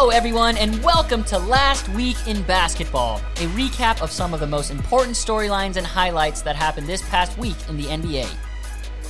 Hello, 0.00 0.10
everyone, 0.10 0.56
and 0.58 0.80
welcome 0.84 1.24
to 1.24 1.36
Last 1.36 1.88
Week 1.88 2.16
in 2.28 2.42
Basketball, 2.42 3.16
a 3.16 3.48
recap 3.56 4.00
of 4.00 4.12
some 4.12 4.32
of 4.32 4.38
the 4.38 4.46
most 4.46 4.70
important 4.70 5.16
storylines 5.16 5.76
and 5.76 5.84
highlights 5.84 6.40
that 6.42 6.54
happened 6.54 6.86
this 6.86 7.02
past 7.10 7.36
week 7.36 7.56
in 7.68 7.76
the 7.76 7.82
NBA. 7.82 8.32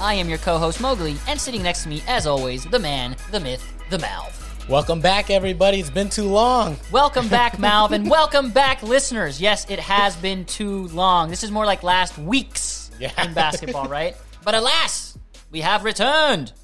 I 0.00 0.14
am 0.14 0.30
your 0.30 0.38
co 0.38 0.56
host 0.56 0.80
Mowgli, 0.80 1.18
and 1.28 1.38
sitting 1.38 1.62
next 1.62 1.82
to 1.82 1.90
me, 1.90 2.02
as 2.08 2.26
always, 2.26 2.64
the 2.64 2.78
man, 2.78 3.16
the 3.30 3.38
myth, 3.38 3.70
the 3.90 3.98
Malv. 3.98 4.66
Welcome 4.66 5.02
back, 5.02 5.28
everybody. 5.28 5.78
It's 5.78 5.90
been 5.90 6.08
too 6.08 6.24
long. 6.24 6.78
Welcome 6.90 7.28
back, 7.28 7.56
Malv, 7.58 7.90
and 7.90 8.08
welcome 8.08 8.50
back, 8.50 8.82
listeners. 8.82 9.38
Yes, 9.42 9.68
it 9.68 9.80
has 9.80 10.16
been 10.16 10.46
too 10.46 10.86
long. 10.88 11.28
This 11.28 11.44
is 11.44 11.50
more 11.50 11.66
like 11.66 11.82
last 11.82 12.16
week's 12.16 12.90
Yeah. 12.98 13.12
in 13.26 13.34
basketball, 13.34 13.88
right? 13.90 14.16
But 14.42 14.54
alas, 14.54 15.18
we 15.50 15.60
have 15.60 15.84
returned, 15.84 16.54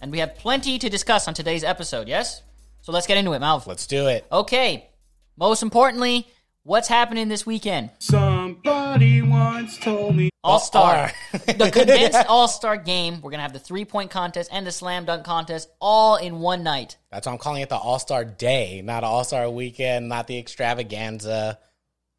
and 0.00 0.12
we 0.12 0.20
have 0.20 0.36
plenty 0.36 0.78
to 0.78 0.88
discuss 0.88 1.26
on 1.26 1.34
today's 1.34 1.64
episode, 1.64 2.06
yes? 2.06 2.42
So 2.86 2.92
let's 2.92 3.08
get 3.08 3.18
into 3.18 3.32
it, 3.32 3.42
Malv. 3.42 3.66
Let's 3.66 3.88
do 3.88 4.06
it. 4.06 4.24
Okay, 4.30 4.88
most 5.36 5.64
importantly, 5.64 6.28
what's 6.62 6.86
happening 6.86 7.26
this 7.26 7.44
weekend? 7.44 7.90
Somebody 7.98 9.22
once 9.22 9.76
told 9.76 10.14
me. 10.14 10.30
All 10.44 10.60
Star. 10.60 11.10
All 11.32 11.40
the 11.58 11.72
condensed 11.72 12.24
All 12.28 12.46
Star 12.46 12.76
game. 12.76 13.14
We're 13.14 13.32
going 13.32 13.38
to 13.38 13.42
have 13.42 13.52
the 13.52 13.58
three 13.58 13.84
point 13.84 14.12
contest 14.12 14.50
and 14.52 14.64
the 14.64 14.70
slam 14.70 15.04
dunk 15.04 15.24
contest 15.24 15.68
all 15.80 16.14
in 16.14 16.38
one 16.38 16.62
night. 16.62 16.96
That's 17.10 17.26
why 17.26 17.32
I'm 17.32 17.40
calling 17.40 17.62
it 17.62 17.70
the 17.70 17.76
All 17.76 17.98
Star 17.98 18.24
Day, 18.24 18.82
not 18.82 19.02
All 19.02 19.24
Star 19.24 19.50
Weekend, 19.50 20.08
not 20.08 20.28
the 20.28 20.38
extravaganza. 20.38 21.58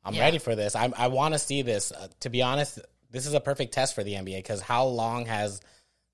I'm 0.03 0.15
Yeah. 0.15 0.23
ready 0.23 0.37
for 0.37 0.53
this. 0.53 0.75
I'm, 0.75 0.93
I 0.97 1.07
want 1.07 1.33
to 1.33 1.39
see 1.39 1.61
this. 1.61 1.93
Uh, 1.93 2.09
to 2.19 2.29
be 2.29 2.41
honest, 2.41 2.79
this 3.09 3.25
is 3.25 3.33
a 3.33 3.39
perfect 3.39 3.73
test 3.73 3.95
for 3.95 4.03
the 4.03 4.15
NBA 4.15 4.39
because 4.39 4.59
how 4.59 4.83
long 4.87 5.27
has 5.27 5.61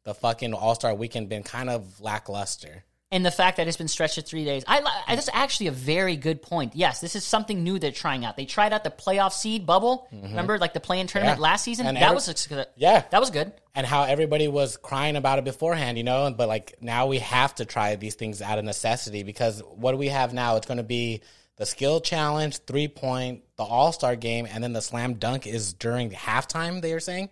the 0.03 0.13
fucking 0.13 0.53
All 0.53 0.75
Star 0.75 0.93
Weekend 0.93 1.27
been 1.27 1.41
kind 1.41 1.71
of 1.71 1.99
lackluster? 1.99 2.83
And 3.13 3.25
the 3.25 3.31
fact 3.31 3.57
that 3.57 3.67
it's 3.67 3.77
been 3.77 3.87
stretched 3.87 4.15
to 4.15 4.21
three 4.21 4.43
days. 4.43 4.63
I, 4.67 4.81
I, 5.07 5.15
that's 5.15 5.29
actually 5.31 5.67
a 5.67 5.71
very 5.71 6.15
good 6.15 6.41
point. 6.41 6.75
Yes, 6.75 6.99
this 6.99 7.15
is 7.15 7.23
something 7.23 7.63
new 7.63 7.77
they're 7.79 7.91
trying 7.91 8.25
out. 8.25 8.35
They 8.35 8.45
tried 8.45 8.73
out 8.73 8.83
the 8.83 8.89
playoff 8.89 9.31
seed 9.33 9.65
bubble. 9.65 10.07
Mm-hmm. 10.13 10.25
Remember, 10.29 10.57
like 10.57 10.73
the 10.73 10.79
play 10.79 10.99
in 10.99 11.07
tournament 11.07 11.37
Yeah. 11.37 11.43
last 11.43 11.63
season? 11.63 11.85
And 11.85 11.95
that 11.95 12.03
every- 12.03 12.15
was 12.15 12.27
a- 12.51 12.67
Yeah. 12.75 13.03
That 13.11 13.19
was 13.21 13.29
good. 13.29 13.53
and 13.75 13.85
how 13.87 14.03
everybody 14.03 14.47
was 14.47 14.77
crying 14.77 15.15
about 15.15 15.39
it 15.39 15.45
beforehand, 15.45 15.97
you 15.97 16.03
know, 16.03 16.33
but 16.35 16.47
like 16.47 16.75
now 16.81 17.05
we 17.07 17.19
have 17.19 17.55
to 17.55 17.65
try 17.65 17.95
these 17.95 18.15
things 18.15 18.41
out 18.41 18.57
of 18.59 18.65
necessity 18.65 19.23
because 19.23 19.61
what 19.75 19.91
do 19.93 19.97
we 19.97 20.07
have 20.09 20.33
now? 20.33 20.55
It's 20.57 20.67
going 20.67 20.77
to 20.77 20.83
be 20.83 21.21
the 21.57 21.65
skill 21.67 22.01
challenge, 22.01 22.57
three 22.65 22.87
point, 22.87 23.43
the 23.57 23.63
All 23.63 23.91
Star 23.91 24.15
game, 24.15 24.47
and 24.51 24.63
then 24.63 24.73
the 24.73 24.81
slam 24.81 25.13
dunk 25.15 25.45
is 25.45 25.73
during 25.73 26.09
halftime. 26.11 26.81
They 26.81 26.93
are 26.93 26.99
saying, 26.99 27.29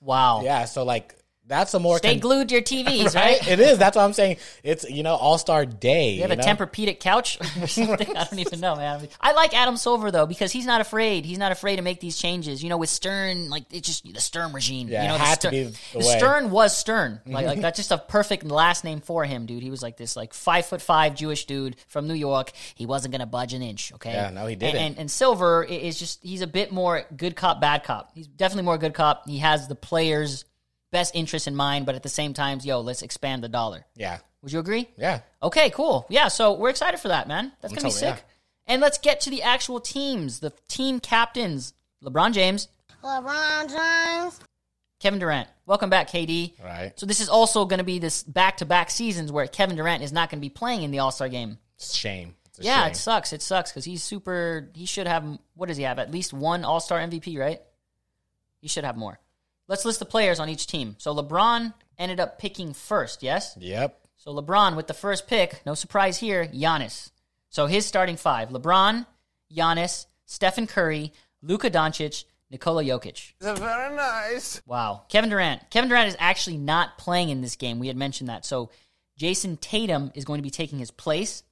Wow. 0.00 0.42
yeah. 0.44 0.66
So 0.66 0.84
like 0.84 1.16
that's 1.52 1.74
a 1.74 1.78
more 1.78 1.98
Stay 1.98 2.14
con- 2.14 2.20
glued 2.20 2.48
to 2.48 2.54
your 2.54 2.62
TVs, 2.62 3.14
right? 3.14 3.46
It 3.46 3.60
is. 3.60 3.76
That's 3.76 3.96
what 3.96 4.04
I'm 4.04 4.14
saying. 4.14 4.38
It's 4.62 4.88
you 4.88 5.02
know 5.02 5.14
All 5.14 5.36
Star 5.36 5.66
Day. 5.66 6.12
You 6.12 6.22
have 6.22 6.30
a 6.30 6.36
know? 6.36 6.42
Tempur-Pedic 6.42 6.98
couch 6.98 7.38
or 7.60 7.66
something? 7.66 8.16
I 8.16 8.24
don't 8.24 8.38
even 8.38 8.60
know, 8.60 8.74
man. 8.76 9.06
I 9.20 9.32
like 9.32 9.54
Adam 9.54 9.76
Silver 9.76 10.10
though 10.10 10.26
because 10.26 10.50
he's 10.50 10.66
not 10.66 10.80
afraid. 10.80 11.26
He's 11.26 11.38
not 11.38 11.52
afraid 11.52 11.76
to 11.76 11.82
make 11.82 12.00
these 12.00 12.16
changes. 12.16 12.62
You 12.62 12.70
know, 12.70 12.78
with 12.78 12.88
Stern, 12.88 13.50
like 13.50 13.64
it's 13.70 13.86
just 13.86 14.10
the 14.10 14.20
Stern 14.20 14.52
regime. 14.52 14.88
Yeah, 14.88 15.02
you 15.02 15.08
know, 15.08 15.16
had 15.16 15.40
to 15.42 15.48
Stern, 15.48 15.50
be 15.52 15.64
the. 15.98 16.02
Stern 16.02 16.50
was 16.50 16.76
Stern. 16.76 17.20
Like, 17.26 17.44
like 17.44 17.54
mm-hmm. 17.54 17.62
that's 17.62 17.76
just 17.76 17.92
a 17.92 17.98
perfect 17.98 18.44
last 18.44 18.82
name 18.82 19.00
for 19.00 19.24
him, 19.24 19.44
dude. 19.44 19.62
He 19.62 19.70
was 19.70 19.82
like 19.82 19.96
this, 19.98 20.16
like 20.16 20.32
five 20.32 20.64
foot 20.64 20.80
five 20.80 21.14
Jewish 21.14 21.44
dude 21.44 21.76
from 21.88 22.08
New 22.08 22.14
York. 22.14 22.52
He 22.74 22.86
wasn't 22.86 23.12
gonna 23.12 23.26
budge 23.26 23.52
an 23.52 23.62
inch. 23.62 23.92
Okay. 23.94 24.12
Yeah, 24.12 24.30
no, 24.30 24.46
he 24.46 24.56
didn't. 24.56 24.80
and, 24.80 24.98
and 24.98 25.10
Silver 25.10 25.62
is 25.64 25.98
just 25.98 26.22
he's 26.22 26.40
a 26.40 26.46
bit 26.46 26.72
more 26.72 27.04
good 27.14 27.36
cop, 27.36 27.60
bad 27.60 27.84
cop. 27.84 28.10
He's 28.14 28.26
definitely 28.26 28.64
more 28.64 28.78
good 28.78 28.94
cop. 28.94 29.28
He 29.28 29.38
has 29.38 29.68
the 29.68 29.74
players' 29.74 30.46
best 30.92 31.16
interest 31.16 31.48
in 31.48 31.56
mind, 31.56 31.84
but 31.86 31.96
at 31.96 32.04
the 32.04 32.08
same 32.08 32.32
time, 32.34 32.60
yo, 32.62 32.80
let's 32.80 33.02
expand 33.02 33.42
the 33.42 33.48
dollar. 33.48 33.84
Yeah, 33.96 34.18
Would 34.42 34.52
you 34.52 34.60
agree? 34.60 34.88
yeah. 34.96 35.20
Okay, 35.42 35.70
cool. 35.70 36.06
Yeah, 36.08 36.28
so 36.28 36.52
we're 36.52 36.70
excited 36.70 37.00
for 37.00 37.08
that, 37.08 37.26
man. 37.26 37.50
That's 37.60 37.74
gonna 37.74 37.88
be 37.88 37.92
totally- 37.92 38.12
sick. 38.16 38.24
And 38.68 38.80
let's 38.80 38.98
get 38.98 39.20
to 39.22 39.30
the 39.30 39.42
actual 39.42 39.80
teams, 39.80 40.38
the 40.38 40.52
team 40.68 41.00
captains. 41.00 41.74
LeBron 42.04 42.32
James, 42.32 42.68
LeBron 43.02 43.68
James. 43.68 44.40
Kevin 45.00 45.18
Durant. 45.18 45.48
Welcome 45.66 45.90
back, 45.90 46.08
KD. 46.08 46.54
All 46.60 46.66
right. 46.66 46.92
So 46.98 47.06
this 47.06 47.20
is 47.20 47.28
also 47.28 47.64
going 47.64 47.78
to 47.78 47.84
be 47.84 47.98
this 47.98 48.22
back-to-back 48.22 48.88
seasons 48.90 49.32
where 49.32 49.48
Kevin 49.48 49.74
Durant 49.76 50.02
is 50.04 50.12
not 50.12 50.30
going 50.30 50.38
to 50.38 50.40
be 50.40 50.48
playing 50.48 50.82
in 50.84 50.92
the 50.92 51.00
All 51.00 51.10
Star 51.10 51.28
game. 51.28 51.58
Shame. 51.80 52.36
It's 52.46 52.60
a 52.60 52.62
Yeah, 52.62 52.82
shame. 52.84 52.90
it 52.92 52.96
sucks. 52.96 53.32
It 53.32 53.42
sucks 53.42 53.70
because 53.72 53.84
he's 53.84 54.02
super. 54.04 54.70
He 54.74 54.86
should 54.86 55.08
have. 55.08 55.24
What 55.54 55.66
does 55.66 55.76
he 55.76 55.82
have? 55.82 55.98
At 55.98 56.12
least 56.12 56.32
one 56.32 56.64
All 56.64 56.78
Star 56.78 57.00
MVP, 57.00 57.36
right? 57.38 57.60
He 58.60 58.68
should 58.68 58.84
have 58.84 58.96
more. 58.96 59.18
Let's 59.68 59.84
list 59.84 59.98
the 59.98 60.04
players 60.04 60.40
on 60.40 60.48
each 60.48 60.66
team. 60.66 60.96
So 60.98 61.14
LeBron 61.14 61.72
ended 61.98 62.20
up 62.20 62.38
picking 62.38 62.74
first. 62.74 63.22
Yes. 63.22 63.56
Yep. 63.58 63.98
So 64.16 64.34
LeBron 64.34 64.76
with 64.76 64.86
the 64.86 64.94
first 64.94 65.26
pick, 65.26 65.62
no 65.66 65.74
surprise 65.74 66.18
here, 66.18 66.46
Giannis. 66.46 67.10
So 67.48 67.66
his 67.66 67.86
starting 67.86 68.16
five: 68.16 68.50
LeBron, 68.50 69.06
Giannis, 69.54 70.06
Stephen 70.26 70.66
Curry, 70.66 71.12
Luka 71.42 71.70
Doncic, 71.70 72.24
Nikola 72.50 72.84
Jokic. 72.84 73.32
Very 73.40 73.96
nice. 73.96 74.60
Wow. 74.66 75.04
Kevin 75.08 75.30
Durant. 75.30 75.70
Kevin 75.70 75.88
Durant 75.88 76.08
is 76.08 76.16
actually 76.18 76.58
not 76.58 76.98
playing 76.98 77.30
in 77.30 77.40
this 77.40 77.56
game. 77.56 77.78
We 77.78 77.88
had 77.88 77.96
mentioned 77.96 78.28
that. 78.28 78.44
So 78.44 78.70
Jayson 79.18 79.56
Tatum 79.60 80.12
is 80.14 80.24
going 80.24 80.38
to 80.38 80.42
be 80.42 80.50
taking 80.50 80.78
his 80.78 80.90
place. 80.90 81.42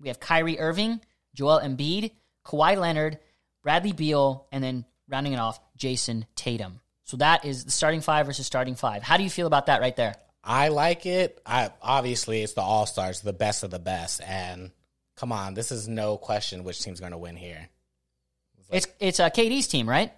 We 0.00 0.08
have 0.08 0.20
Kyrie 0.20 0.58
Irving, 0.58 1.00
Joel 1.34 1.60
Embiid, 1.60 2.12
Kawhi 2.46 2.76
Leonard, 2.78 3.18
Bradley 3.62 3.92
Beal, 3.92 4.46
and 4.52 4.62
then 4.62 4.84
rounding 5.08 5.32
it 5.32 5.38
off, 5.38 5.60
Jayson 5.76 6.26
Tatum. 6.36 6.80
So 7.04 7.18
that 7.18 7.44
is 7.44 7.64
the 7.64 7.70
starting 7.70 8.00
five 8.00 8.26
versus 8.26 8.46
starting 8.46 8.74
five. 8.74 9.02
How 9.02 9.16
do 9.16 9.22
you 9.22 9.30
feel 9.30 9.46
about 9.46 9.66
that 9.66 9.80
right 9.80 9.94
there? 9.94 10.14
I 10.42 10.68
like 10.68 11.06
it. 11.06 11.40
I 11.46 11.70
obviously 11.80 12.42
it's 12.42 12.52
the 12.54 12.60
All 12.62 12.86
Stars, 12.86 13.20
the 13.20 13.32
best 13.32 13.62
of 13.62 13.70
the 13.70 13.78
best, 13.78 14.20
and 14.26 14.70
come 15.16 15.32
on, 15.32 15.54
this 15.54 15.72
is 15.72 15.88
no 15.88 16.16
question 16.16 16.64
which 16.64 16.82
team's 16.82 17.00
going 17.00 17.12
to 17.12 17.18
win 17.18 17.36
here. 17.36 17.68
It's 18.70 18.86
it's 18.98 19.20
uh, 19.20 19.30
KD's 19.30 19.68
team, 19.68 19.88
right? 19.88 20.12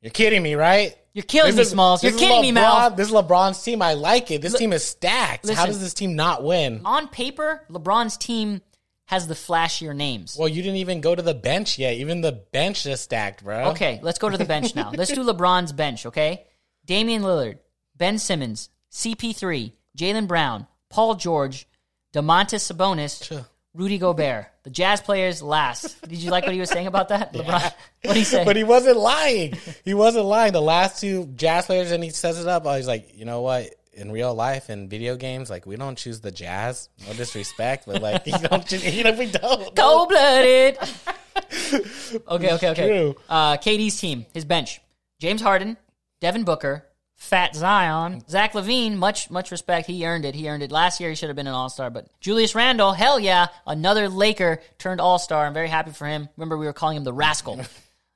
You're 0.00 0.10
kidding 0.10 0.42
me, 0.42 0.54
right? 0.54 0.96
You're 1.14 1.24
killing 1.24 1.54
me, 1.56 1.62
is- 1.62 1.70
Smalls. 1.70 2.02
You're 2.02 2.12
this 2.12 2.20
kidding 2.20 2.42
me, 2.42 2.52
Mal. 2.52 2.90
This 2.90 3.08
is 3.08 3.14
LeBron's 3.14 3.62
team. 3.62 3.80
I 3.80 3.94
like 3.94 4.30
it. 4.30 4.42
This 4.42 4.52
Li- 4.52 4.58
team 4.58 4.72
is 4.72 4.84
stacked. 4.84 5.48
How 5.48 5.66
does 5.66 5.80
this 5.80 5.94
team 5.94 6.14
not 6.14 6.44
win? 6.44 6.82
On 6.84 7.08
paper, 7.08 7.62
LeBron's 7.70 8.16
team 8.16 8.60
has 9.06 9.28
the 9.28 9.34
flashier 9.34 9.94
names. 9.94 10.36
Well, 10.38 10.48
you 10.48 10.62
didn't 10.62 10.78
even 10.78 11.00
go 11.00 11.14
to 11.14 11.22
the 11.22 11.34
bench 11.34 11.78
yet. 11.78 11.94
Even 11.94 12.20
the 12.20 12.32
bench 12.32 12.86
is 12.86 13.00
stacked, 13.00 13.44
bro. 13.44 13.70
Okay, 13.70 14.00
let's 14.02 14.18
go 14.18 14.28
to 14.28 14.36
the 14.36 14.44
bench 14.44 14.74
now. 14.74 14.90
Let's 14.94 15.12
do 15.12 15.24
LeBron's 15.32 15.72
bench, 15.72 16.06
okay? 16.06 16.46
Damian 16.84 17.22
Lillard, 17.22 17.58
Ben 17.96 18.18
Simmons, 18.18 18.68
CP3, 18.92 19.72
Jaylen 19.96 20.26
Brown, 20.26 20.66
Paul 20.90 21.14
George, 21.14 21.66
Domantas 22.12 22.72
Sabonis, 22.72 23.44
Rudy 23.74 23.98
Gobert. 23.98 24.46
The 24.64 24.70
Jazz 24.70 25.00
players 25.00 25.42
last. 25.42 26.00
Did 26.08 26.18
you 26.18 26.30
like 26.30 26.44
what 26.44 26.54
he 26.54 26.60
was 26.60 26.70
saying 26.70 26.86
about 26.88 27.08
that? 27.10 27.32
LeBron, 27.34 27.72
what 28.02 28.16
he 28.16 28.24
say? 28.24 28.44
But 28.44 28.56
he 28.56 28.64
wasn't 28.64 28.96
lying. 28.96 29.56
He 29.84 29.94
wasn't 29.94 30.24
lying. 30.24 30.52
The 30.52 30.62
last 30.62 31.00
two 31.00 31.26
Jazz 31.36 31.66
players, 31.66 31.92
and 31.92 32.02
he 32.02 32.10
says 32.10 32.40
it 32.40 32.48
up. 32.48 32.64
He's 32.66 32.88
like, 32.88 33.16
you 33.16 33.24
know 33.24 33.42
what? 33.42 33.72
In 33.96 34.12
real 34.12 34.34
life, 34.34 34.68
in 34.68 34.88
video 34.88 35.16
games, 35.16 35.48
like 35.48 35.64
we 35.66 35.74
don't 35.76 35.96
choose 35.96 36.20
the 36.20 36.30
Jazz. 36.30 36.90
No 37.06 37.14
disrespect, 37.14 37.84
but 37.86 38.02
like 38.02 38.26
you 38.26 38.38
don't. 38.38 38.66
choose- 38.66 38.84
You 38.94 39.04
know, 39.04 39.12
we 39.12 39.30
don't. 39.30 39.74
Cold 39.74 40.10
blooded. 40.10 40.78
okay, 42.28 42.52
okay, 42.52 42.68
okay. 42.70 42.86
True. 42.88 43.16
Uh, 43.28 43.56
KD's 43.56 43.98
team, 43.98 44.26
his 44.34 44.44
bench: 44.44 44.80
James 45.18 45.40
Harden, 45.40 45.78
Devin 46.20 46.44
Booker, 46.44 46.84
Fat 47.16 47.54
Zion, 47.56 48.22
Zach 48.28 48.52
LaVine. 48.52 48.96
Much, 48.96 49.30
much 49.30 49.50
respect. 49.50 49.86
He 49.86 50.06
earned 50.06 50.26
it. 50.26 50.34
He 50.34 50.46
earned 50.48 50.62
it. 50.62 50.70
Last 50.70 51.00
year, 51.00 51.08
he 51.08 51.16
should 51.16 51.30
have 51.30 51.36
been 51.36 51.46
an 51.46 51.54
All 51.54 51.70
Star. 51.70 51.88
But 51.88 52.06
Julius 52.20 52.54
Randle, 52.54 52.92
hell 52.92 53.18
yeah, 53.18 53.46
another 53.66 54.10
Laker 54.10 54.60
turned 54.78 55.00
All 55.00 55.18
Star. 55.18 55.46
I'm 55.46 55.54
very 55.54 55.68
happy 55.68 55.92
for 55.92 56.06
him. 56.06 56.28
Remember, 56.36 56.58
we 56.58 56.66
were 56.66 56.74
calling 56.74 56.98
him 56.98 57.04
the 57.04 57.14
Rascal. 57.14 57.60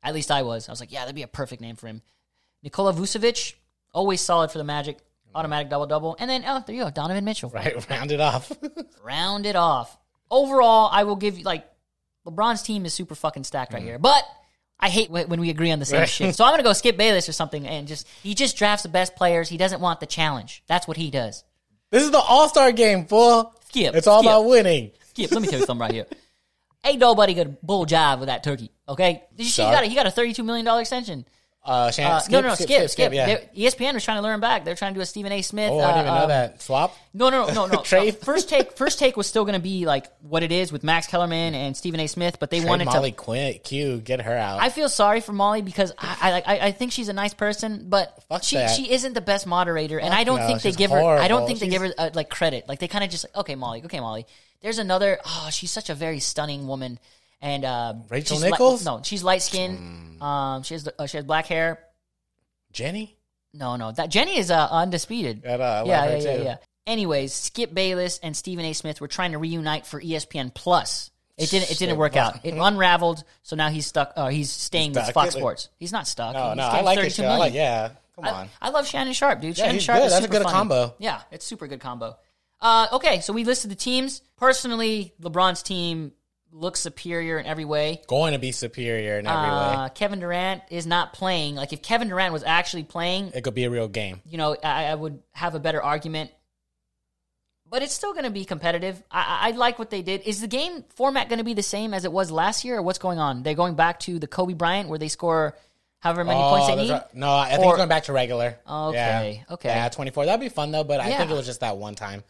At 0.02 0.12
least 0.14 0.30
I 0.30 0.42
was. 0.42 0.68
I 0.68 0.72
was 0.72 0.80
like, 0.80 0.92
yeah, 0.92 1.00
that'd 1.00 1.14
be 1.14 1.22
a 1.22 1.26
perfect 1.28 1.62
name 1.62 1.76
for 1.76 1.86
him. 1.86 2.02
Nikola 2.62 2.92
Vucevic, 2.92 3.54
always 3.94 4.20
solid 4.20 4.50
for 4.50 4.58
the 4.58 4.64
Magic. 4.64 4.98
Automatic 5.34 5.68
double 5.68 5.86
double. 5.86 6.16
And 6.18 6.28
then, 6.28 6.44
oh, 6.46 6.62
there 6.66 6.74
you 6.74 6.82
go, 6.84 6.90
Donovan 6.90 7.24
Mitchell. 7.24 7.50
Right, 7.50 7.88
round 7.90 8.10
it 8.12 8.20
off. 8.20 8.52
round 9.04 9.46
it 9.46 9.56
off. 9.56 9.96
Overall, 10.30 10.88
I 10.92 11.04
will 11.04 11.16
give 11.16 11.38
you 11.38 11.44
like 11.44 11.66
LeBron's 12.26 12.62
team 12.62 12.84
is 12.84 12.94
super 12.94 13.14
fucking 13.14 13.44
stacked 13.44 13.72
right 13.72 13.82
mm. 13.82 13.86
here, 13.86 13.98
but 13.98 14.24
I 14.78 14.88
hate 14.88 15.10
when 15.10 15.40
we 15.40 15.50
agree 15.50 15.70
on 15.70 15.78
the 15.78 15.84
same 15.84 16.00
Right. 16.00 16.08
shit. 16.08 16.34
So 16.34 16.44
I'm 16.44 16.52
gonna 16.52 16.62
go 16.62 16.72
skip 16.72 16.96
Bayless 16.96 17.28
or 17.28 17.32
something 17.32 17.66
and 17.66 17.86
just 17.86 18.08
he 18.22 18.34
just 18.34 18.56
drafts 18.56 18.82
the 18.82 18.88
best 18.88 19.14
players. 19.14 19.48
He 19.48 19.56
doesn't 19.56 19.80
want 19.80 20.00
the 20.00 20.06
challenge. 20.06 20.62
That's 20.66 20.88
what 20.88 20.96
he 20.96 21.10
does. 21.10 21.44
this 21.90 22.02
is 22.02 22.10
the 22.10 22.18
All 22.18 22.48
Star 22.48 22.72
game, 22.72 23.06
fool. 23.06 23.54
Skip, 23.68 23.94
It's 23.94 24.06
all 24.08 24.22
skip. 24.22 24.30
about 24.32 24.46
winning. 24.46 24.90
Skip. 25.10 25.30
Let 25.30 25.42
me 25.42 25.48
tell 25.48 25.60
you 25.60 25.66
something 25.66 25.82
right 25.82 25.92
here. 25.92 26.06
Ain't 26.84 26.98
nobody 26.98 27.34
gonna 27.34 27.56
bull 27.62 27.86
jive 27.86 28.18
with 28.18 28.26
that 28.28 28.42
turkey. 28.42 28.70
Okay, 28.88 29.22
did 29.36 29.44
you 29.44 29.50
see 29.50 29.62
he 29.62 29.70
got 29.70 29.84
a, 29.84 29.86
he 29.86 29.94
got 29.94 30.06
a 30.06 30.10
32 30.10 30.42
million 30.42 30.64
dollar 30.64 30.80
extension? 30.80 31.24
Uh, 31.62 31.90
Shan- 31.90 32.10
Uh, 32.10 32.20
no, 32.30 32.40
no, 32.40 32.48
no, 32.48 32.54
skip, 32.54 32.88
skip. 32.88 33.12
yeah. 33.12 33.26
They- 33.26 33.48
E 33.54 33.66
ESPN 33.66 33.92
was 33.92 34.02
trying 34.02 34.16
to 34.16 34.22
learn 34.22 34.40
back. 34.40 34.64
They're 34.64 34.74
trying 34.74 34.94
to 34.94 34.98
do 34.98 35.02
a 35.02 35.06
Stephen 35.06 35.30
A. 35.30 35.42
Smith. 35.42 35.70
Oh, 35.70 35.78
I 35.78 35.88
didn't 35.88 36.06
even 36.06 36.14
know 36.14 36.22
um, 36.22 36.28
that. 36.28 36.62
Swap? 36.62 36.96
No, 37.12 37.28
no, 37.28 37.48
no, 37.48 37.52
no, 37.52 37.66
no. 37.74 37.82
Trade? 37.82 38.16
First 38.16 38.48
take, 38.48 38.72
first 38.78 38.98
take 38.98 39.14
was 39.16 39.26
still 39.26 39.44
going 39.44 39.54
to 39.54 39.60
be 39.60 39.84
like 39.84 40.06
what 40.22 40.42
it 40.42 40.52
is 40.52 40.72
with 40.72 40.82
Max 40.82 41.06
Kellerman 41.06 41.54
and 41.54 41.76
Stephen 41.76 42.00
A. 42.00 42.06
Smith, 42.06 42.38
but 42.40 42.50
they 42.50 42.60
Trade 42.60 42.68
wanted 42.70 42.86
Molly 42.86 43.10
to. 43.10 43.16
Quinn, 43.16 43.60
Q, 43.62 43.98
get 43.98 44.22
her 44.22 44.34
out. 44.34 44.60
I 44.62 44.70
feel 44.70 44.88
sorry 44.88 45.20
for 45.20 45.32
Molly 45.34 45.60
because 45.60 45.92
I, 45.98 46.16
I 46.22 46.30
like, 46.32 46.48
I, 46.48 46.58
I 46.68 46.72
think 46.72 46.92
she's 46.92 47.08
a 47.10 47.12
nice 47.12 47.34
person, 47.34 47.86
but 47.90 48.24
Fuck 48.30 48.42
she 48.42 48.56
that. 48.56 48.70
she 48.70 48.90
isn't 48.90 49.12
the 49.12 49.20
best 49.20 49.46
moderator, 49.46 50.00
and 50.00 50.14
I 50.14 50.24
don't 50.24 50.40
no, 50.40 50.46
think 50.46 50.62
they 50.62 50.70
she's 50.70 50.76
give 50.76 50.90
her. 50.90 50.96
I 50.98 51.28
don't 51.28 51.40
horrible. 51.42 51.46
think 51.46 51.58
they 51.60 51.68
give 51.68 51.82
her 51.82 51.92
uh, 51.98 52.10
like 52.14 52.30
credit. 52.30 52.68
Like 52.68 52.78
they 52.78 52.88
kind 52.88 53.04
of 53.04 53.10
just 53.10 53.24
like, 53.24 53.36
okay, 53.36 53.54
Molly, 53.54 53.82
okay, 53.84 54.00
Molly. 54.00 54.26
There's 54.62 54.78
another. 54.78 55.18
Oh, 55.26 55.48
she's 55.52 55.70
such 55.70 55.90
a 55.90 55.94
very 55.94 56.20
stunning 56.20 56.66
woman, 56.66 56.98
and 57.40 57.64
uh, 57.64 57.94
Rachel 58.08 58.36
she's 58.36 58.44
li- 58.44 58.50
Nichols? 58.50 58.84
no, 58.84 59.00
she's 59.02 59.22
light 59.22 59.42
skinned. 59.42 60.22
Um, 60.22 60.62
she 60.62 60.74
has 60.74 60.88
uh, 60.98 61.06
she 61.06 61.16
has 61.16 61.24
black 61.24 61.46
hair. 61.46 61.80
Jenny? 62.72 63.16
No, 63.52 63.76
no, 63.76 63.92
that 63.92 64.10
Jenny 64.10 64.38
is 64.38 64.50
uh, 64.50 64.68
undisputed. 64.70 65.44
I 65.44 65.56
know, 65.56 65.62
I 65.64 65.78
love 65.78 65.86
yeah, 65.88 66.04
her 66.04 66.10
yeah, 66.10 66.22
yeah, 66.22 66.36
too. 66.36 66.42
yeah. 66.44 66.56
Anyways, 66.86 67.32
Skip 67.32 67.74
Bayless 67.74 68.18
and 68.22 68.36
Stephen 68.36 68.64
A. 68.64 68.72
Smith 68.72 69.00
were 69.00 69.08
trying 69.08 69.32
to 69.32 69.38
reunite 69.38 69.86
for 69.86 70.00
ESPN 70.00 70.54
Plus. 70.54 71.10
It 71.36 71.50
didn't. 71.50 71.70
It 71.70 71.78
didn't 71.78 71.96
work 71.96 72.16
out. 72.16 72.44
It 72.44 72.54
unraveled. 72.54 73.24
So 73.42 73.56
now 73.56 73.70
he's 73.70 73.86
stuck. 73.86 74.12
Uh, 74.14 74.28
he's 74.28 74.50
staying 74.50 74.92
with. 74.92 75.10
Fox 75.12 75.34
Sports. 75.34 75.70
He's 75.78 75.92
not 75.92 76.06
stuck. 76.06 76.34
No, 76.34 76.48
He's 76.48 76.56
no, 76.58 76.62
I 76.64 76.80
like 76.82 76.98
32 76.98 77.02
this 77.02 77.14
show. 77.16 77.24
I 77.24 77.36
like, 77.38 77.54
yeah. 77.54 77.90
Come 78.14 78.24
on. 78.26 78.48
I 78.60 78.68
love 78.70 78.86
Shannon 78.86 79.14
Sharpe, 79.14 79.40
dude. 79.40 79.56
Shannon 79.56 79.74
he's 79.74 79.82
Sharp 79.82 80.00
good. 80.00 80.06
is 80.06 80.12
That's 80.12 80.26
a 80.26 80.28
good 80.28 80.42
funny. 80.42 80.52
combo. 80.52 80.94
Yeah, 80.98 81.22
it's 81.30 81.46
super 81.46 81.66
good 81.66 81.80
combo. 81.80 82.16
Uh, 82.60 82.88
okay, 82.92 83.20
so 83.20 83.32
we 83.32 83.44
listed 83.44 83.70
the 83.70 83.76
teams. 83.76 84.20
Personally, 84.36 85.14
LeBron's 85.22 85.62
team 85.62 86.12
looks 86.52 86.80
superior 86.80 87.38
in 87.38 87.46
every 87.46 87.64
way. 87.64 88.02
Going 88.08 88.32
to 88.32 88.38
be 88.38 88.52
superior 88.52 89.18
in 89.18 89.26
every 89.26 89.48
Uh, 89.48 89.84
way. 89.84 89.90
Kevin 89.94 90.18
Durant 90.20 90.62
is 90.70 90.86
not 90.86 91.12
playing. 91.12 91.54
Like 91.54 91.72
if 91.72 91.80
Kevin 91.82 92.08
Durant 92.08 92.32
was 92.32 92.42
actually 92.42 92.82
playing, 92.84 93.30
It 93.34 93.42
could 93.44 93.54
be 93.54 93.64
a 93.64 93.70
real 93.70 93.88
game. 93.88 94.20
you 94.24 94.36
know, 94.38 94.56
I, 94.62 94.86
I 94.86 94.94
would 94.94 95.22
have 95.32 95.54
a 95.54 95.60
better 95.60 95.82
argument. 95.82 96.30
But 97.68 97.82
it's 97.82 97.94
still 97.94 98.12
going 98.12 98.24
to 98.24 98.30
be 98.30 98.44
competitive. 98.44 99.00
I, 99.12 99.48
I 99.48 99.50
like 99.52 99.78
what 99.78 99.90
they 99.90 100.02
did. 100.02 100.22
Is 100.22 100.40
the 100.40 100.48
game 100.48 100.84
format 100.96 101.28
going 101.28 101.38
to 101.38 101.44
be 101.44 101.54
the 101.54 101.62
same 101.62 101.94
as 101.94 102.04
it 102.04 102.10
was 102.10 102.32
last 102.32 102.64
year, 102.64 102.78
or 102.78 102.82
what's 102.82 102.98
going 102.98 103.20
on? 103.20 103.44
They're 103.44 103.54
going 103.54 103.76
back 103.76 104.00
to 104.00 104.18
the 104.18 104.26
Kobe 104.26 104.54
Bryant 104.54 104.88
where 104.88 104.98
they 104.98 105.06
score 105.06 105.56
however 106.00 106.24
many 106.24 106.40
points 106.40 106.66
they 106.66 106.72
Oh, 106.72 106.76
need. 106.76 107.00
No, 107.14 107.32
I 107.32 107.50
think 107.50 107.60
Or- 107.64 107.74
it's 107.74 107.76
going 107.76 107.88
back 107.88 108.04
to 108.04 108.12
regular. 108.12 108.58
Okay, 108.68 109.44
Yeah. 109.48 109.54
okay. 109.54 109.68
Yeah, 109.68 109.88
24. 109.88 110.24
That'd 110.26 110.40
be 110.40 110.48
fun, 110.48 110.72
though, 110.72 110.82
but 110.82 110.98
I 110.98 111.16
think 111.16 111.30
it 111.30 111.34
was 111.34 111.46
just 111.46 111.60
that 111.60 111.76
one 111.76 111.94
time. 111.94 112.24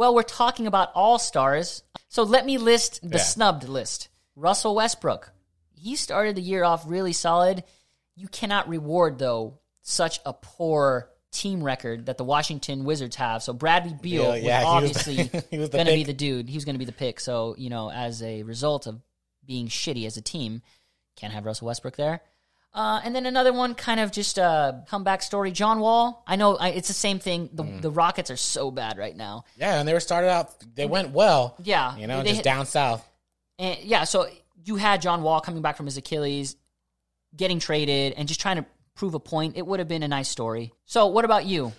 Well, 0.00 0.14
we're 0.14 0.22
talking 0.22 0.66
about 0.66 0.92
all 0.94 1.18
stars. 1.18 1.82
So 2.08 2.22
let 2.22 2.46
me 2.46 2.56
list 2.56 3.02
the 3.02 3.18
Yeah. 3.18 3.22
snubbed 3.22 3.68
list. 3.68 4.08
Russell 4.34 4.74
Westbrook. 4.74 5.30
He 5.74 5.94
started 5.94 6.36
the 6.36 6.40
year 6.40 6.64
off 6.64 6.84
really 6.86 7.12
solid. 7.12 7.64
You 8.16 8.26
cannot 8.28 8.66
reward, 8.66 9.18
though, 9.18 9.58
such 9.82 10.18
a 10.24 10.32
poor 10.32 11.10
team 11.32 11.62
record 11.62 12.06
that 12.06 12.16
the 12.16 12.24
Washington 12.24 12.84
Wizards 12.84 13.16
have. 13.16 13.42
So 13.42 13.52
Bradley 13.52 13.92
Beal 13.92 14.34
yeah, 14.38 14.64
was- 14.64 14.66
obviously 14.94 15.30
he 15.50 15.58
was 15.58 15.68
the 15.68 15.76
going 15.76 15.86
to 15.88 15.92
be 15.92 16.04
the 16.04 16.14
dude. 16.14 16.48
He 16.48 16.56
was 16.56 16.64
going 16.64 16.76
to 16.76 16.78
be 16.78 16.86
the 16.86 16.92
pick. 16.92 17.20
So, 17.20 17.54
you 17.58 17.68
know, 17.68 17.90
as 17.90 18.22
a 18.22 18.42
result 18.44 18.86
of 18.86 19.02
being 19.44 19.68
shitty 19.68 20.06
as 20.06 20.16
a 20.16 20.22
team, 20.22 20.62
can't 21.14 21.34
have 21.34 21.44
Russell 21.44 21.66
Westbrook 21.66 21.96
there. 21.96 22.22
Uh, 22.72 23.00
and 23.04 23.14
then 23.14 23.26
another 23.26 23.52
one, 23.52 23.74
kind 23.74 23.98
of 23.98 24.12
just 24.12 24.38
a 24.38 24.84
comeback 24.88 25.22
story. 25.22 25.50
John 25.50 25.80
Wall. 25.80 26.22
I 26.26 26.36
know 26.36 26.56
I, 26.56 26.68
it's 26.68 26.86
the 26.88 26.94
same 26.94 27.18
thing. 27.18 27.50
The, 27.52 27.64
Mm. 27.64 27.82
the 27.82 27.90
Rockets 27.90 28.30
are 28.30 28.36
so 28.36 28.70
bad 28.70 28.96
right 28.96 29.16
now. 29.16 29.44
Yeah, 29.56 29.78
and 29.80 29.88
they 29.88 29.92
were 29.92 29.98
started 30.00 30.28
out, 30.30 30.54
they 30.76 30.86
went 30.86 31.10
well. 31.10 31.56
Yeah, 31.62 31.96
You 31.96 32.06
know, 32.06 32.22
they 32.22 32.30
just 32.30 32.44
down 32.44 32.66
south. 32.66 33.04
And 33.58 33.78
yeah, 33.80 34.04
so 34.04 34.28
you 34.64 34.76
had 34.76 35.02
John 35.02 35.22
Wall 35.22 35.40
coming 35.40 35.62
back 35.62 35.76
from 35.76 35.86
his 35.86 35.96
Achilles, 35.96 36.54
getting 37.36 37.58
traded, 37.58 38.12
and 38.16 38.28
just 38.28 38.40
trying 38.40 38.56
to 38.56 38.66
prove 38.94 39.14
a 39.14 39.20
point. 39.20 39.56
It 39.56 39.66
would 39.66 39.80
have 39.80 39.88
been 39.88 40.02
a 40.02 40.08
nice 40.08 40.28
story. 40.28 40.72
So, 40.86 41.06
what 41.06 41.24
about 41.24 41.46
you? 41.46 41.72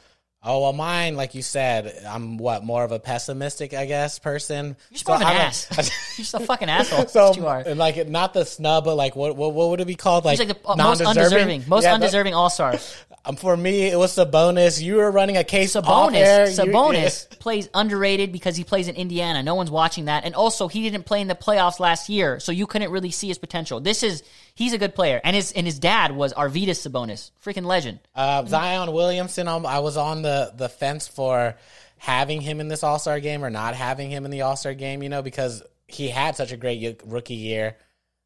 Oh 0.44 0.62
well, 0.62 0.74
mine, 0.74 1.16
like 1.16 1.36
you 1.36 1.44
said, 1.44 2.04
I'm 2.08 2.38
what 2.38 2.64
more 2.64 2.84
of 2.84 2.92
a 2.92 3.00
pessimistic, 3.00 3.76
I 3.76 3.86
guess, 3.86 4.18
person. 4.18 4.76
You're 4.90 4.98
just 4.98 5.08
of 5.10 5.22
an 5.22 5.28
I 5.28 5.34
don't- 5.34 5.42
ass. 5.44 5.68
You're 6.18 6.24
just 6.24 6.34
a 6.34 6.40
fucking 6.40 6.68
asshole. 6.68 7.08
so, 7.10 7.36
you 7.36 7.46
are. 7.46 7.60
and, 7.60 7.78
like, 7.78 8.08
not 8.08 8.34
the 8.34 8.44
snub, 8.44 8.86
but 8.86 8.96
like, 8.96 9.16
what 9.16 9.36
what, 9.36 9.54
what 9.54 9.70
would 9.70 9.82
it 9.82 9.86
be 9.88 9.94
called? 9.94 10.26
Like, 10.26 10.40
like 10.40 10.48
the 10.48 10.58
uh, 10.68 10.76
most 10.78 11.00
undeserving, 11.02 11.66
most 11.68 11.84
Yeah, 11.84 11.94
undeserving 11.94 12.34
All 12.34 12.50
Star. 12.50 12.74
um, 13.26 13.36
for 13.36 13.56
me, 13.56 13.84
it 13.84 13.98
was 14.00 14.16
Sabonis. 14.16 14.82
You 14.82 14.96
were 14.96 15.12
running 15.12 15.38
a 15.38 15.44
case 15.44 15.76
off 15.76 16.12
air. 16.16 16.48
Sabonis, 16.48 16.66
You- 16.66 16.72
Sabonis 16.74 17.40
plays 17.40 17.70
underrated 17.76 18.32
because 18.32 18.56
he 18.56 18.64
plays 18.64 18.88
in 18.88 18.96
Indiana. 18.96 19.44
No 19.44 19.54
one's 19.54 19.70
watching 19.70 20.06
that, 20.06 20.26
and 20.26 20.34
also 20.34 20.68
he 20.68 20.82
didn't 20.82 21.06
play 21.06 21.22
in 21.22 21.28
the 21.28 21.36
playoffs 21.36 21.80
last 21.80 22.10
year, 22.10 22.40
so 22.40 22.52
you 22.52 22.66
couldn't 22.66 22.90
really 22.90 23.12
see 23.12 23.28
his 23.28 23.38
potential. 23.38 23.80
This 23.80 24.02
is 24.02 24.24
he's 24.56 24.74
a 24.74 24.80
good 24.80 24.96
player, 24.96 25.22
and 25.24 25.36
his 25.36 25.52
and 25.52 25.68
his 25.68 25.78
dad 25.78 26.12
was 26.16 26.34
Arvydas 26.34 26.88
Sabonis, 26.90 27.30
freaking 27.46 27.66
legend. 27.66 28.00
Uh, 28.16 28.44
Zion 28.46 28.92
Williamson, 28.92 29.48
um, 29.48 29.66
I 29.68 29.80
was 29.80 29.98
on 29.98 30.24
the, 30.24 30.31
the 30.56 30.70
fence 30.70 31.08
for 31.08 31.56
having 31.98 32.42
him 32.42 32.60
in 32.60 32.68
this 32.68 32.84
All 32.84 33.00
Star 33.00 33.20
game 33.20 33.44
or 33.44 33.50
not 33.50 33.76
having 33.76 34.10
him 34.10 34.26
in 34.26 34.32
the 34.32 34.42
All 34.42 34.56
Star 34.56 34.74
game, 34.74 35.04
you 35.04 35.10
know, 35.10 35.22
because 35.22 35.64
he 35.88 36.10
had 36.10 36.36
such 36.36 36.52
a 36.52 36.58
great 36.58 36.82
y- 36.82 36.96
rookie 37.06 37.36
year. 37.36 37.78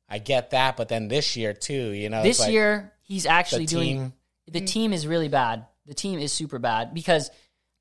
I 0.08 0.20
get 0.20 0.52
that, 0.52 0.78
but 0.78 0.88
then 0.88 1.08
this 1.08 1.36
year 1.36 1.54
too, 1.54 1.92
you 1.92 2.10
know, 2.10 2.22
this 2.22 2.40
like 2.40 2.52
year 2.52 2.94
he's 3.02 3.26
actually 3.26 3.66
the 3.66 3.76
doing 3.76 3.98
team- 3.98 4.14
the 4.48 4.60
mm-hmm. 4.60 4.66
team 4.66 4.94
is 4.94 5.08
really 5.08 5.30
bad 5.30 5.66
the 5.86 5.94
team 5.94 6.20
is 6.20 6.32
super 6.32 6.60
bad 6.60 6.94
because 6.94 7.30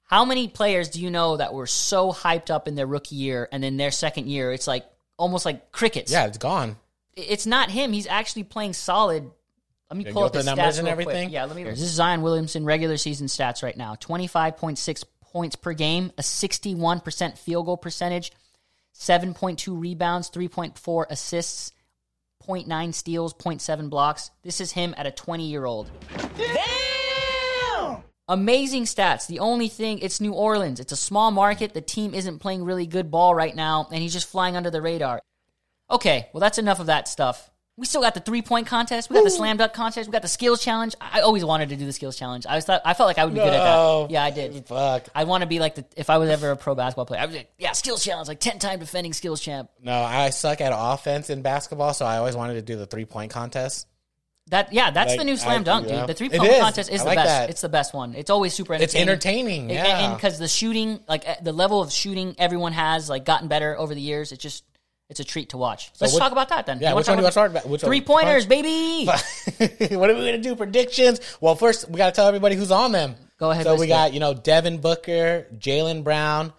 how 0.05 0.25
many 0.25 0.49
players 0.49 0.91
do 0.91 1.00
you 1.00 1.11
know 1.11 1.37
that 1.37 1.55
were 1.55 1.67
so 1.67 2.12
hyped 2.12 2.50
up 2.50 2.69
in 2.69 2.75
their 2.75 2.87
rookie 2.87 3.17
year 3.17 3.49
and 3.53 3.62
then 3.62 3.76
their 3.76 3.91
second 3.91 4.29
year 4.29 4.53
it's 4.53 4.67
like 4.67 4.87
almost 5.17 5.44
like 5.44 5.73
crickets 5.73 6.12
yeah, 6.12 6.26
it's 6.26 6.38
gone. 6.38 6.76
it's 7.15 7.47
not 7.47 7.71
him 7.71 7.93
he's 7.93 8.06
actually 8.06 8.44
playing 8.44 8.73
solid 8.73 9.31
let 9.94 9.99
me 9.99 10.05
Yeah, 10.06 10.12
pull 10.12 10.25
up 10.25 10.32
the 10.32 10.41
the 10.41 10.44
numbers 10.44 10.64
stats 10.75 10.79
and 10.79 10.87
real 10.88 10.94
quick. 10.96 11.06
everything? 11.06 11.31
Yeah, 11.31 11.44
let 11.44 11.55
me. 11.56 11.62
This 11.64 11.81
is 11.81 11.91
Zion 11.91 12.23
Williamson 12.23 12.64
regular 12.64 12.96
season 12.96 13.29
stats 13.29 13.62
right 13.62 13.76
now: 13.76 13.94
twenty-five 13.94 14.56
point 14.56 14.79
six 14.79 15.05
points 15.32 15.55
per 15.56 15.73
game, 15.73 16.11
a 16.19 16.23
sixty-one 16.23 17.00
percent 17.00 17.38
field 17.38 17.67
goal 17.67 17.76
percentage, 17.76 18.32
seven 18.93 19.35
point 19.35 19.61
two 19.61 19.76
rebounds, 19.76 20.29
three 20.29 20.49
point 20.49 20.76
four 20.79 21.06
assists, 21.08 21.70
0.9 22.46 22.93
steals, 22.93 23.32
0.7 23.35 23.88
blocks. 23.88 24.31
This 24.43 24.61
is 24.61 24.73
him 24.73 24.94
at 24.99 25.06
a 25.06 25.11
20 25.11 25.49
year 25.49 25.64
old. 25.64 25.91
Amazing 28.26 28.85
stats. 28.85 29.26
The 29.26 29.38
only 29.40 29.69
thing, 29.69 29.99
it's 29.99 30.20
New 30.20 30.32
Orleans. 30.32 30.81
It's 30.81 30.93
a 30.93 30.97
small 30.97 31.31
market. 31.31 31.75
The 31.75 31.82
team 31.82 32.14
isn't 32.14 32.38
playing 32.38 32.64
really 32.64 32.87
good 32.87 33.11
ball 33.11 33.35
right 33.35 33.55
now, 33.55 33.87
and 33.93 34.00
he's 34.02 34.14
just 34.14 34.29
flying 34.29 34.56
under 34.56 34.70
the 34.70 34.81
radar. 34.81 35.20
Okay, 35.90 36.29
well, 36.32 36.40
that's 36.40 36.56
enough 36.58 36.81
of 36.81 36.87
that 36.87 37.06
stuff. 37.06 37.50
We 37.76 37.87
still 37.87 38.03
got 38.03 38.15
the 38.15 38.21
three 38.21 38.41
point 38.41 38.69
contest. 38.69 39.11
We 39.11 39.15
got 39.17 39.25
the 39.25 39.31
slam 39.31 39.56
dunk 39.56 39.73
contest. 39.73 40.09
We 40.09 40.12
got 40.12 40.23
the 40.23 40.29
skills 40.29 40.62
challenge. 40.62 40.94
I 41.00 41.21
always 41.23 41.44
wanted 41.44 41.71
to 41.71 41.76
do 41.76 41.85
the 41.87 41.93
skills 41.93 42.17
challenge. 42.17 42.47
I 42.47 42.55
was 42.55 42.65
thought 42.65 42.82
I 42.85 42.94
felt 42.94 43.09
like 43.09 43.19
I 43.19 43.25
would 43.25 43.35
be 43.35 43.41
good 43.41 43.53
at 43.53 43.65
No. 43.65 44.03
that. 44.03 44.12
Yeah, 44.12 44.23
I 44.23 44.31
did. 44.31 44.65
Fuck. 44.67 45.06
I 45.12 45.25
want 45.25 45.41
to 45.43 45.49
be 45.49 45.59
like 45.59 45.75
the 45.75 45.85
if 45.97 46.09
I 46.09 46.19
was 46.19 46.31
ever 46.31 46.53
a 46.53 46.56
pro 46.56 46.76
basketball 46.76 47.06
player. 47.06 47.21
I 47.21 47.26
was 47.26 47.35
like, 47.35 47.50
yeah, 47.59 47.73
skills 47.73 48.05
challenge, 48.05 48.29
like 48.29 48.38
ten 48.38 48.61
time 48.61 48.79
defending 48.79 49.12
skills 49.12 49.41
champ. 49.41 49.71
No, 49.82 49.93
I 49.93 50.31
suck 50.31 50.61
at 50.61 50.73
offense 50.73 51.31
in 51.31 51.43
basketball, 51.43 51.94
so 51.94 52.06
I 52.06 52.19
always 52.19 52.37
wanted 52.37 52.55
to 52.55 52.62
do 52.62 52.76
the 52.76 52.87
three 52.87 53.07
point 53.07 53.33
contest. 53.33 53.88
That 54.50 54.73
yeah, 54.73 54.90
that's 54.93 55.09
Like, 55.12 55.19
the 55.19 55.25
new 55.25 55.37
slam 55.37 55.64
dunk, 55.64 55.88
yeah. 55.88 56.00
dude. 56.00 56.09
The 56.11 56.14
three 56.14 56.28
point 56.28 56.45
is. 56.45 56.61
contest 56.61 56.90
is 56.93 57.00
I 57.00 57.04
the 57.04 57.09
like 57.09 57.16
best. 57.16 57.28
that. 57.28 57.50
It's 57.50 57.61
the 57.62 57.69
best 57.71 57.93
one. 57.95 58.14
It's 58.14 58.31
always 58.31 58.52
super 58.54 58.75
It's 58.75 58.95
entertaining. 58.95 59.69
entertaining, 59.69 59.71
yeah. 59.71 60.04
and 60.07 60.14
because 60.16 60.38
the 60.38 60.47
shooting, 60.49 61.00
like 61.09 61.43
the 61.43 61.52
level 61.52 61.81
of 61.81 61.90
shooting 61.90 62.37
everyone 62.38 62.73
has, 62.75 63.09
like 63.09 63.25
gotten 63.25 63.49
better 63.49 63.76
over 63.76 63.95
the 63.97 64.02
years. 64.02 64.31
It's 64.33 64.43
just 64.43 64.62
it's 65.14 65.21
a 65.21 65.25
treat 65.25 65.50
to 65.50 65.56
watch. 65.56 65.90
So 65.94 66.04
let's 66.04 66.14
which- 66.14 66.21
talk 66.21 66.33
about 66.33 66.49
that 66.49 66.66
then. 66.66 66.80
Yeah, 66.80 66.90
You 66.90 66.97
which 66.97 67.06
one 67.06 67.16
do 67.16 67.21
you 67.21 67.25
want 67.25 67.28
to 67.28 67.33
start 67.33 67.50
about? 67.52 67.68
Which? 67.68 67.80
Three 67.83 68.00
pointers, 68.00 68.47
baby. 68.47 69.06
what 69.06 70.11
are 70.11 70.14
we 70.14 70.25
gonna 70.25 70.38
do? 70.38 70.56
Predictions? 70.56 71.21
Well, 71.40 71.54
first 71.54 71.88
we 71.88 71.97
got 71.97 72.06
to 72.06 72.12
tell 72.16 72.26
everybody 72.26 72.56
who's 72.56 72.73
on 72.73 72.90
them. 72.92 73.14
Go 73.38 73.50
ahead, 73.50 73.64
So 73.64 73.76
we 73.76 73.87
got 73.87 74.12
you 74.12 74.21
know 74.21 74.35
Devin 74.35 74.78
Booker, 74.80 75.47
Jaylen 75.56 76.02
Brown, 76.02 76.52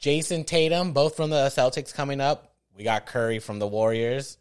Jayson 0.00 0.44
Tatum, 0.44 0.92
both 0.92 1.16
from 1.16 1.30
the 1.30 1.46
Celtics 1.46 1.94
coming 1.94 2.20
up. 2.20 2.54
We 2.76 2.82
got 2.84 3.06
Curry 3.06 3.38
from 3.38 3.58
the 3.60 3.66
Warriors. 3.66 4.38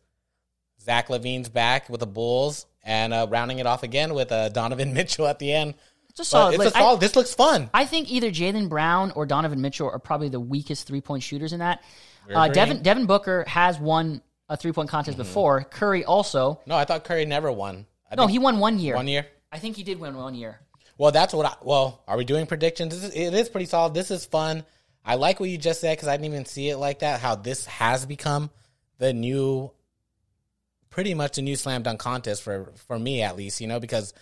Zach 0.81 1.07
LaVine's 1.07 1.49
back 1.49 1.89
with 1.89 1.99
the 1.99 2.07
Bulls, 2.07 2.65
and 2.83 3.13
uh, 3.13 3.27
rounding 3.29 3.59
it 3.59 3.65
off 3.67 3.83
again 3.83 4.13
with 4.13 4.31
uh, 4.31 4.49
Donovan 4.49 4.93
Mitchell 4.95 5.27
at 5.27 5.39
the 5.39 5.53
end. 5.53 5.75
It's 6.09 6.19
a 6.21 6.25
solid. 6.25 6.55
it's 6.55 6.65
a 6.65 6.71
solid. 6.71 7.01
this 7.01 7.15
looks 7.15 7.33
fun. 7.33 7.69
I, 7.73 7.81
I 7.81 7.85
think 7.85 8.09
either 8.09 8.29
Jaylen 8.31 8.69
Brown 8.69 9.11
or 9.11 9.25
Donovan 9.25 9.59
Mitchell 9.59 9.89
are 9.89 9.99
probably 9.99 10.29
the 10.29 10.39
weakest 10.39 10.87
three 10.87 11.01
point 11.01 11.23
shooters 11.23 11.51
in 11.51 11.59
that. 11.59 11.83
Uh. 12.34 12.48
Devin 12.48 12.82
Devin 12.82 13.05
Booker 13.05 13.44
has 13.48 13.79
won 13.79 14.22
a 14.50 14.58
three 14.58 14.72
point 14.72 14.89
contest 14.89 15.17
before. 15.17 15.63
Curry 15.63 16.05
also. 16.05 16.60
No, 16.65 16.75
I 16.75 16.86
thought 16.86 17.03
Curry 17.03 17.25
never 17.25 17.51
won. 17.51 17.86
I 18.10 18.15
No, 18.15 18.27
he 18.27 18.39
won 18.39 18.60
one 18.60 18.79
year. 18.79 18.96
one 18.96 19.08
year. 19.08 19.27
I 19.51 19.60
think 19.60 19.75
he 19.75 19.84
did 19.84 20.00
win 20.00 20.15
one 20.15 20.36
year. 20.36 20.60
Well, 20.98 21.12
that's 21.12 21.34
what 21.34 21.46
I. 21.46 21.55
Well, 21.62 22.03
are 22.08 22.17
we 22.17 22.25
doing 22.25 22.46
predictions? 22.46 22.94
This 22.94 23.10
is, 23.10 23.15
it 23.15 23.34
is 23.34 23.50
pretty 23.50 23.65
solid. 23.65 23.94
This 23.94 24.12
is 24.12 24.25
fun. 24.25 24.63
I 25.03 25.15
like 25.15 25.39
what 25.39 25.50
you 25.50 25.58
just 25.58 25.82
said 25.82 25.96
because 25.98 26.08
I 26.08 26.17
didn't 26.17 26.34
even 26.34 26.46
see 26.46 26.70
it 26.70 26.77
like 26.77 27.00
that. 27.00 27.20
How 27.20 27.36
this 27.36 27.65
has 27.65 28.05
become 28.05 28.50
the 28.98 29.13
new, 29.13 29.72
pretty 30.89 31.13
much 31.13 31.36
the 31.36 31.41
new 31.41 31.55
slam 31.55 31.84
dunk 31.84 32.00
contest 32.00 32.44
for 32.44 32.72
for 32.88 32.98
me 32.98 33.22
at 33.22 33.36
least. 33.36 33.62
You 33.62 33.67
know, 33.67 33.79
because 33.79 34.13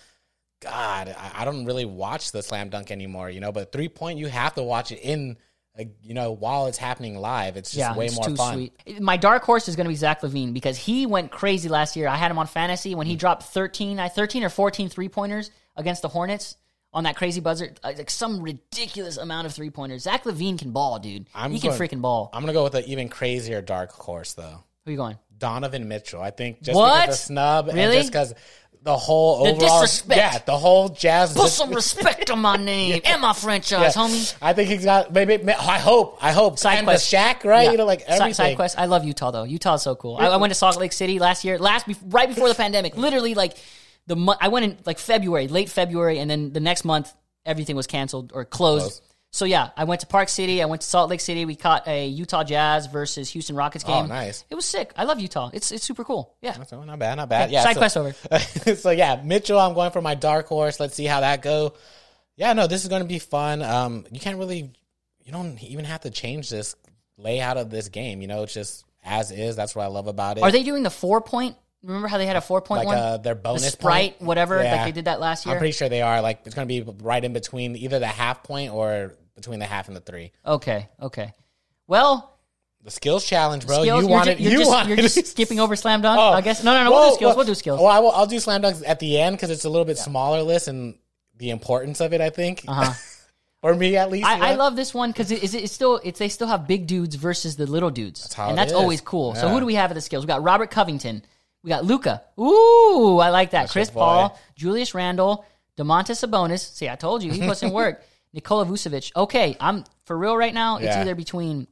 God, 0.61 1.15
I, 1.17 1.41
I 1.41 1.45
don't 1.45 1.65
really 1.65 1.85
watch 1.85 2.31
the 2.31 2.41
slam 2.41 2.69
dunk 2.69 2.91
anymore. 2.91 3.29
You 3.29 3.39
know, 3.39 3.51
but 3.51 3.71
three 3.71 3.89
point, 3.89 4.19
you 4.19 4.27
have 4.27 4.55
to 4.55 4.63
watch 4.63 4.91
it 4.91 4.99
in 4.99 5.37
you 6.01 6.13
know, 6.13 6.31
while 6.31 6.67
it's 6.67 6.77
happening 6.77 7.17
live, 7.17 7.57
it's 7.57 7.71
just 7.71 7.79
yeah, 7.79 7.95
way 7.95 8.05
it's 8.05 8.15
more 8.15 8.35
fun. 8.35 8.53
sweet. 8.53 9.01
My 9.01 9.17
dark 9.17 9.43
horse 9.43 9.67
is 9.67 9.75
going 9.75 9.85
to 9.85 9.89
be 9.89 9.95
Zach 9.95 10.21
LaVine 10.21 10.53
because 10.53 10.77
he 10.77 11.05
went 11.05 11.31
crazy 11.31 11.67
last 11.67 11.95
year. 11.95 12.07
I 12.07 12.15
had 12.15 12.29
him 12.29 12.37
on 12.37 12.45
fantasy 12.45 12.93
when 12.93 13.07
he 13.07 13.15
mm. 13.15 13.19
dropped 13.19 13.43
13, 13.43 13.99
I 13.99 14.07
13 14.07 14.43
or 14.43 14.49
14 14.49 14.89
three 14.89 15.09
pointers 15.09 15.49
against 15.75 16.03
the 16.03 16.09
Hornets 16.09 16.57
on 16.93 17.05
that 17.05 17.15
crazy 17.15 17.41
buzzer, 17.41 17.73
like 17.83 18.09
some 18.11 18.39
ridiculous 18.39 19.17
amount 19.17 19.47
of 19.47 19.53
three 19.53 19.71
pointers. 19.71 20.03
Zach 20.03 20.25
LaVine 20.25 20.59
can 20.59 20.71
ball, 20.71 20.99
dude. 20.99 21.27
I'm 21.33 21.51
he 21.51 21.59
can 21.59 21.71
going- 21.71 21.81
freaking 21.81 22.01
ball. 22.01 22.29
I'm 22.33 22.43
gonna 22.43 22.53
go 22.53 22.63
with 22.63 22.75
an 22.75 22.83
even 22.85 23.09
crazier 23.09 23.61
dark 23.61 23.91
horse 23.91 24.33
though. 24.33 24.63
Who 24.85 24.89
are 24.89 24.91
you 24.91 24.97
going? 24.97 25.17
Donovan 25.35 25.87
Mitchell. 25.87 26.21
I 26.21 26.29
think 26.29 26.61
just 26.61 26.77
What? 26.77 27.01
because 27.01 27.19
the 27.19 27.25
snub 27.25 27.67
and 27.67 27.77
Really? 27.77 27.97
just 27.97 28.11
because 28.11 28.33
the 28.83 28.97
whole 28.97 29.45
The 29.45 29.51
overall, 29.51 29.81
disrespect. 29.81 30.17
yeah, 30.17 30.37
the 30.39 30.57
whole 30.57 30.89
jazz. 30.89 31.33
Put 31.33 31.49
some 31.49 31.71
respect 31.73 32.29
on 32.29 32.39
my 32.39 32.57
name 32.57 33.01
and 33.05 33.21
my 33.21 33.31
franchise, 33.33 33.95
homie. 33.95 34.35
I 34.41 34.51
think 34.53 34.69
he's 34.69 34.83
got 34.83 35.13
maybe. 35.13 35.35
I 35.53 35.79
hope. 35.79 36.17
I 36.21 36.31
hope. 36.33 36.59
Side 36.59 36.79
and 36.79 36.85
quest. 36.87 37.09
the 37.09 37.15
Shaq, 37.17 37.45
right? 37.45 37.63
Yeah. 37.63 37.71
You 37.71 37.77
know, 37.77 37.85
like 37.85 38.01
everything. 38.01 38.33
Side 38.33 38.55
quest. 38.57 38.77
I 38.77 38.85
love 38.85 39.05
Utah 39.05 39.31
though. 39.31 39.43
Utah 39.43 39.75
is 39.75 39.81
so 39.83 39.95
cool. 39.95 40.17
I, 40.17 40.27
I 40.27 40.35
went 40.37 40.51
to 40.51 40.55
Salt 40.55 40.77
Lake 40.77 40.91
City 40.93 41.17
last 41.19 41.45
year, 41.45 41.57
last 41.57 41.87
right 42.07 42.27
before 42.27 42.49
the 42.49 42.55
pandemic. 42.55 42.97
Literally, 42.97 43.35
like 43.35 43.55
the 44.07 44.15
mo- 44.17 44.35
I 44.41 44.49
went 44.49 44.65
in 44.65 44.77
like 44.85 44.99
February, 44.99 45.47
late 45.47 45.69
February, 45.69 46.19
and 46.19 46.29
then 46.29 46.51
the 46.51 46.59
next 46.59 46.83
month 46.83 47.13
everything 47.45 47.75
was 47.75 47.87
canceled 47.87 48.31
or 48.33 48.43
closed. 48.45 48.81
Closed. 48.83 49.01
So 49.33 49.45
yeah, 49.45 49.71
I 49.75 49.85
went 49.85 50.01
to 50.01 50.07
Park 50.07 50.29
City. 50.29 50.61
I 50.61 50.65
went 50.65 50.83
to 50.83 50.87
Salt 50.87 51.09
Lake 51.09 51.19
City. 51.19 51.43
We 51.45 51.55
caught 51.55 51.87
a 51.87 52.05
Utah 52.07 52.43
Jazz 52.43 52.85
versus 52.85 53.31
Houston 53.31 53.55
Rockets 53.55 53.83
game. 53.83 54.05
Oh, 54.05 54.05
nice. 54.05 54.45
It 54.47 54.53
was 54.53 54.63
sick. 54.63 54.93
I 54.95 55.05
love 55.05 55.19
Utah. 55.19 55.49
It's 55.51 55.71
it's 55.71 55.83
super 55.83 56.03
cool. 56.03 56.35
Yeah. 56.43 56.55
Not 56.55 56.99
bad, 56.99 57.15
not 57.15 57.29
bad. 57.29 57.45
Okay, 57.45 57.53
Yeah. 57.53 57.63
side 57.63 57.73
so, 57.73 57.79
quest 57.79 57.97
over. 57.97 58.75
so 58.75 58.91
yeah, 58.91 59.19
Mitchell. 59.23 59.59
I'm 59.59 59.73
going 59.73 59.89
for 59.89 60.01
my 60.03 60.13
dark 60.13 60.45
horse. 60.47 60.79
Let's 60.79 60.93
see 60.93 61.05
how 61.05 61.21
that 61.21 61.41
go. 61.41 61.73
Yeah, 62.35 62.53
no, 62.53 62.67
this 62.67 62.83
is 62.83 62.89
going 62.89 63.01
to 63.01 63.07
be 63.07 63.17
fun. 63.17 63.63
Um, 63.63 64.05
you 64.11 64.19
can't 64.19 64.37
really, 64.37 64.71
you 65.23 65.31
don't 65.31 65.61
even 65.63 65.85
have 65.85 66.01
to 66.01 66.11
change 66.11 66.51
this 66.51 66.75
layout 67.17 67.57
of 67.57 67.71
this 67.71 67.89
game. 67.89 68.21
You 68.21 68.27
know, 68.27 68.43
it's 68.43 68.53
just 68.53 68.85
as 69.03 69.31
is. 69.31 69.55
That's 69.55 69.75
what 69.75 69.81
I 69.83 69.87
love 69.87 70.05
about 70.05 70.37
it. 70.37 70.43
Are 70.43 70.51
they 70.51 70.61
doing 70.63 70.83
the 70.83 70.91
four 70.91 71.21
point? 71.21 71.55
Remember 71.83 72.07
how 72.07 72.19
they 72.19 72.27
had 72.27 72.35
a 72.35 72.41
four 72.41 72.61
point 72.61 72.85
like 72.85 72.87
one? 72.87 72.97
uh, 72.97 73.17
their 73.17 73.33
the 73.33 73.41
bonus 73.41 73.71
Sprite, 73.73 74.19
point? 74.19 74.27
whatever. 74.27 74.57
Like 74.57 74.65
Yeah. 74.65 74.85
they 74.85 74.91
did 74.91 75.05
that 75.05 75.19
last 75.19 75.45
year. 75.47 75.55
I'm 75.55 75.59
pretty 75.59 75.73
sure 75.73 75.89
they 75.89 76.03
are. 76.03 76.21
Like 76.21 76.41
it's 76.45 76.53
going 76.55 76.67
to 76.67 76.83
be 76.83 76.91
right 77.03 77.23
in 77.23 77.33
between 77.33 77.75
either 77.75 77.97
the 77.97 78.05
half 78.07 78.43
point 78.43 78.71
or 78.71 79.15
between 79.35 79.59
the 79.59 79.65
half 79.65 79.87
and 79.87 79.95
the 79.95 80.01
three. 80.01 80.31
okay. 80.45 80.89
Okay. 81.01 81.33
Well, 81.87 82.37
The 82.83 82.91
skills 82.91 83.25
challenge, 83.25 83.65
bro. 83.67 83.81
skills. 83.81 84.03
you 84.03 84.09
ju- 84.09 84.43
you're 84.43 84.51
you 84.53 84.57
just, 84.59 84.69
wanted. 84.71 84.89
You're 84.89 85.07
just 85.09 85.27
skipping 85.27 85.59
over 85.59 85.75
slam 85.75 86.01
dunk. 86.01 86.19
Oh. 86.19 86.29
I 86.31 86.41
guess. 86.41 86.63
No, 86.63 86.73
no, 86.73 86.83
no. 86.85 86.91
We'll 86.91 87.01
do 87.01 87.09
Whoa, 87.09 87.15
skills. 87.15 87.31
whoa. 87.33 87.37
We'll 87.37 87.45
do 87.45 87.55
skills. 87.55 87.79
Well, 87.79 87.89
I 87.89 87.99
will, 87.99 88.11
I'll 88.11 88.25
do 88.27 88.39
slam 88.39 88.61
dunks 88.61 88.83
at 88.87 88.99
the 88.99 89.19
end 89.19 89.35
because 89.35 89.49
it's 89.49 89.65
a 89.65 89.69
little 89.69 89.85
bit 89.85 89.97
smaller 89.97 90.41
list 90.43 90.67
and 90.67 90.95
the 91.37 91.49
importance 91.49 91.99
of 92.01 92.13
it. 92.13 92.21
I 92.21 92.29
think, 92.29 92.63
Uh-huh. 92.67 92.93
for 93.61 93.73
me 93.75 93.95
at 93.97 94.11
least. 94.11 94.27
I, 94.27 94.51
I 94.51 94.55
love 94.55 94.75
this 94.75 94.93
one 94.93 95.11
because 95.11 95.31
it, 95.31 95.43
it's, 95.43 95.53
it's 95.53 95.73
still 95.73 95.99
it's 96.03 96.19
they 96.19 96.29
still 96.29 96.47
have 96.47 96.67
big 96.67 96.85
dudes 96.87 97.15
versus 97.15 97.55
the 97.55 97.65
little 97.65 97.89
dudes, 97.89 98.33
how 98.33 98.43
and 98.49 98.53
it 98.53 98.55
that's 98.57 98.73
always 98.73 99.01
cool. 99.01 99.35
So 99.35 99.47
who 99.49 99.59
do 99.59 99.65
we 99.65 99.75
have 99.75 99.89
at 99.91 99.95
the 99.95 100.01
skills? 100.01 100.23
We 100.25 100.27
got 100.27 100.43
Robert 100.43 100.69
Covington, 100.71 101.23
we 101.63 101.69
got 101.69 101.83
Luka. 101.85 102.21
Ooh, 102.39 103.19
I 103.19 103.29
like 103.29 103.51
that. 103.51 103.69
Chris. 103.69 103.89
Paul, 103.89 104.37
Julius 104.55 104.93
Randle, 104.93 105.45
Domantas 105.77 106.25
Sabonis. 106.25 106.73
See, 106.75 106.87
I 106.89 106.95
told 106.95 107.23
you 107.23 107.31
he 107.31 107.45
puts 107.47 107.63
in 107.63 107.71
work. 107.71 108.03
Nikola 108.33 108.65
Vucevic. 108.65 109.11
Okay, 109.15 109.55
I'm 109.59 109.83
for 110.05 110.17
real 110.17 110.35
right 110.35 110.53
now. 110.53 110.77
It's 110.77 110.85
Yeah. 110.85 111.01
either 111.01 111.15
between. 111.15 111.67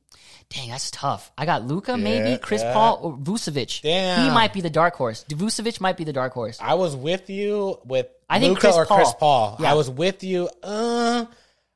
Dang, 0.49 0.69
that's 0.69 0.91
tough. 0.91 1.31
I 1.37 1.45
got 1.45 1.65
Luka, 1.65 1.95
maybe 1.97 2.31
Yeah, 2.31 2.37
Chris 2.37 2.61
yeah. 2.61 2.73
Paul 2.73 2.99
or 3.01 3.13
Vucevic. 3.17 3.79
He 3.81 4.29
might 4.29 4.51
be 4.51 4.59
the 4.59 4.69
dark 4.69 4.95
horse. 4.95 5.23
Vucevic 5.29 5.79
might 5.79 5.95
be 5.95 6.03
the 6.03 6.11
dark 6.11 6.33
horse. 6.33 6.57
I 6.61 6.73
was 6.73 6.93
with 6.93 7.29
you 7.29 7.79
with 7.85 8.07
I 8.29 8.39
think 8.39 8.49
Luka 8.55 8.59
Chris 8.61 8.75
or. 8.75 8.85
Chris 8.85 9.13
Paul. 9.17 9.55
Yeah. 9.61 9.71
I 9.71 9.75
was 9.75 9.89
with 9.89 10.23
you. 10.25 10.49
Uh, 10.61 11.25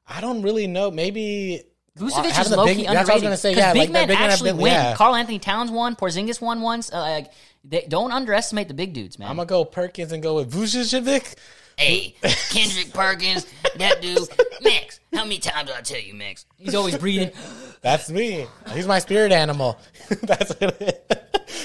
I 0.08 0.20
don't 0.20 0.42
really 0.42 0.68
know. 0.68 0.92
Maybe 0.92 1.64
Vucevic 1.98 2.32
having 2.32 2.42
is 2.42 2.50
the 2.50 2.58
low 2.58 2.66
big- 2.66 2.78
key 2.78 2.84
that's 2.84 2.90
underrated. 2.90 3.08
what 3.08 3.12
I 3.12 3.14
was 3.16 3.24
gonna 3.24 3.38
say. 3.38 3.54
'Cause 3.54 3.60
Yeah, 3.60 3.72
big 3.74 3.80
like, 3.84 3.90
men 3.92 4.08
big 4.10 4.20
men 4.20 4.30
actually 4.30 4.50
been- 4.52 4.62
win. 4.62 4.74
yeah. 4.74 4.96
Karl 4.96 5.16
Anthony 5.16 5.40
Towns 5.40 5.72
won. 5.72 5.96
Porzingis 5.96 6.42
won 6.42 6.62
once. 6.62 6.92
Uh, 6.92 7.00
like, 7.00 7.32
they, 7.64 7.86
don't 7.88 8.12
underestimate 8.12 8.68
the 8.68 8.74
big 8.74 8.94
dudes, 8.94 9.18
man. 9.18 9.30
I'm 9.30 9.38
gonna 9.38 9.46
go 9.48 9.64
Perkins 9.64 10.12
and 10.12 10.22
go 10.22 10.36
with 10.36 10.52
Vucevic. 10.54 11.36
Hey, 11.78 12.16
Kendrick 12.50 12.94
Perkins, 12.94 13.46
that 13.78 14.02
dude, 14.02 14.20
Max. 14.62 15.00
How 15.14 15.24
many 15.24 15.38
times 15.40 15.68
did 15.70 15.78
I 15.78 15.82
tell 15.82 16.00
you, 16.00 16.14
Max? 16.14 16.46
He's 16.58 16.76
always 16.76 16.98
breathing. 16.98 17.32
That's 17.82 18.10
me. 18.10 18.48
He's 18.74 18.88
my 18.88 19.00
spirit 19.00 19.32
animal. 19.32 19.80
That's 20.24 20.50
what 20.60 20.76
it 20.82 21.06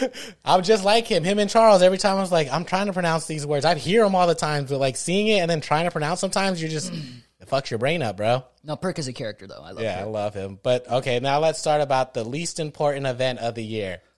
is. 0.03 0.35
I'm 0.45 0.63
just 0.63 0.85
like 0.85 1.07
him. 1.07 1.25
Him 1.25 1.39
and 1.39 1.49
Charles. 1.51 1.83
Every 1.83 1.99
time 1.99 2.17
I 2.19 2.21
was 2.21 2.31
like, 2.33 2.51
I'm 2.53 2.65
trying 2.65 2.87
to 2.87 2.93
pronounce 2.93 3.27
these 3.27 3.47
words. 3.47 3.65
I'd 3.65 3.79
hear 3.79 4.05
them 4.05 4.15
all 4.15 4.27
the 4.27 4.35
time, 4.35 4.67
but 4.67 4.79
like 4.79 4.97
seeing 4.97 5.29
it 5.29 5.39
and 5.41 5.51
then 5.51 5.61
trying 5.61 5.87
to 5.87 5.91
pronounce. 5.91 6.21
Sometimes 6.21 6.63
you 6.63 6.69
just 6.69 6.93
it 7.41 7.49
fucks 7.49 7.71
your 7.71 7.79
brain 7.79 8.03
up, 8.03 8.17
bro. 8.19 8.45
No, 8.63 8.77
Perk 8.77 8.99
is 8.99 9.09
a 9.09 9.13
character 9.13 9.47
though. 9.47 9.63
I 9.63 9.71
love 9.73 9.83
Yeah, 9.83 9.99
I 9.99 10.03
Perk. 10.05 10.13
love 10.13 10.35
him. 10.35 10.59
But 10.63 10.89
okay, 10.91 11.19
now 11.21 11.41
let's 11.41 11.59
start 11.59 11.81
about 11.81 12.13
the 12.15 12.23
least 12.25 12.61
important 12.61 13.07
event 13.07 13.39
of 13.41 13.55
the 13.55 13.65
year. 13.65 14.01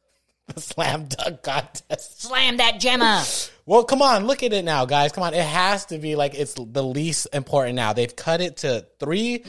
The 0.54 0.60
slam 0.60 1.04
dunk 1.06 1.42
contest. 1.42 2.20
Slam 2.22 2.56
that 2.56 2.80
Gemma. 2.80 3.24
Well, 3.64 3.84
come 3.84 4.02
on, 4.02 4.26
look 4.26 4.42
at 4.42 4.52
it 4.52 4.64
now, 4.64 4.84
guys. 4.86 5.12
Come 5.12 5.22
on. 5.24 5.34
It 5.34 5.44
has 5.44 5.86
to 5.86 5.98
be 5.98 6.16
like 6.16 6.34
it's 6.34 6.54
the 6.54 6.82
least 6.82 7.28
important 7.32 7.76
now. 7.76 7.92
They've 7.92 8.14
cut 8.14 8.40
it 8.40 8.58
to 8.58 8.86
three. 8.98 9.44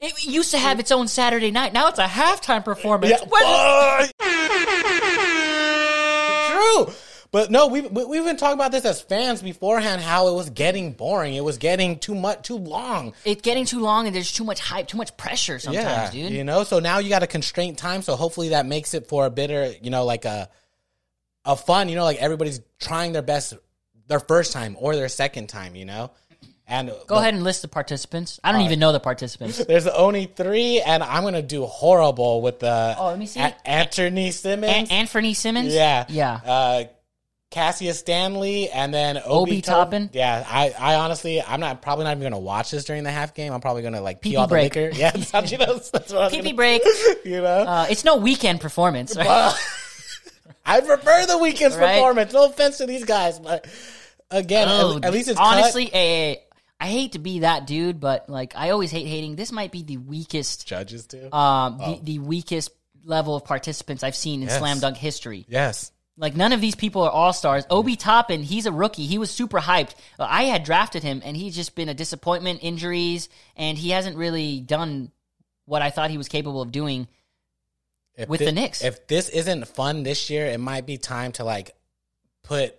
It 0.00 0.24
used 0.24 0.52
to 0.52 0.58
have 0.58 0.78
its 0.78 0.92
own 0.92 1.08
Saturday 1.08 1.50
night. 1.50 1.72
Now 1.72 1.88
it's 1.88 1.98
a 1.98 2.06
halftime 2.06 2.64
performance. 2.64 3.12
Yeah. 3.20 3.26
What- 3.28 4.12
True. 6.50 6.92
But 7.30 7.50
no, 7.50 7.66
we've, 7.66 7.90
we- 7.90 8.04
we've 8.06 8.24
been 8.24 8.38
talking 8.38 8.54
about 8.54 8.72
this 8.72 8.84
as 8.86 9.02
fans 9.02 9.42
beforehand, 9.42 10.00
how 10.00 10.28
it 10.28 10.34
was 10.34 10.48
getting 10.50 10.92
boring. 10.92 11.34
It 11.34 11.44
was 11.44 11.58
getting 11.58 11.98
too 11.98 12.14
much, 12.14 12.42
too 12.42 12.56
long. 12.56 13.12
It's 13.24 13.42
getting 13.42 13.66
too 13.66 13.80
long 13.80 14.06
and 14.06 14.16
there's 14.16 14.32
too 14.32 14.44
much 14.44 14.60
hype, 14.60 14.88
too 14.88 14.96
much 14.96 15.14
pressure 15.16 15.58
sometimes, 15.58 16.10
dude. 16.10 16.32
You 16.32 16.44
know, 16.44 16.64
so 16.64 16.78
now 16.78 16.98
you 17.00 17.08
got 17.10 17.22
a 17.22 17.26
constraint 17.26 17.76
time. 17.76 18.00
So 18.02 18.16
hopefully 18.16 18.50
that 18.50 18.64
makes 18.66 18.94
it 18.94 19.08
for 19.08 19.26
a 19.26 19.30
bitter, 19.30 19.72
you 19.82 19.90
know, 19.90 20.04
like 20.04 20.24
a 20.24 20.48
a 21.48 21.56
fun. 21.56 21.88
You 21.88 21.96
know, 21.96 22.04
like 22.04 22.18
everybody's 22.18 22.60
trying 22.78 23.12
their 23.12 23.22
best, 23.22 23.54
their 24.06 24.20
first 24.20 24.52
time 24.52 24.76
or 24.78 24.94
their 24.94 25.08
second 25.08 25.48
time. 25.48 25.74
You 25.74 25.84
know, 25.86 26.10
and 26.68 26.92
Go 27.08 27.16
ahead 27.16 27.34
and 27.34 27.42
list 27.42 27.62
the 27.62 27.68
participants. 27.68 28.38
I 28.44 28.52
don't 28.52 28.60
even 28.60 28.78
know 28.78 28.92
the 28.92 29.00
participants. 29.00 29.58
There's 29.68 29.86
only 29.88 30.26
three, 30.26 30.80
and 30.80 31.02
I'm 31.02 31.24
gonna 31.24 31.42
do 31.42 31.64
horrible 31.64 32.42
with 32.42 32.60
the. 32.60 32.94
Oh, 32.96 33.06
let 33.08 33.18
me 33.18 33.26
see. 33.26 33.40
A- 33.40 33.56
Anthony 33.64 34.30
Simmons. 34.30 34.90
A- 34.90 34.92
Anthony 34.94 35.34
Simmons? 35.34 35.74
yeah, 35.74 36.04
Yeah. 36.08 36.34
Uh, 36.44 36.84
Cassius 37.50 37.98
Stanley, 37.98 38.68
and 38.68 38.92
then 38.92 39.16
Obi, 39.16 39.52
Obi 39.52 39.62
Top- 39.62 39.86
Toppin? 39.86 40.10
Yeah, 40.12 40.44
I, 40.46 40.74
I 40.78 40.94
honestly, 40.96 41.40
I'm 41.40 41.60
not 41.60 41.80
probably 41.80 42.04
not 42.04 42.10
even 42.18 42.24
gonna 42.30 42.38
watch 42.38 42.70
this 42.70 42.84
during 42.84 43.04
the 43.04 43.10
half 43.10 43.32
game. 43.32 43.54
I'm 43.54 43.62
probably 43.62 43.80
gonna 43.80 44.02
like 44.02 44.20
pee 44.20 44.36
all 44.36 44.46
the 44.46 44.52
break. 44.52 44.74
liquor. 44.76 44.94
Yeah, 44.94 45.12
that's, 45.12 45.50
you 45.50 45.56
know, 45.56 45.78
that's 45.78 45.90
what 46.12 46.12
I'm 46.12 46.30
gonna- 46.42 46.52
break. 46.54 46.82
You 47.24 47.40
know, 47.40 47.46
Uh, 47.46 47.86
it's 47.88 48.04
no 48.04 48.16
weekend 48.16 48.60
performance. 48.60 49.16
Right? 49.16 49.54
I 50.68 50.80
prefer 50.80 51.26
the 51.26 51.38
weekend's 51.38 51.76
Right. 51.76 51.94
performance. 51.96 52.32
No 52.32 52.46
offense 52.46 52.78
to 52.78 52.86
these 52.86 53.04
guys, 53.04 53.38
but 53.38 53.66
again, 54.30 54.68
Oh, 54.70 54.98
at, 54.98 55.06
at 55.06 55.12
least 55.12 55.28
it's 55.28 55.40
honestly, 55.40 55.86
cut. 55.86 55.94
eh, 55.94 56.32
eh, 56.32 56.36
I 56.80 56.86
hate 56.88 57.12
to 57.12 57.18
be 57.18 57.40
that 57.40 57.66
dude, 57.66 57.98
but 58.00 58.28
like 58.28 58.52
I 58.54 58.70
always 58.70 58.90
hate 58.90 59.06
hating. 59.06 59.34
This 59.36 59.50
might 59.50 59.72
be 59.72 59.82
the 59.82 59.96
weakest, 59.96 60.66
judges 60.66 61.06
too. 61.06 61.32
um, 61.32 61.78
the, 61.78 62.00
the 62.02 62.18
weakest 62.20 62.70
level 63.04 63.34
of 63.34 63.44
participants 63.44 64.02
I've 64.04 64.14
seen 64.14 64.42
in 64.42 64.48
Yes. 64.48 64.58
slam 64.58 64.78
dunk 64.80 64.96
history. 64.98 65.46
yes, 65.48 65.90
Like 66.16 66.36
none 66.36 66.52
of 66.52 66.60
these 66.60 66.74
people 66.74 67.02
are 67.02 67.10
all 67.10 67.32
stars. 67.32 67.64
Obi 67.70 67.96
Toppin, 67.96 68.42
he's 68.42 68.66
a 68.66 68.72
rookie. 68.72 69.06
He 69.06 69.18
was 69.18 69.30
super 69.30 69.58
hyped. 69.60 69.94
I 70.18 70.44
had 70.44 70.62
drafted 70.64 71.02
him, 71.02 71.22
and 71.24 71.36
he's 71.36 71.54
just 71.56 71.74
been 71.74 71.88
a 71.88 71.94
disappointment, 71.94 72.60
injuries, 72.62 73.28
and 73.56 73.78
he 73.78 73.90
hasn't 73.90 74.16
really 74.16 74.60
done 74.60 75.10
what 75.64 75.80
I 75.82 75.90
thought 75.90 76.10
he 76.10 76.18
was 76.18 76.28
capable 76.28 76.60
of 76.60 76.70
doing. 76.72 77.08
If 78.18 78.28
with 78.28 78.40
the 78.40 78.52
Knicks. 78.52 78.82
If 78.84 79.06
this 79.06 79.28
isn't 79.30 79.68
fun 79.68 80.02
this 80.02 80.28
year, 80.28 80.46
it 80.46 80.58
might 80.60 80.84
be 80.86 80.98
time 80.98 81.32
to 81.32 81.44
like 81.44 81.70
put 82.44 82.74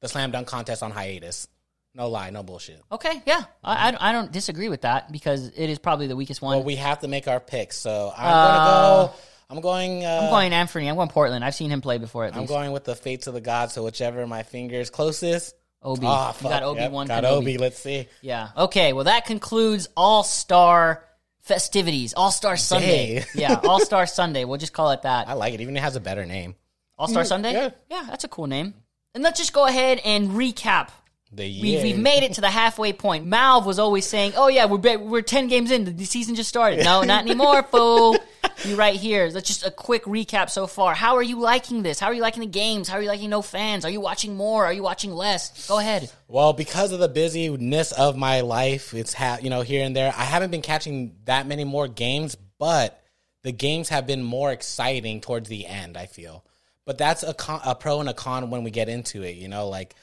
the 0.00 0.08
slam 0.08 0.30
dunk 0.30 0.46
contest 0.46 0.82
on 0.82 0.90
hiatus. 0.90 1.48
No 1.94 2.08
lie, 2.08 2.30
no 2.30 2.42
bullshit. 2.42 2.80
Okay, 2.92 3.22
yeah, 3.26 3.42
I, 3.64 3.88
I, 3.88 3.90
don't- 3.90 4.02
I 4.02 4.12
don't 4.12 4.30
disagree 4.30 4.68
with 4.68 4.82
that 4.82 5.10
because 5.10 5.48
it 5.48 5.68
is 5.70 5.78
probably 5.78 6.06
the 6.06 6.14
weakest 6.16 6.40
one. 6.42 6.56
Well, 6.58 6.64
we 6.64 6.76
have 6.76 7.00
to 7.00 7.08
make 7.08 7.26
our 7.26 7.40
picks, 7.40 7.76
so 7.76 8.12
I'm 8.16 8.26
Uh, 8.26 8.46
gonna 8.46 8.64
go. 9.08 9.14
I'm 9.50 9.60
going. 9.62 10.04
Uh, 10.04 10.20
I'm 10.24 10.30
going 10.30 10.52
Anthony. 10.52 10.88
I'm 10.88 10.96
going 10.96 11.08
Portland. 11.08 11.42
I've 11.44 11.54
seen 11.54 11.70
him 11.70 11.80
play 11.80 11.96
before 11.98 12.26
at 12.26 12.34
I'm 12.34 12.40
least. 12.42 12.52
going 12.52 12.70
with 12.70 12.84
the 12.84 12.94
fates 12.94 13.26
of 13.26 13.34
the 13.34 13.40
gods. 13.40 13.72
So 13.72 13.82
whichever 13.82 14.26
my 14.26 14.42
fingers 14.42 14.90
closest. 14.90 15.54
Obi. 15.82 16.02
You 16.02 16.06
got 16.08 16.62
Obi 16.64 16.80
Yep, 16.80 16.90
one. 16.92 17.06
Got. 17.06 17.24
Obi. 17.24 17.56
Let's 17.56 17.78
see. 17.78 18.08
Yeah. 18.20 18.48
Okay. 18.56 18.92
Well, 18.92 19.04
that 19.04 19.24
concludes 19.24 19.88
All 19.96 20.22
Star 20.24 21.02
festivities. 21.48 22.14
All 22.14 22.30
Star 22.30 22.56
Sunday. 22.56 23.24
Yeah. 23.34 23.58
All 23.64 23.80
Star 23.80 24.06
Sunday. 24.06 24.44
We'll 24.44 24.58
just 24.58 24.72
call 24.72 24.90
it 24.92 25.02
that. 25.02 25.28
I 25.28 25.32
like 25.32 25.54
it. 25.54 25.60
Even 25.60 25.76
it 25.76 25.80
has 25.82 25.96
a 25.96 26.00
better 26.00 26.24
name. 26.24 26.54
All 26.96 27.08
Star 27.08 27.24
Sunday. 27.24 27.52
yeah. 27.52 27.70
Yeah, 27.90 28.04
that's 28.08 28.24
a 28.24 28.28
cool 28.28 28.46
name. 28.46 28.74
And 29.14 29.24
let's 29.24 29.40
just 29.40 29.52
go 29.52 29.66
ahead 29.66 30.00
and 30.04 30.30
recap. 30.30 30.90
The 31.32 31.46
year. 31.46 31.82
We've, 31.82 31.82
we've 31.82 32.02
made 32.02 32.22
it 32.22 32.34
to 32.34 32.40
the 32.40 32.48
halfway 32.50 32.92
point. 32.94 33.26
Malv 33.26 33.66
was 33.66 33.78
always 33.78 34.06
saying, 34.06 34.32
"Oh 34.36 34.48
yeah, 34.48 34.64
we're 34.64 34.98
we're 34.98 35.20
ten 35.20 35.46
games 35.46 35.70
in. 35.70 35.96
The 35.96 36.04
season 36.06 36.34
just 36.34 36.48
started." 36.48 36.82
No, 36.84 37.02
not 37.02 37.24
anymore, 37.24 37.62
fool. 37.64 38.16
You 38.64 38.76
right 38.76 38.96
here. 38.96 39.30
That's 39.30 39.46
just 39.46 39.64
a 39.64 39.70
quick 39.70 40.04
recap 40.04 40.50
so 40.50 40.66
far. 40.66 40.94
How 40.94 41.16
are 41.16 41.22
you 41.22 41.38
liking 41.38 41.82
this? 41.82 42.00
How 42.00 42.08
are 42.08 42.14
you 42.14 42.22
liking 42.22 42.40
the 42.40 42.48
games? 42.48 42.88
How 42.88 42.96
are 42.96 43.02
you 43.02 43.08
liking 43.08 43.30
no 43.30 43.42
fans? 43.42 43.84
Are 43.84 43.90
you 43.90 44.00
watching 44.00 44.36
more? 44.36 44.64
Are 44.64 44.72
you 44.72 44.82
watching 44.82 45.12
less? 45.12 45.68
Go 45.68 45.78
ahead. 45.78 46.10
Well, 46.26 46.52
because 46.52 46.92
of 46.92 46.98
the 46.98 47.08
busyness 47.08 47.92
of 47.92 48.16
my 48.16 48.40
life, 48.40 48.94
it's 48.94 49.14
ha- 49.14 49.38
you 49.40 49.50
know 49.50 49.62
here 49.62 49.84
and 49.84 49.94
there. 49.94 50.12
I 50.16 50.24
haven't 50.24 50.50
been 50.50 50.62
catching 50.62 51.14
that 51.26 51.46
many 51.46 51.64
more 51.64 51.86
games, 51.86 52.36
but 52.58 53.00
the 53.42 53.52
games 53.52 53.90
have 53.90 54.06
been 54.06 54.22
more 54.22 54.50
exciting 54.50 55.20
towards 55.20 55.48
the 55.48 55.66
end. 55.66 55.96
I 55.96 56.06
feel, 56.06 56.44
but 56.84 56.98
that's 56.98 57.22
a 57.22 57.34
con, 57.34 57.60
a 57.64 57.74
pro 57.74 58.00
and 58.00 58.08
a 58.08 58.14
con 58.14 58.50
when 58.50 58.64
we 58.64 58.70
get 58.70 58.88
into 58.88 59.22
it. 59.22 59.36
You 59.36 59.48
know, 59.48 59.68
like 59.68 59.94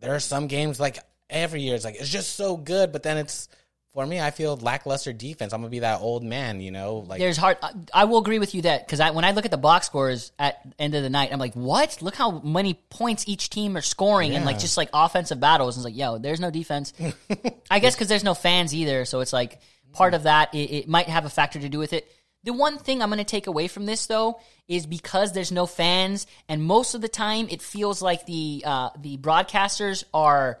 there 0.00 0.14
are 0.14 0.20
some 0.20 0.46
games 0.46 0.78
like 0.78 0.98
every 1.30 1.62
year 1.62 1.74
it's 1.74 1.84
like 1.84 1.96
it's 1.96 2.10
just 2.10 2.36
so 2.36 2.56
good, 2.56 2.92
but 2.92 3.02
then 3.02 3.16
it's 3.16 3.48
for 3.94 4.06
me, 4.06 4.20
I 4.20 4.30
feel 4.30 4.56
lackluster 4.56 5.12
defense. 5.12 5.52
I'm 5.52 5.60
gonna 5.60 5.70
be 5.70 5.80
that 5.80 6.00
old 6.00 6.22
man, 6.22 6.60
you 6.60 6.70
know, 6.70 7.04
like 7.06 7.18
There's 7.18 7.36
hard. 7.36 7.58
I- 7.62 7.72
I 7.92 8.04
will 8.04 8.18
agree 8.18 8.38
with 8.38 8.54
you 8.54 8.62
that 8.62 8.86
because 8.86 9.00
I, 9.00 9.10
when 9.10 9.24
I 9.24 9.32
look 9.32 9.44
at 9.44 9.50
the 9.50 9.58
box 9.58 9.86
scores 9.86 10.32
at 10.38 10.60
end 10.78 10.94
of 10.94 11.02
the 11.02 11.10
night, 11.10 11.30
I'm 11.32 11.38
like, 11.38 11.54
what? 11.54 12.00
Look 12.00 12.14
how 12.14 12.40
many 12.40 12.74
points 12.74 13.24
each 13.28 13.50
team 13.50 13.76
are 13.76 13.82
scoring 13.82 14.34
and 14.34 14.44
like 14.46 14.58
just 14.58 14.76
like 14.76 14.88
offensive 14.94 15.40
battles. 15.40 15.76
And 15.76 15.82
it's 15.82 15.92
like, 15.92 15.98
yo, 15.98 16.18
there's 16.18 16.40
no 16.40 16.50
defense. 16.50 16.92
I 17.70 17.80
guess 17.80 17.94
because 17.94 18.08
there's 18.08 18.24
no 18.24 18.34
fans 18.34 18.74
either, 18.74 19.04
so 19.04 19.20
it's 19.20 19.32
like 19.32 19.60
part 19.92 20.14
of 20.14 20.22
that. 20.22 20.54
It, 20.54 20.70
it 20.70 20.88
might 20.88 21.08
have 21.08 21.24
a 21.26 21.30
factor 21.30 21.60
to 21.60 21.68
do 21.68 21.78
with 21.78 21.92
it. 21.92 22.10
The 22.44 22.52
one 22.52 22.78
thing 22.78 23.02
I'm 23.02 23.08
going 23.08 23.18
to 23.18 23.24
take 23.24 23.46
away 23.46 23.68
from 23.68 23.86
this 23.86 24.06
though 24.06 24.40
is 24.66 24.86
because 24.86 25.32
there's 25.32 25.52
no 25.52 25.66
fans, 25.66 26.26
and 26.48 26.62
most 26.64 26.94
of 26.94 27.00
the 27.02 27.08
time 27.08 27.46
it 27.50 27.60
feels 27.60 28.00
like 28.00 28.24
the 28.26 28.62
uh, 28.66 28.88
the 28.98 29.18
broadcasters 29.18 30.02
are 30.14 30.58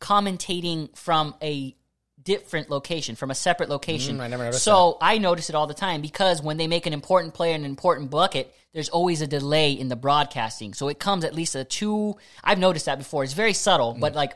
commentating 0.00 0.94
from 0.96 1.34
a 1.42 1.74
different 2.24 2.70
location, 2.70 3.16
from 3.16 3.30
a 3.30 3.34
separate 3.34 3.68
location. 3.68 4.18
Mm, 4.18 4.20
I 4.20 4.28
never 4.28 4.44
noticed 4.44 4.64
so 4.64 4.96
I 5.00 5.18
notice 5.18 5.48
it 5.48 5.54
all 5.54 5.66
the 5.66 5.74
time 5.74 6.00
because 6.00 6.42
when 6.42 6.56
they 6.56 6.66
make 6.66 6.86
an 6.86 6.92
important 6.92 7.34
play 7.34 7.52
and 7.54 7.64
an 7.64 7.70
important 7.70 8.10
bucket, 8.10 8.54
there's 8.72 8.88
always 8.88 9.20
a 9.20 9.26
delay 9.26 9.72
in 9.72 9.88
the 9.88 9.96
broadcasting. 9.96 10.74
So 10.74 10.88
it 10.88 10.98
comes 10.98 11.24
at 11.24 11.34
least 11.34 11.54
a 11.54 11.64
two. 11.64 12.16
I've 12.42 12.58
noticed 12.58 12.86
that 12.86 12.98
before. 12.98 13.24
It's 13.24 13.32
very 13.32 13.52
Mm. 13.52 13.56
subtle, 13.56 13.96
but 13.98 14.14
like 14.14 14.32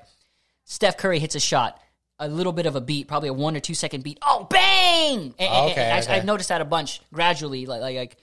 Steph 0.64 0.96
Curry 0.96 1.18
hits 1.18 1.34
a 1.34 1.40
shot, 1.40 1.80
a 2.18 2.28
little 2.28 2.52
bit 2.52 2.66
of 2.66 2.76
a 2.76 2.80
beat, 2.80 3.08
probably 3.08 3.28
a 3.28 3.32
one 3.32 3.56
or 3.56 3.60
two 3.60 3.74
second 3.74 4.02
beat. 4.02 4.18
Oh, 4.22 4.46
bang! 4.50 5.34
And- 5.38 5.70
Okay, 5.70 5.82
and 5.84 5.92
I- 5.94 6.00
okay. 6.02 6.14
I've 6.14 6.24
noticed 6.24 6.48
that 6.48 6.60
a 6.60 6.64
bunch 6.64 7.00
gradually, 7.12 7.66
like 7.66 7.80
like, 7.80 7.96
like 7.96 8.16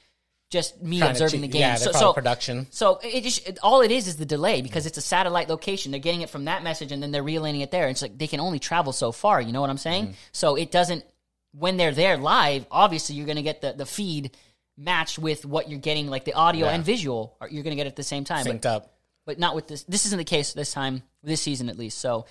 just 0.53 0.81
me 0.81 0.99
Trying 0.99 1.11
observing 1.11 1.41
the 1.41 1.47
game. 1.49 1.59
yeah, 1.61 1.75
so, 1.75 1.91
so 1.91 2.13
production. 2.13 2.67
so 2.69 2.99
it 3.03 3.21
just 3.23 3.45
it, 3.45 3.59
all 3.61 3.81
it 3.81 3.91
is 3.91 4.07
is 4.07 4.15
the 4.15 4.25
delay 4.25 4.61
because 4.61 4.85
it's 4.85 4.97
a 4.97 5.01
satellite 5.01 5.49
location. 5.49 5.91
They're 5.91 5.99
getting 5.99 6.21
it 6.21 6.29
from 6.29 6.45
that 6.45 6.63
message 6.63 6.93
and 6.93 7.03
then 7.03 7.11
they're 7.11 7.23
relaying 7.23 7.59
it 7.59 7.71
there. 7.71 7.89
It's 7.89 8.01
like 8.01 8.17
they 8.17 8.27
can 8.27 8.39
only 8.39 8.59
travel 8.59 8.93
so 8.93 9.11
far. 9.11 9.41
You 9.41 9.51
know 9.51 9.59
what 9.59 9.69
I'm 9.69 9.77
saying? 9.77 10.07
Mm. 10.07 10.13
So 10.31 10.55
it 10.55 10.71
doesn't 10.71 11.03
when 11.51 11.75
they're 11.75 11.91
there 11.91 12.15
live. 12.17 12.65
Obviously, 12.71 13.15
you're 13.15 13.25
going 13.25 13.35
to 13.35 13.41
get 13.43 13.59
the 13.61 13.73
the 13.73 13.85
feed 13.85 14.37
matched 14.77 15.19
with 15.19 15.45
what 15.45 15.69
you're 15.69 15.79
getting, 15.79 16.07
like 16.07 16.23
the 16.23 16.33
audio 16.33 16.67
Yeah. 16.67 16.73
and 16.75 16.85
visual. 16.85 17.35
You're 17.49 17.63
going 17.63 17.75
to 17.75 17.77
get 17.77 17.87
it 17.87 17.89
at 17.89 17.95
the 17.95 18.03
same 18.03 18.23
time, 18.23 18.45
synced 18.45 18.61
but, 18.61 18.65
up. 18.69 18.93
but 19.25 19.39
not 19.39 19.55
with 19.55 19.67
this. 19.67 19.83
This 19.83 20.05
isn't 20.05 20.17
the 20.17 20.23
case 20.23 20.53
this 20.53 20.71
time, 20.71 21.03
this 21.23 21.41
season 21.41 21.67
at 21.69 21.77
least. 21.77 21.97
So. 21.99 22.25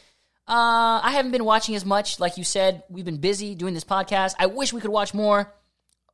Uh, 0.49 0.99
I 1.05 1.13
haven't 1.13 1.31
been 1.31 1.45
watching 1.45 1.77
as 1.77 1.85
much, 1.85 2.19
like 2.19 2.37
you 2.37 2.43
said. 2.43 2.83
We've 2.91 3.05
been 3.05 3.19
busy 3.19 3.55
doing 3.55 3.75
this 3.75 3.85
podcast. 3.85 4.35
I 4.41 4.47
wish 4.47 4.73
we 4.73 4.81
could 4.81 4.91
watch 4.91 5.15
more. 5.15 5.55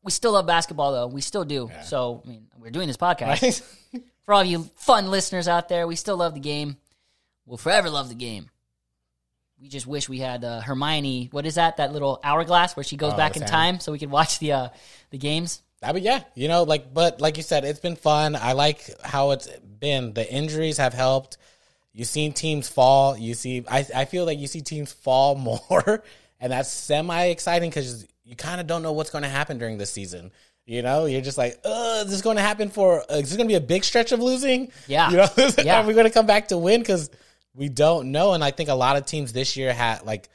We 0.08 0.12
still 0.12 0.32
love 0.32 0.46
basketball, 0.46 0.92
though. 0.92 1.06
We 1.06 1.20
still 1.20 1.44
do. 1.44 1.70
So, 1.84 2.22
I 2.24 2.28
mean, 2.30 2.46
we're 2.58 2.70
doing 2.70 2.86
this 2.86 2.96
podcast 2.96 3.62
for 4.24 4.32
all 4.32 4.42
you 4.42 4.70
fun 4.74 5.10
listeners 5.10 5.48
out 5.48 5.68
there, 5.68 5.86
we 5.86 5.96
still 5.96 6.16
love 6.16 6.32
the 6.32 6.40
game. 6.40 6.78
We'll 7.44 7.58
forever 7.58 7.90
love 7.90 8.08
the 8.08 8.14
game. 8.14 8.48
We 9.60 9.68
just 9.68 9.86
wish 9.86 10.08
we 10.08 10.18
had 10.20 10.44
uh, 10.44 10.62
Hermione. 10.62 11.28
What 11.30 11.44
is 11.44 11.56
that? 11.56 11.76
That 11.76 11.92
little 11.92 12.20
hourglass 12.24 12.74
where 12.74 12.84
she 12.84 12.96
goes 12.96 13.12
Oh, 13.12 13.16
back 13.18 13.36
in 13.36 13.44
time, 13.44 13.80
so 13.80 13.92
we 13.92 13.98
could 13.98 14.10
watch 14.10 14.38
the 14.38 14.52
uh, 14.52 14.68
the 15.10 15.18
games. 15.18 15.60
I 15.82 15.92
mean, 15.92 16.04
yeah, 16.04 16.22
you 16.34 16.48
know, 16.48 16.62
like, 16.62 16.94
but 16.94 17.20
like 17.20 17.36
you 17.36 17.42
said, 17.42 17.66
it's 17.66 17.80
been 17.80 17.96
fun. 17.96 18.34
I 18.34 18.52
like 18.52 18.88
how 19.04 19.32
it's 19.32 19.46
been. 19.58 20.14
The 20.14 20.26
injuries 20.32 20.78
have 20.78 20.94
helped. 20.94 21.36
You've 21.92 22.08
seen 22.08 22.32
teams 22.32 22.66
fall. 22.66 23.14
You 23.14 23.34
see, 23.34 23.62
I, 23.70 23.84
I 23.94 24.04
feel 24.06 24.24
like 24.24 24.38
you 24.38 24.46
see 24.46 24.62
teams 24.62 24.90
fall 24.90 25.34
more, 25.70 26.02
and 26.40 26.50
that's 26.50 26.70
semi 26.70 27.24
exciting 27.24 27.68
because 27.68 28.06
you 28.28 28.36
kind 28.36 28.60
of 28.60 28.66
don't 28.66 28.82
know 28.82 28.92
what's 28.92 29.10
going 29.10 29.22
to 29.24 29.28
happen 29.30 29.56
during 29.58 29.78
the 29.78 29.86
season. 29.86 30.30
You 30.66 30.82
know, 30.82 31.06
you're 31.06 31.22
just 31.22 31.38
like, 31.38 31.58
uh, 31.64 32.02
is 32.04 32.10
this 32.10 32.20
going 32.20 32.36
to 32.36 32.42
happen 32.42 32.68
for? 32.68 33.00
Uh, 33.10 33.14
is 33.16 33.30
this 33.30 33.36
going 33.38 33.48
to 33.48 33.52
be 33.52 33.56
a 33.56 33.60
big 33.60 33.84
stretch 33.84 34.12
of 34.12 34.20
losing? 34.20 34.70
Yeah. 34.86 35.10
you 35.10 35.16
know, 35.16 35.28
Yeah. 35.64 35.80
are 35.82 35.86
we 35.86 35.94
going 35.94 36.04
to 36.04 36.12
come 36.12 36.26
back 36.26 36.48
to 36.48 36.58
win? 36.58 36.80
Because 36.80 37.10
we 37.54 37.70
don't 37.70 38.12
know, 38.12 38.34
and 38.34 38.44
I 38.44 38.50
think 38.50 38.68
a 38.68 38.74
lot 38.74 38.96
of 38.98 39.06
teams 39.06 39.32
this 39.32 39.56
year 39.56 39.72
had 39.72 40.04
like 40.04 40.28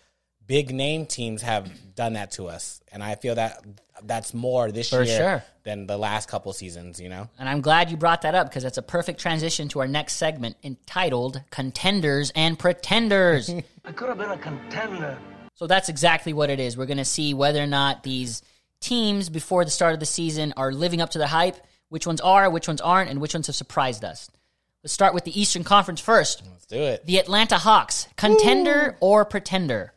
big 0.47 0.73
name 0.73 1.05
teams 1.05 1.43
have 1.43 1.69
done 1.95 2.13
that 2.13 2.31
to 2.31 2.47
us, 2.47 2.81
and 2.91 3.03
I 3.03 3.13
feel 3.13 3.35
that 3.35 3.63
that's 4.05 4.33
more 4.33 4.71
this 4.71 4.89
For 4.89 5.03
year 5.03 5.17
sure. 5.17 5.43
than 5.63 5.85
the 5.85 5.97
last 5.97 6.27
couple 6.27 6.51
seasons, 6.51 6.99
you 6.99 7.09
know? 7.09 7.29
And 7.37 7.47
I'm 7.47 7.61
glad 7.61 7.91
you 7.91 7.95
brought 7.95 8.23
that 8.23 8.33
up 8.33 8.49
because 8.49 8.63
that's 8.63 8.79
a 8.79 8.81
perfect 8.81 9.19
transition 9.19 9.69
to 9.69 9.79
our 9.81 9.87
next 9.87 10.13
segment 10.15 10.57
entitled 10.63 11.41
Contenders 11.51 12.31
and 12.35 12.57
Pretenders. 12.57 13.49
I 13.85 13.91
could 13.91 14.09
have 14.09 14.17
been 14.17 14.31
a 14.31 14.37
contender. 14.37 15.17
So 15.55 15.67
that's 15.67 15.89
exactly 15.89 16.33
what 16.33 16.49
it 16.49 16.59
is. 16.59 16.77
We're 16.77 16.85
going 16.85 16.97
to 16.97 17.05
see 17.05 17.33
whether 17.33 17.61
or 17.61 17.67
not 17.67 18.03
these 18.03 18.41
teams 18.79 19.29
before 19.29 19.63
the 19.63 19.71
start 19.71 19.93
of 19.93 19.99
the 19.99 20.05
season 20.05 20.53
are 20.57 20.71
living 20.71 21.01
up 21.01 21.11
to 21.11 21.19
the 21.19 21.27
hype, 21.27 21.57
which 21.89 22.07
ones 22.07 22.21
are, 22.21 22.49
which 22.49 22.67
ones 22.67 22.81
aren't, 22.81 23.09
and 23.09 23.21
which 23.21 23.33
ones 23.33 23.47
have 23.47 23.55
surprised 23.55 24.03
us. 24.03 24.29
Let's 24.83 24.93
start 24.93 25.13
with 25.13 25.23
the 25.23 25.39
Eastern 25.39 25.63
Conference 25.63 26.01
first. 26.01 26.43
Let's 26.51 26.65
do 26.65 26.81
it. 26.81 27.05
The 27.05 27.17
Atlanta 27.17 27.57
Hawks, 27.57 28.07
contender 28.17 28.97
or 28.99 29.23
pretender? 29.23 29.93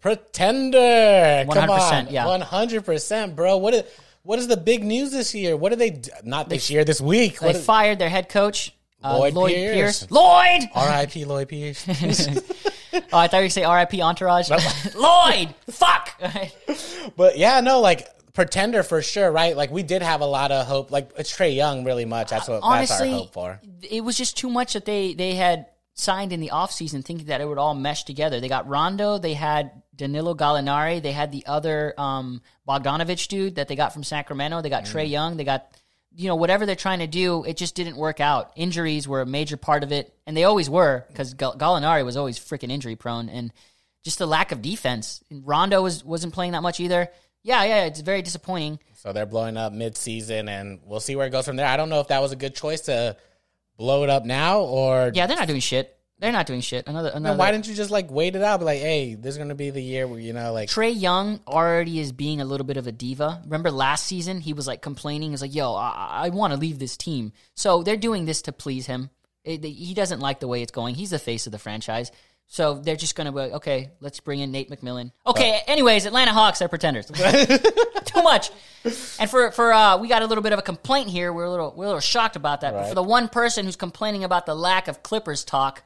Pretender. 0.00 1.46
Come 1.50 1.68
100%, 1.68 2.06
on. 2.08 2.12
yeah. 2.12 2.24
100%, 2.24 3.34
bro. 3.36 3.56
What 3.56 3.74
is, 3.74 3.84
what 4.22 4.38
is 4.38 4.48
the 4.48 4.56
big 4.56 4.84
news 4.84 5.12
this 5.12 5.34
year? 5.34 5.56
What 5.56 5.72
are 5.72 5.76
they, 5.76 6.02
not 6.24 6.48
this 6.48 6.70
year, 6.70 6.84
this 6.84 7.00
week? 7.00 7.38
They 7.38 7.50
is, 7.50 7.64
fired 7.64 7.98
their 7.98 8.10
head 8.10 8.28
coach, 8.28 8.74
uh, 9.02 9.16
Lloyd 9.16 9.34
Lloyd, 9.34 9.52
Pierce. 9.52 10.00
Pierce. 10.00 10.10
Lloyd! 10.10 10.62
R.I.P. 10.74 11.24
Lloyd 11.24 11.48
Pierce. 11.48 11.86
Oh, 12.92 13.18
I 13.18 13.28
thought 13.28 13.38
you 13.38 13.44
were 13.44 13.48
say 13.50 13.66
RIP 13.66 13.94
Entourage. 14.00 14.50
Lloyd! 14.94 15.54
Fuck! 15.70 16.20
but 17.16 17.38
yeah, 17.38 17.60
no, 17.60 17.80
like, 17.80 18.08
pretender 18.32 18.82
for 18.82 19.02
sure, 19.02 19.30
right? 19.30 19.56
Like, 19.56 19.70
we 19.70 19.82
did 19.82 20.02
have 20.02 20.20
a 20.20 20.26
lot 20.26 20.50
of 20.52 20.66
hope. 20.66 20.90
Like, 20.90 21.10
it's 21.16 21.36
Trae 21.36 21.54
Young, 21.54 21.84
really 21.84 22.04
much. 22.04 22.30
That's 22.30 22.48
what 22.48 22.60
Honestly, 22.62 23.08
that's 23.08 23.12
our 23.12 23.18
hope 23.18 23.32
for. 23.32 23.60
it 23.82 24.02
was 24.04 24.16
just 24.16 24.36
too 24.36 24.50
much 24.50 24.72
that 24.74 24.84
they 24.84 25.14
they 25.14 25.34
had 25.34 25.66
signed 25.94 26.32
in 26.32 26.40
the 26.40 26.50
offseason 26.52 27.04
thinking 27.04 27.26
that 27.26 27.40
it 27.40 27.46
would 27.48 27.58
all 27.58 27.74
mesh 27.74 28.04
together. 28.04 28.40
They 28.40 28.48
got 28.48 28.66
Rondo, 28.68 29.18
they 29.18 29.34
had 29.34 29.82
Danilo 29.94 30.34
Gallinari, 30.34 31.02
they 31.02 31.12
had 31.12 31.30
the 31.30 31.44
other 31.46 31.92
um, 31.98 32.40
Bogdanovich 32.66 33.28
dude 33.28 33.56
that 33.56 33.68
they 33.68 33.76
got 33.76 33.92
from 33.92 34.02
Sacramento, 34.02 34.62
they 34.62 34.70
got 34.70 34.84
Trae 34.84 35.06
Mm. 35.06 35.10
Young, 35.10 35.36
they 35.36 35.44
got 35.44 35.70
you 36.14 36.28
know 36.28 36.36
whatever 36.36 36.66
they're 36.66 36.76
trying 36.76 36.98
to 37.00 37.06
do, 37.06 37.44
it 37.44 37.56
just 37.56 37.74
didn't 37.74 37.96
work 37.96 38.20
out. 38.20 38.52
Injuries 38.56 39.06
were 39.06 39.20
a 39.20 39.26
major 39.26 39.56
part 39.56 39.82
of 39.82 39.92
it, 39.92 40.14
and 40.26 40.36
they 40.36 40.44
always 40.44 40.68
were 40.68 41.04
because 41.08 41.34
Gallinari 41.34 42.04
was 42.04 42.16
always 42.16 42.38
freaking 42.38 42.70
injury 42.70 42.96
prone, 42.96 43.28
and 43.28 43.52
just 44.04 44.18
the 44.18 44.26
lack 44.26 44.52
of 44.52 44.62
defense. 44.62 45.22
Rondo 45.30 45.82
was 45.82 46.04
wasn't 46.04 46.34
playing 46.34 46.52
that 46.52 46.62
much 46.62 46.80
either. 46.80 47.08
Yeah, 47.42 47.64
yeah, 47.64 47.84
it's 47.84 48.00
very 48.00 48.22
disappointing. 48.22 48.80
So 48.94 49.12
they're 49.12 49.24
blowing 49.24 49.56
up 49.56 49.72
mid-season, 49.72 50.48
and 50.48 50.80
we'll 50.84 51.00
see 51.00 51.16
where 51.16 51.26
it 51.26 51.30
goes 51.30 51.46
from 51.46 51.56
there. 51.56 51.66
I 51.66 51.78
don't 51.78 51.88
know 51.88 52.00
if 52.00 52.08
that 52.08 52.20
was 52.20 52.32
a 52.32 52.36
good 52.36 52.54
choice 52.54 52.82
to 52.82 53.16
blow 53.78 54.04
it 54.04 54.10
up 54.10 54.26
now 54.26 54.60
or 54.60 55.10
Yeah, 55.14 55.26
they're 55.26 55.38
not 55.38 55.48
doing 55.48 55.60
shit. 55.60 55.96
They're 56.20 56.32
not 56.32 56.46
doing 56.46 56.60
shit. 56.60 56.86
Another 56.86 57.08
another. 57.08 57.30
Then 57.32 57.38
why 57.38 57.50
didn't 57.50 57.66
you 57.66 57.74
just 57.74 57.90
like 57.90 58.10
wait 58.10 58.36
it 58.36 58.42
out? 58.42 58.58
Be 58.60 58.66
like, 58.66 58.80
hey, 58.80 59.14
this 59.14 59.32
is 59.32 59.38
gonna 59.38 59.54
be 59.54 59.70
the 59.70 59.82
year 59.82 60.06
where 60.06 60.20
you 60.20 60.32
know, 60.34 60.52
like, 60.52 60.68
Trae 60.68 60.98
Young 60.98 61.40
already 61.48 61.98
is 61.98 62.12
being 62.12 62.40
a 62.40 62.44
little 62.44 62.66
bit 62.66 62.76
of 62.76 62.86
a 62.86 62.92
diva. 62.92 63.40
Remember 63.44 63.70
last 63.70 64.06
season, 64.06 64.40
he 64.40 64.52
was 64.52 64.66
like 64.66 64.82
complaining. 64.82 65.30
He's 65.30 65.40
like, 65.42 65.54
"Yo, 65.54 65.72
I, 65.74 66.24
I 66.24 66.28
want 66.28 66.52
to 66.52 66.58
leave 66.58 66.78
this 66.78 66.96
team." 66.96 67.32
So 67.54 67.82
they're 67.82 67.96
doing 67.96 68.26
this 68.26 68.42
to 68.42 68.52
please 68.52 68.86
him. 68.86 69.08
It- 69.44 69.64
he 69.64 69.94
doesn't 69.94 70.20
like 70.20 70.40
the 70.40 70.46
way 70.48 70.60
it's 70.62 70.72
going. 70.72 70.94
He's 70.94 71.10
the 71.10 71.18
face 71.18 71.46
of 71.46 71.52
the 71.52 71.58
franchise. 71.58 72.12
So 72.52 72.74
they're 72.74 72.96
just 72.96 73.14
gonna 73.14 73.30
be 73.32 73.38
like, 73.38 73.52
okay, 73.52 73.90
let's 74.00 74.18
bring 74.20 74.40
in 74.40 74.50
Nate 74.50 74.70
McMillan. 74.70 75.12
Okay, 75.26 75.60
anyways, 75.68 76.04
Atlanta 76.04 76.32
Hawks 76.32 76.60
are 76.60 76.68
pretenders. 76.68 77.06
Too 78.04 78.22
much. 78.22 78.50
And 79.20 79.30
for 79.30 79.52
for 79.52 79.72
uh, 79.72 79.96
we 79.98 80.08
got 80.08 80.22
a 80.22 80.26
little 80.26 80.42
bit 80.42 80.52
of 80.52 80.58
a 80.58 80.62
complaint 80.62 81.08
here. 81.08 81.32
We're 81.32 81.44
a 81.44 81.50
little 81.50 81.72
we're 81.76 81.84
a 81.84 81.88
little 81.88 82.00
shocked 82.00 82.36
about 82.36 82.60
that. 82.62 82.74
But 82.74 82.88
for 82.88 82.94
the 82.94 83.02
one 83.02 83.28
person 83.28 83.64
who's 83.64 83.76
complaining 83.76 84.24
about 84.24 84.46
the 84.46 84.54
lack 84.54 84.88
of 84.88 85.02
Clippers 85.02 85.44
talk, 85.44 85.82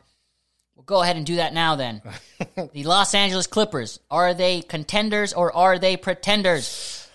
we'll 0.74 0.84
go 0.84 1.02
ahead 1.02 1.16
and 1.16 1.26
do 1.26 1.36
that 1.36 1.54
now. 1.54 1.76
Then 1.76 2.02
the 2.72 2.84
Los 2.84 3.14
Angeles 3.14 3.46
Clippers 3.46 4.00
are 4.10 4.34
they 4.34 4.62
contenders 4.62 5.32
or 5.32 5.54
are 5.54 5.78
they 5.78 5.96
pretenders? 5.96 7.08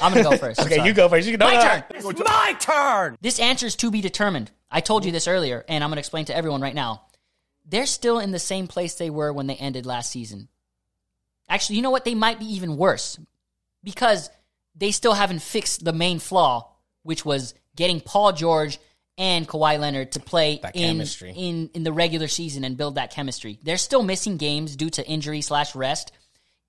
I'm 0.00 0.12
gonna 0.12 0.30
go 0.30 0.36
first. 0.38 0.60
Okay, 0.60 0.84
you 0.84 0.92
go 0.92 1.08
first. 1.08 1.26
You 1.26 1.36
can, 1.36 1.40
no, 1.40 1.46
My 1.46 1.54
no, 1.54 1.62
turn. 1.62 1.84
It's 1.90 2.20
my 2.20 2.56
turn! 2.58 3.16
This 3.20 3.40
answer 3.40 3.66
is 3.66 3.76
to 3.76 3.90
be 3.90 4.00
determined. 4.00 4.50
I 4.70 4.80
told 4.80 5.04
you 5.04 5.12
this 5.12 5.28
earlier, 5.28 5.64
and 5.68 5.82
I'm 5.82 5.90
going 5.90 5.96
to 5.96 6.00
explain 6.00 6.24
to 6.26 6.36
everyone 6.36 6.60
right 6.60 6.74
now. 6.74 7.02
They're 7.64 7.86
still 7.86 8.18
in 8.18 8.32
the 8.32 8.38
same 8.38 8.66
place 8.66 8.94
they 8.94 9.10
were 9.10 9.32
when 9.32 9.46
they 9.46 9.56
ended 9.56 9.86
last 9.86 10.10
season. 10.10 10.48
Actually, 11.48 11.76
you 11.76 11.82
know 11.82 11.90
what? 11.90 12.04
They 12.04 12.14
might 12.14 12.38
be 12.38 12.46
even 12.46 12.76
worse 12.76 13.18
because 13.82 14.28
they 14.74 14.90
still 14.90 15.14
haven't 15.14 15.42
fixed 15.42 15.84
the 15.84 15.92
main 15.92 16.18
flaw, 16.18 16.72
which 17.02 17.24
was 17.24 17.54
getting 17.76 18.00
Paul 18.00 18.32
George 18.32 18.78
and 19.18 19.48
Kawhi 19.48 19.78
Leonard 19.78 20.12
to 20.12 20.20
play 20.20 20.58
That 20.62 20.76
in, 20.76 20.88
chemistry. 20.96 21.32
in 21.36 21.70
in 21.74 21.82
the 21.84 21.92
regular 21.92 22.28
season 22.28 22.64
and 22.64 22.76
build 22.76 22.96
that 22.96 23.10
chemistry. 23.10 23.58
They're 23.62 23.78
still 23.78 24.02
missing 24.02 24.36
games 24.36 24.76
due 24.76 24.90
to 24.90 25.06
injury 25.06 25.40
slash 25.40 25.74
rest. 25.74 26.12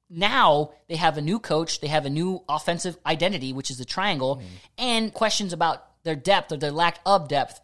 Now 0.09 0.71
they 0.87 0.95
have 0.95 1.17
a 1.17 1.21
new 1.21 1.39
coach, 1.39 1.81
they 1.81 1.87
have 1.87 2.05
a 2.05 2.09
new 2.09 2.41
offensive 2.47 2.97
identity, 3.05 3.51
which 3.51 3.69
is 3.69 3.77
the 3.77 3.85
triangle, 3.85 4.41
and 4.77 5.13
questions 5.13 5.51
about 5.51 5.83
their 6.03 6.15
depth 6.15 6.51
or 6.53 6.57
their 6.57 6.71
lack 6.71 6.99
of 7.05 7.27
depth 7.27 7.59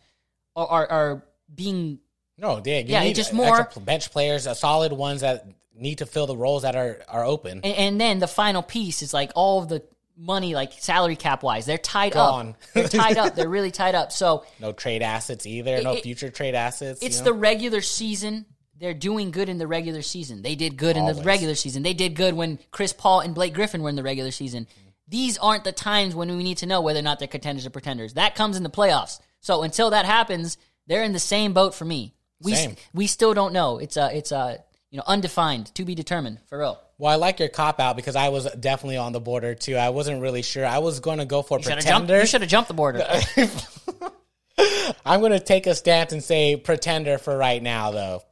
are, 0.55 0.67
are, 0.67 0.87
are 0.91 1.23
being 1.53 1.99
no, 2.37 2.61
yeah, 2.65 2.79
Yeah, 2.79 3.03
need 3.03 3.15
just 3.15 3.31
more- 3.31 3.69
bench 3.81 4.11
players, 4.11 4.47
uh, 4.47 4.53
solid 4.55 4.91
ones 4.91 5.21
that 5.21 5.45
need 5.75 5.99
to 5.99 6.05
fill 6.05 6.27
the 6.27 6.35
roles 6.35 6.63
that 6.63 6.75
are 6.75 7.01
are 7.07 7.23
open. 7.23 7.61
And, 7.63 7.75
and 7.77 8.01
then 8.01 8.19
the 8.19 8.27
final 8.27 8.61
piece 8.61 9.01
is 9.01 9.13
like 9.13 9.31
all 9.35 9.61
of 9.63 9.69
the 9.69 9.81
money, 10.17 10.55
like 10.55 10.73
salary 10.73 11.15
cap 11.15 11.43
wise. 11.43 11.65
They're 11.65 11.77
tied 11.77 12.13
Gone. 12.13 12.49
up. 12.49 12.55
They're 12.73 12.87
tied 12.87 13.17
up. 13.17 13.35
They're 13.35 13.49
really 13.49 13.71
tied 13.71 13.95
up. 13.95 14.11
So 14.11 14.45
No 14.59 14.71
trade 14.71 15.01
assets 15.01 15.45
either. 15.45 15.81
No 15.81 15.93
it- 15.93 16.03
future 16.03 16.29
trade 16.29 16.55
assets. 16.55 17.01
it's 17.01 17.19
you 17.19 17.23
the 17.23 17.33
regular 17.33 17.81
season. 17.81 18.45
They're 18.79 18.93
doing 18.93 19.31
good 19.31 19.49
in 19.49 19.59
the 19.59 19.67
regular 19.67 20.01
season. 20.01 20.41
They 20.41 20.55
did 20.55 20.77
good 20.77 20.97
in 20.97 21.05
the 21.05 21.13
regular 21.23 21.55
season. 21.55 21.83
They 21.83 21.93
did 21.93 22.15
good 22.15 22.33
when 22.33 22.59
Chris 22.71 22.91
Paul 22.91 23.21
and 23.21 23.33
Blake 23.33 23.53
Griffin 23.53 23.81
were 23.81 23.89
in 23.89 23.95
the 23.95 24.03
regular 24.03 24.31
season. 24.31 24.67
These 25.07 25.37
aren't 25.37 25.63
the 25.63 25.71
times 25.71 26.15
when 26.15 26.35
we 26.35 26.43
need 26.43 26.57
to 26.57 26.65
know 26.65 26.81
whether 26.81 26.99
or 26.99 27.03
not 27.03 27.19
they're 27.19 27.27
contenders 27.27 27.65
or 27.65 27.69
pretenders. 27.69 28.15
That 28.15 28.35
comes 28.35 28.57
in 28.57 28.63
the 28.63 28.69
playoffs. 28.69 29.19
So 29.39 29.63
until 29.63 29.91
that 29.91 30.05
happens, 30.05 30.57
they're 30.87 31.03
in 31.03 31.13
the 31.13 31.19
same 31.19 31.53
boat 31.53 31.75
for 31.75 31.85
me. 31.85 32.13
We 32.41 32.55
Same. 32.55 32.75
we 32.93 33.07
still 33.07 33.33
don't 33.33 33.53
know. 33.53 33.77
It's 33.77 33.95
a 33.95 34.15
it's 34.15 34.31
a 34.33 34.61
you 34.89 34.97
know 34.97 35.03
undefined 35.07 35.73
to 35.75 35.85
be 35.85 35.95
determined 35.95 36.39
for 36.47 36.59
real. 36.59 36.79
Well, 37.03 37.11
I 37.11 37.15
like 37.15 37.41
your 37.41 37.49
cop 37.49 37.81
out 37.81 37.97
because 37.97 38.15
I 38.15 38.29
was 38.29 38.49
definitely 38.57 38.95
on 38.95 39.11
the 39.11 39.19
border 39.19 39.55
too. 39.55 39.75
I 39.75 39.89
wasn't 39.89 40.21
really 40.21 40.41
sure. 40.41 40.65
I 40.65 40.77
was 40.77 41.01
going 41.01 41.17
to 41.17 41.25
go 41.25 41.41
for 41.41 41.59
You 41.59 41.69
have 41.69 41.83
jumped. 41.83 42.09
You 42.09 42.25
should 42.25 42.39
have 42.39 42.49
jumped 42.49 42.69
the 42.69 42.73
border. 42.73 43.05
I'm 45.05 45.19
going 45.19 45.33
to 45.33 45.41
take 45.41 45.67
a 45.67 45.75
stance 45.75 46.13
and 46.13 46.23
say 46.23 46.55
pretender 46.55 47.17
for 47.17 47.37
right 47.37 47.61
now, 47.61 47.91
though. 47.91 48.23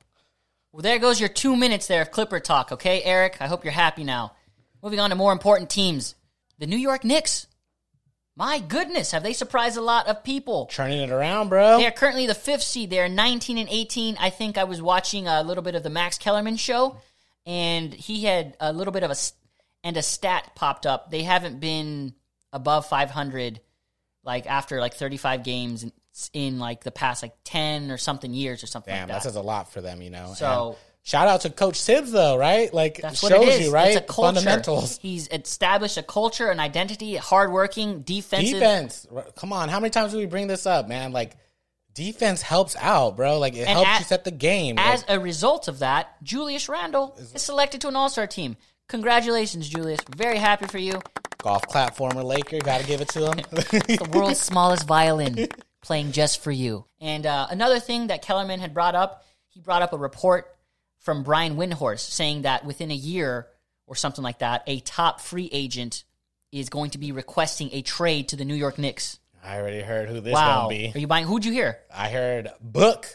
Well, 0.72 0.84
there 0.84 1.00
goes 1.00 1.20
your 1.20 1.28
two 1.28 1.58
minutes 1.58 1.88
there 1.88 2.02
of 2.02 2.12
Clipper 2.12 2.40
talk, 2.40 2.72
okay, 2.72 3.04
Eric? 3.04 3.42
I 3.42 3.48
hope 3.48 3.66
you're 3.66 3.74
happy 3.74 4.06
now. 4.06 4.38
Moving 4.82 5.02
on 5.02 5.10
to 5.10 5.18
more 5.18 5.34
important 5.34 5.70
teams. 5.70 6.16
The 6.58 6.66
New 6.66 6.78
York 6.78 7.04
Knicks. 7.04 7.48
My 8.38 8.60
goodness, 8.60 9.12
have 9.12 9.24
they 9.24 9.34
surprised 9.34 9.76
a 9.76 9.82
lot 9.82 10.08
of 10.08 10.24
people? 10.24 10.68
Turning 10.68 11.02
it 11.02 11.12
around, 11.12 11.50
bro. 11.50 11.78
They 11.78 11.88
are 11.88 11.92
currently 11.92 12.26
the 12.26 12.34
fifth 12.34 12.64
seed. 12.64 12.90
They 12.90 13.02
are 13.02 13.10
19 13.10 13.58
and 13.58 13.68
18. 13.70 14.16
I 14.18 14.30
think 14.30 14.58
I 14.58 14.64
was 14.64 14.82
watching 14.82 15.28
a 15.28 15.44
little 15.44 15.62
bit 15.62 15.76
of 15.76 15.84
the 15.84 15.90
Max 15.90 16.18
Kellerman 16.18 16.56
show, 16.56 17.02
and 17.52 17.94
he 17.94 18.24
had 18.24 18.56
a 18.62 18.72
little 18.72 18.94
bit 18.94 19.04
of 19.04 19.12
a 19.12 19.16
and 19.84 19.98
a 19.98 20.02
stat 20.02 20.52
popped 20.56 20.86
up. 20.86 21.12
They 21.12 21.24
haven't 21.24 21.60
been 21.60 22.14
above 22.54 22.86
500 22.88 23.60
like 24.24 24.46
after 24.46 24.80
like 24.80 24.94
35 24.94 25.44
games 25.44 25.84
in, 25.84 25.92
in 26.34 26.60
like 26.60 26.84
the 26.84 26.92
past 26.92 27.24
like 27.24 27.34
10 27.44 27.92
or 27.92 27.98
something 27.98 28.34
years 28.34 28.64
or 28.64 28.68
something 28.68 28.94
Damn, 28.94 29.02
like 29.02 29.08
that 29.10 29.14
that. 29.16 29.24
says 29.24 29.36
a 29.36 29.42
lot 29.42 29.70
for 29.72 29.82
them, 29.82 30.02
you 30.02 30.10
know. 30.10 30.34
So- 30.36 30.70
And 30.70 30.78
shout 31.04 31.28
out 31.28 31.42
to 31.42 31.50
Coach 31.50 31.82
Thibs, 31.82 32.12
though, 32.12 32.38
right? 32.38 32.74
Like, 32.74 33.02
That's 33.02 33.20
shows 33.20 33.32
what 33.32 33.42
it 33.42 33.48
is. 33.50 33.68
you, 33.68 33.74
right? 33.74 33.98
It's 33.98 33.98
a 33.98 34.02
culture. 34.14 34.36
Fundamentals. 34.36 34.98
He's 35.00 35.28
established 35.30 35.98
a 35.98 36.04
culture, 36.04 36.50
an 36.50 36.60
identity, 36.62 37.16
hardworking, 37.18 38.02
defensive. 38.04 38.54
Defense. 38.54 39.08
Come 39.36 39.52
on. 39.52 39.68
How 39.68 39.80
many 39.82 39.90
times 39.90 40.12
do 40.14 40.20
we 40.20 40.26
bring 40.28 40.48
this 40.48 40.66
up, 40.66 40.88
man? 40.88 41.12
Like, 41.12 41.36
defense 41.94 42.42
helps 42.42 42.76
out, 42.78 43.16
bro. 43.18 43.38
Like, 43.40 43.56
it 43.56 43.68
And 43.68 43.70
helps 43.70 44.00
you 44.00 44.06
set 44.06 44.24
the 44.24 44.32
game. 44.32 44.78
As 44.80 45.02
Like, 45.02 45.18
a 45.18 45.20
result 45.20 45.68
of 45.68 45.80
that, 45.80 46.22
Julius 46.24 46.68
Randle 46.70 47.16
is 47.18 47.42
selected 47.42 47.82
to 47.82 47.88
an 47.88 47.96
All 47.96 48.10
Star 48.10 48.28
team. 48.28 48.58
Congratulations, 48.90 49.70
Julius. 49.70 50.02
Very 50.16 50.38
happy 50.38 50.68
for 50.68 50.78
you. 50.78 51.02
golf 51.42 51.66
clap 51.68 51.96
former 51.96 52.24
Laker. 52.24 52.60
Got 52.60 52.82
to 52.82 52.88
give 52.88 53.02
it 53.02 53.10
to 53.10 53.20
him. 53.32 53.38
The 53.52 54.10
world's 54.14 54.40
smallest 54.40 54.86
violin 54.86 55.48
playing 55.82 56.12
just 56.12 56.44
for 56.44 56.52
you. 56.52 56.86
And 57.00 57.26
uh, 57.26 57.48
another 57.50 57.80
thing 57.80 58.08
that 58.08 58.22
Kellerman 58.22 58.60
had 58.60 58.74
brought 58.74 58.96
up, 58.96 59.26
he 59.48 59.60
brought 59.60 59.82
up 59.82 59.94
a 59.94 59.98
report 59.98 60.48
from 61.00 61.24
Brian 61.24 61.56
Windhorst 61.56 62.12
saying 62.12 62.44
that 62.44 62.66
within 62.66 62.92
a 62.92 62.96
year 62.96 63.48
or 63.88 63.96
something 63.96 64.24
like 64.24 64.40
that, 64.40 64.64
a 64.68 64.80
top 64.82 65.20
free 65.22 65.50
agent 65.52 66.04
is 66.52 66.70
going 66.70 66.92
to 66.92 66.98
be 66.98 67.12
requesting 67.14 67.70
a 67.72 67.82
trade 67.82 68.28
to 68.30 68.36
the 68.36 68.46
New 68.46 68.56
York 68.56 68.78
Knicks. 68.78 69.18
I 69.44 69.58
already 69.60 69.82
heard 69.82 70.10
who 70.10 70.20
this 70.22 70.34
Wow. 70.34 70.64
to 70.64 70.70
be. 70.70 70.92
Are 70.94 71.00
you 71.00 71.08
buying? 71.08 71.26
Who'd 71.26 71.46
you 71.46 71.52
hear? 71.52 71.80
I 71.94 72.10
heard 72.10 72.50
Book. 72.62 73.08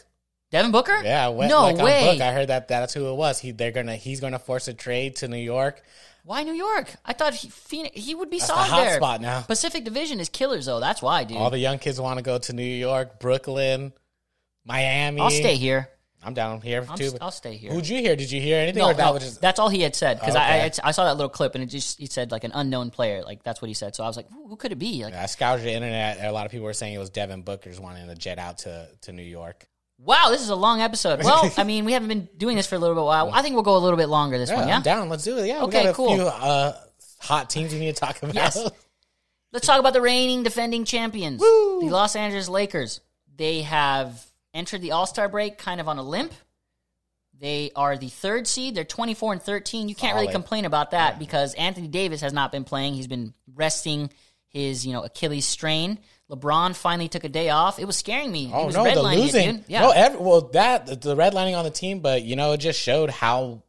Devin 0.51 0.71
Booker? 0.71 1.01
Yeah, 1.03 1.25
I 1.25 1.29
went 1.29 1.49
no 1.49 1.61
like 1.63 1.77
way. 1.77 2.07
on 2.09 2.15
Book. 2.15 2.21
I 2.21 2.31
heard 2.31 2.47
that 2.49 2.67
that's 2.67 2.93
who 2.93 3.09
it 3.09 3.15
was. 3.15 3.39
He 3.39 3.51
they're 3.51 3.71
gonna 3.71 3.95
he's 3.95 4.19
gonna 4.21 4.39
force 4.39 4.67
a 4.67 4.73
trade 4.73 5.17
to 5.17 5.27
New 5.27 5.37
York. 5.37 5.81
Why 6.23 6.43
New 6.43 6.53
York? 6.53 6.93
I 7.05 7.13
thought 7.13 7.33
he, 7.33 7.47
Phoenix, 7.49 7.95
he 8.01 8.13
would 8.13 8.29
be 8.29 8.39
solid 8.39 8.67
hot 8.67 8.83
there. 8.83 8.95
spot 8.97 9.21
now. 9.21 9.41
Pacific 9.41 9.83
Division 9.85 10.19
is 10.19 10.27
killers 10.29 10.65
though. 10.65 10.79
That's 10.81 11.01
why, 11.01 11.23
dude. 11.23 11.37
All 11.37 11.49
the 11.49 11.57
young 11.59 11.79
kids 11.79 11.99
want 12.01 12.17
to 12.17 12.23
go 12.23 12.37
to 12.37 12.53
New 12.53 12.63
York, 12.63 13.19
Brooklyn, 13.19 13.93
Miami. 14.65 15.21
I'll 15.21 15.29
stay 15.29 15.55
here. 15.55 15.89
I'm 16.27 16.33
down 16.33 16.59
here 16.61 16.85
I'm, 16.87 16.97
too. 16.97 17.11
I'll 17.21 17.31
stay 17.31 17.55
here. 17.55 17.71
Who'd 17.71 17.87
you 17.87 17.99
hear? 17.99 18.15
Did 18.17 18.29
you 18.29 18.41
hear 18.41 18.59
anything? 18.59 18.81
no, 18.83 18.89
or 18.89 18.93
that 18.93 19.05
no, 19.05 19.13
was 19.13 19.23
just 19.23 19.41
that's 19.41 19.59
all 19.59 19.69
he 19.69 19.81
had 19.81 19.95
said 19.95 20.19
because 20.19 20.35
I, 20.35 20.65
I 20.65 20.71
I 20.83 20.91
saw 20.91 21.05
that 21.05 21.15
little 21.15 21.29
clip 21.29 21.55
and 21.55 21.63
it 21.63 21.67
just 21.67 21.97
he 21.97 22.05
said 22.05 22.31
like 22.31 22.43
an 22.43 22.51
unknown 22.53 22.91
player 22.91 23.23
like 23.23 23.43
that's 23.43 23.61
what 23.61 23.69
he 23.69 23.73
said 23.73 23.95
so 23.95 24.03
I 24.03 24.07
was 24.07 24.17
like 24.17 24.29
who, 24.29 24.49
who 24.49 24.55
could 24.57 24.73
it 24.73 24.77
be 24.79 25.05
like 25.05 25.13
I 25.13 25.25
scoured 25.27 25.61
the 25.61 25.71
internet. 25.71 26.19
A 26.21 26.31
lot 26.33 26.45
of 26.45 26.51
people 26.51 26.65
were 26.65 26.73
saying 26.73 26.93
it 26.93 26.97
was 26.99 27.09
Devin 27.09 27.43
Booker's 27.43 27.79
wanting 27.79 28.07
to 28.07 28.15
jet 28.15 28.39
out 28.39 28.57
to, 28.59 28.89
to 29.03 29.13
New 29.13 29.23
York. 29.23 29.65
wow 29.99 30.27
this 30.29 30.41
is 30.41 30.49
a 30.49 30.55
long 30.55 30.81
episode 30.81 31.23
well 31.23 31.49
I 31.57 31.63
mean 31.63 31.85
we 31.85 31.93
haven't 31.93 32.09
been 32.09 32.27
doing 32.35 32.57
this 32.57 32.67
for 32.67 32.75
a 32.75 32.79
little 32.79 32.95
bit 32.95 33.05
while 33.05 33.31
I 33.33 33.41
think 33.41 33.53
we'll 33.55 33.63
go 33.63 33.77
a 33.77 33.79
little 33.79 33.97
bit 33.97 34.09
longer 34.09 34.37
this 34.37 34.49
Yeah, 34.49 34.57
one 34.57 34.67
yeah 34.67 34.75
I'm 34.75 34.81
down. 34.81 35.07
Let's 35.09 35.23
do 35.23 35.37
it. 35.37 35.47
Yeah, 35.47 35.63
Okay, 35.63 35.79
we 35.79 35.83
got 35.85 35.89
a 35.91 35.93
cool. 35.93 36.13
few 36.13 36.27
uh, 36.27 36.73
hot 37.21 37.49
teams 37.49 37.71
we 37.73 37.79
need 37.79 37.95
to 37.95 37.99
talk 38.01 38.21
about. 38.21 38.35
Yes. 38.35 38.59
Let's 39.53 39.65
talk 39.65 39.79
about 39.79 39.93
the 39.93 40.01
reigning 40.01 40.43
defending 40.43 40.83
champions, 40.83 41.39
the 41.39 41.87
Los 41.89 42.17
Angeles 42.17 42.49
Lakers. 42.49 42.99
They 43.37 43.61
have 43.61 44.26
entered 44.57 44.81
the 44.81 44.91
All 44.91 45.05
Star 45.05 45.29
break 45.29 45.57
kind 45.57 45.79
of 45.79 45.87
on 45.87 45.97
a 45.97 46.03
limp. 46.03 46.33
They 47.39 47.71
are 47.75 47.97
the 47.97 48.09
third 48.09 48.47
seed. 48.47 48.73
They're 48.75 48.83
24 48.83 49.33
and 49.33 49.41
13. 49.41 49.89
You 49.89 49.95
can't 49.95 50.15
really 50.15 50.31
complain 50.31 50.65
about 50.65 50.91
that 50.91 51.19
because 51.19 51.53
Anthony 51.53 51.87
Davis 51.87 52.21
has 52.21 52.33
not 52.33 52.51
been 52.51 52.63
playing. 52.63 52.95
He's 52.95 53.07
been 53.07 53.33
resting 53.53 54.09
his, 54.47 54.85
you 54.87 54.93
know, 54.93 55.03
Achilles 55.03 55.45
strain. 55.45 55.99
LeBron 56.31 56.75
finally 56.75 57.07
took 57.07 57.23
a 57.23 57.29
day 57.29 57.49
off. 57.49 57.79
It 57.79 57.85
was 57.85 57.95
scaring 57.95 58.31
me. 58.31 58.45
he 58.45 58.53
Oh 58.53 58.65
was 58.65 58.75
no, 58.75 58.83
the 58.83 58.89
redlining 58.89 59.13
it, 59.13 59.19
losing. 59.19 59.65
Yeah. 59.67 59.81
No, 59.81 59.91
every, 59.91 60.19
well 60.19 60.41
that 60.53 60.87
the 60.87 61.15
redlining 61.15 61.57
on 61.57 61.63
the 61.63 61.69
team, 61.71 61.99
but 61.99 62.23
you 62.23 62.35
know 62.35 62.53
it 62.53 62.57
just 62.57 62.79
showed 62.81 63.11
how 63.11 63.61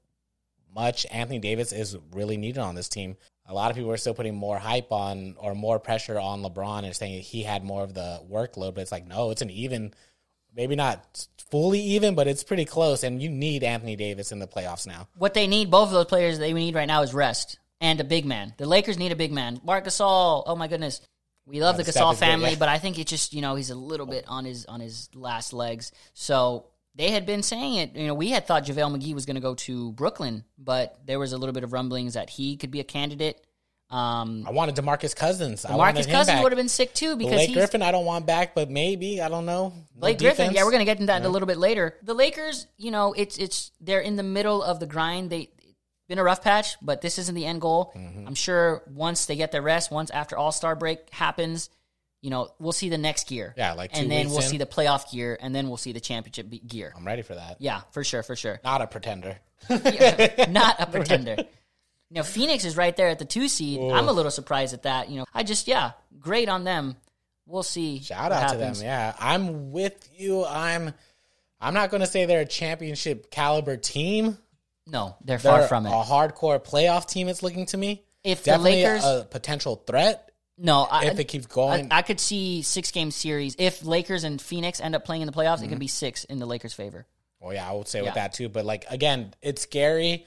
much 0.74 1.06
Anthony 1.10 1.38
Davis 1.38 1.72
is 1.72 1.96
really 2.12 2.36
needed 2.36 2.60
on 2.60 2.74
this 2.74 2.88
team. 2.88 3.16
A 3.46 3.54
lot 3.54 3.70
of 3.70 3.76
people 3.76 3.92
are 3.92 3.96
still 3.96 4.14
putting 4.14 4.34
more 4.34 4.58
hype 4.58 4.92
on 4.92 5.34
or 5.38 5.54
more 5.54 5.78
pressure 5.78 6.18
on 6.18 6.42
LeBron 6.42 6.84
and 6.84 6.94
saying 6.96 7.22
he 7.22 7.42
had 7.42 7.64
more 7.64 7.82
of 7.82 7.94
the 7.94 8.20
workload, 8.30 8.74
but 8.74 8.80
it's 8.80 8.92
like 8.92 9.06
no, 9.06 9.30
it's 9.30 9.42
an 9.42 9.50
even, 9.50 9.92
maybe 10.54 10.76
not 10.76 11.26
fully 11.50 11.80
even, 11.80 12.14
but 12.14 12.26
it's 12.26 12.44
pretty 12.44 12.64
close. 12.64 13.02
And 13.02 13.22
you 13.22 13.28
need 13.28 13.64
Anthony 13.64 13.96
Davis 13.96 14.32
in 14.32 14.38
the 14.38 14.46
playoffs 14.46 14.86
now. 14.86 15.08
what 15.16 15.34
they 15.34 15.46
need, 15.46 15.70
both 15.70 15.88
of 15.88 15.92
those 15.92 16.06
players 16.06 16.38
they 16.38 16.52
need 16.52 16.74
right 16.74 16.86
now 16.88 17.02
is 17.02 17.14
rest 17.14 17.58
and 17.80 18.00
a 18.00 18.04
big 18.04 18.24
man. 18.24 18.54
The 18.56 18.66
Lakers 18.66 18.98
need 18.98 19.12
a 19.12 19.16
big 19.16 19.32
man. 19.32 19.60
Marc 19.64 19.84
Gasol, 19.84 20.42
oh 20.46 20.56
my 20.56 20.68
goodness. 20.68 21.00
We 21.46 21.60
love 21.60 21.76
Yeah, 21.78 21.84
the 21.84 21.92
Gasol 21.92 22.12
is 22.12 22.18
good, 22.18 22.26
family, 22.26 22.50
yeah. 22.50 22.56
but 22.58 22.68
I 22.68 22.78
think 22.78 22.98
it's 22.98 23.10
just, 23.10 23.32
you 23.32 23.40
know, 23.40 23.54
he's 23.54 23.70
a 23.70 23.74
little 23.74 24.04
bit 24.06 24.24
on 24.28 24.44
his 24.44 24.66
on 24.66 24.80
his 24.80 25.08
last 25.14 25.52
legs. 25.52 25.92
So 26.12 26.66
they 26.94 27.10
had 27.10 27.24
been 27.24 27.42
saying 27.42 27.74
it, 27.76 27.96
you 27.96 28.06
know, 28.06 28.14
we 28.14 28.30
had 28.30 28.46
thought 28.46 28.66
JaVale 28.66 28.98
McGee 28.98 29.14
was 29.14 29.24
gonna 29.24 29.40
go 29.40 29.54
to 29.54 29.92
Brooklyn, 29.92 30.44
but 30.58 30.98
there 31.06 31.18
was 31.18 31.32
a 31.32 31.38
little 31.38 31.54
bit 31.54 31.64
of 31.64 31.72
rumblings 31.72 32.14
that 32.14 32.28
he 32.28 32.56
could 32.56 32.70
be 32.70 32.80
a 32.80 32.84
candidate. 32.84 33.42
Um 33.90 34.44
I 34.46 34.50
wanted 34.50 34.76
Demarcus 34.76 35.16
Cousins. 35.16 35.64
I 35.64 35.70
wanted 35.70 35.94
Marcus 35.94 36.06
him 36.06 36.12
Cousins 36.12 36.42
would 36.42 36.52
have 36.52 36.58
been 36.58 36.68
sick 36.68 36.92
too 36.94 37.16
because 37.16 37.32
Blake 37.32 37.48
he's 37.48 37.56
Griffin, 37.56 37.82
I 37.82 37.90
don't 37.90 38.04
want 38.04 38.26
back, 38.26 38.54
but 38.54 38.70
maybe 38.70 39.22
I 39.22 39.28
don't 39.28 39.46
know. 39.46 39.68
No 39.68 40.00
Blake 40.00 40.18
Griffin, 40.18 40.52
yeah, 40.52 40.64
we're 40.64 40.72
gonna 40.72 40.84
get 40.84 40.98
into 40.98 41.06
that 41.06 41.24
a 41.24 41.28
little 41.28 41.46
bit 41.48 41.58
later. 41.58 41.96
The 42.02 42.14
Lakers, 42.14 42.66
you 42.76 42.90
know, 42.90 43.14
it's 43.14 43.38
it's 43.38 43.70
they're 43.80 44.00
in 44.00 44.16
the 44.16 44.22
middle 44.22 44.62
of 44.62 44.78
the 44.78 44.86
grind. 44.86 45.30
They 45.30 45.50
been 46.08 46.18
a 46.18 46.24
rough 46.24 46.42
patch, 46.42 46.76
but 46.82 47.00
this 47.02 47.18
isn't 47.18 47.34
the 47.34 47.44
end 47.44 47.60
goal. 47.60 47.92
Mm-hmm. 47.94 48.26
I'm 48.26 48.34
sure 48.34 48.82
once 48.92 49.26
they 49.26 49.36
get 49.36 49.52
their 49.52 49.62
rest, 49.62 49.90
once 49.90 50.10
after 50.10 50.36
All 50.36 50.52
Star 50.52 50.74
break 50.74 51.10
happens, 51.10 51.70
you 52.22 52.30
know, 52.30 52.48
we'll 52.58 52.72
see 52.72 52.88
the 52.88 52.98
next 52.98 53.28
gear. 53.28 53.54
Yeah, 53.56 53.74
like 53.74 53.92
two 53.92 54.00
and 54.02 54.10
then 54.10 54.28
we'll 54.28 54.38
in. 54.38 54.48
see 54.48 54.58
the 54.58 54.66
playoff 54.66 55.10
gear, 55.12 55.38
and 55.40 55.54
then 55.54 55.68
we'll 55.68 55.76
see 55.76 55.92
the 55.92 56.00
championship 56.00 56.48
gear. 56.66 56.92
I'm 56.96 57.06
ready 57.06 57.22
for 57.22 57.34
that. 57.34 57.56
Yeah, 57.60 57.82
for 57.92 58.02
sure, 58.02 58.22
for 58.22 58.34
sure. 58.36 58.60
Not 58.64 58.82
a 58.82 58.86
pretender. 58.86 59.38
Yeah, 59.68 60.46
not 60.48 60.76
a 60.78 60.86
pretender. 60.86 61.36
You 62.10 62.16
know, 62.16 62.22
Phoenix 62.22 62.64
is 62.64 62.76
right 62.76 62.96
there 62.96 63.08
at 63.08 63.18
the 63.18 63.24
two 63.24 63.48
seed. 63.48 63.80
I'm 63.80 64.08
a 64.08 64.12
little 64.12 64.30
surprised 64.30 64.72
at 64.74 64.84
that. 64.84 65.10
You 65.10 65.18
know, 65.20 65.24
I 65.34 65.42
just 65.42 65.68
yeah, 65.68 65.92
great 66.18 66.48
on 66.48 66.64
them. 66.64 66.96
We'll 67.46 67.62
see. 67.62 68.00
Shout 68.00 68.32
out 68.32 68.42
happens. 68.42 68.78
to 68.78 68.84
them. 68.84 68.86
Yeah, 68.86 69.14
I'm 69.18 69.72
with 69.72 70.08
you. 70.16 70.44
I'm. 70.44 70.94
I'm 71.60 71.74
not 71.74 71.90
going 71.90 72.02
to 72.02 72.06
say 72.06 72.24
they're 72.26 72.40
a 72.42 72.46
championship 72.46 73.30
caliber 73.30 73.76
team. 73.76 74.38
No, 74.86 75.16
they're 75.24 75.38
They're 75.38 75.52
far 75.52 75.62
from 75.68 75.86
it. 75.86 75.90
a 75.90 75.92
hardcore 76.02 76.64
playoff 76.64 77.06
team. 77.08 77.28
It's 77.28 77.42
looking 77.42 77.66
to 77.66 77.76
me. 77.76 78.04
If 78.24 78.42
the 78.44 78.52
Definitely 78.52 78.82
Lakers, 78.84 79.04
a 79.04 79.26
potential 79.30 79.76
threat 79.86 80.30
no, 80.56 80.82
I, 80.90 81.06
if 81.06 81.18
it 81.20 81.24
keeps 81.24 81.46
I, 81.46 81.54
going. 81.54 81.88
I 81.90 82.02
could 82.02 82.18
see 82.20 82.62
six 82.62 82.90
game 82.90 83.10
series. 83.10 83.54
If 83.58 83.84
Lakers 83.84 84.24
and 84.24 84.40
Phoenix 84.42 84.80
end 84.80 84.94
up 84.96 85.04
playing 85.04 85.22
in 85.22 85.26
the 85.26 85.32
playoffs, 85.32 85.56
Mm-hmm. 85.56 85.64
it 85.64 85.68
could 85.68 85.78
be 85.78 85.86
six 85.88 86.24
in 86.24 86.38
the 86.38 86.46
Lakers' 86.46 86.72
favor. 86.74 87.06
well, 87.40 87.52
yeah, 87.54 87.68
I 87.68 87.72
would 87.74 87.86
say 87.86 87.98
Yeah. 88.00 88.06
with 88.06 88.14
that 88.14 88.32
too. 88.32 88.48
But 88.48 88.64
like 88.64 88.84
again, 88.90 89.34
it's 89.42 89.62
scary. 89.62 90.26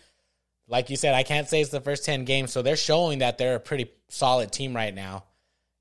Like 0.71 0.89
you 0.89 0.95
said, 0.95 1.13
I 1.13 1.23
can't 1.23 1.47
say 1.47 1.61
it's 1.61 1.69
the 1.69 1.81
first 1.81 2.05
ten 2.05 2.25
games, 2.25 2.51
so 2.51 2.61
they're 2.61 2.75
showing 2.77 3.19
that 3.19 3.37
they're 3.37 3.55
a 3.55 3.59
pretty 3.59 3.91
solid 4.07 4.51
team 4.51 4.73
right 4.75 4.93
now. 4.95 5.25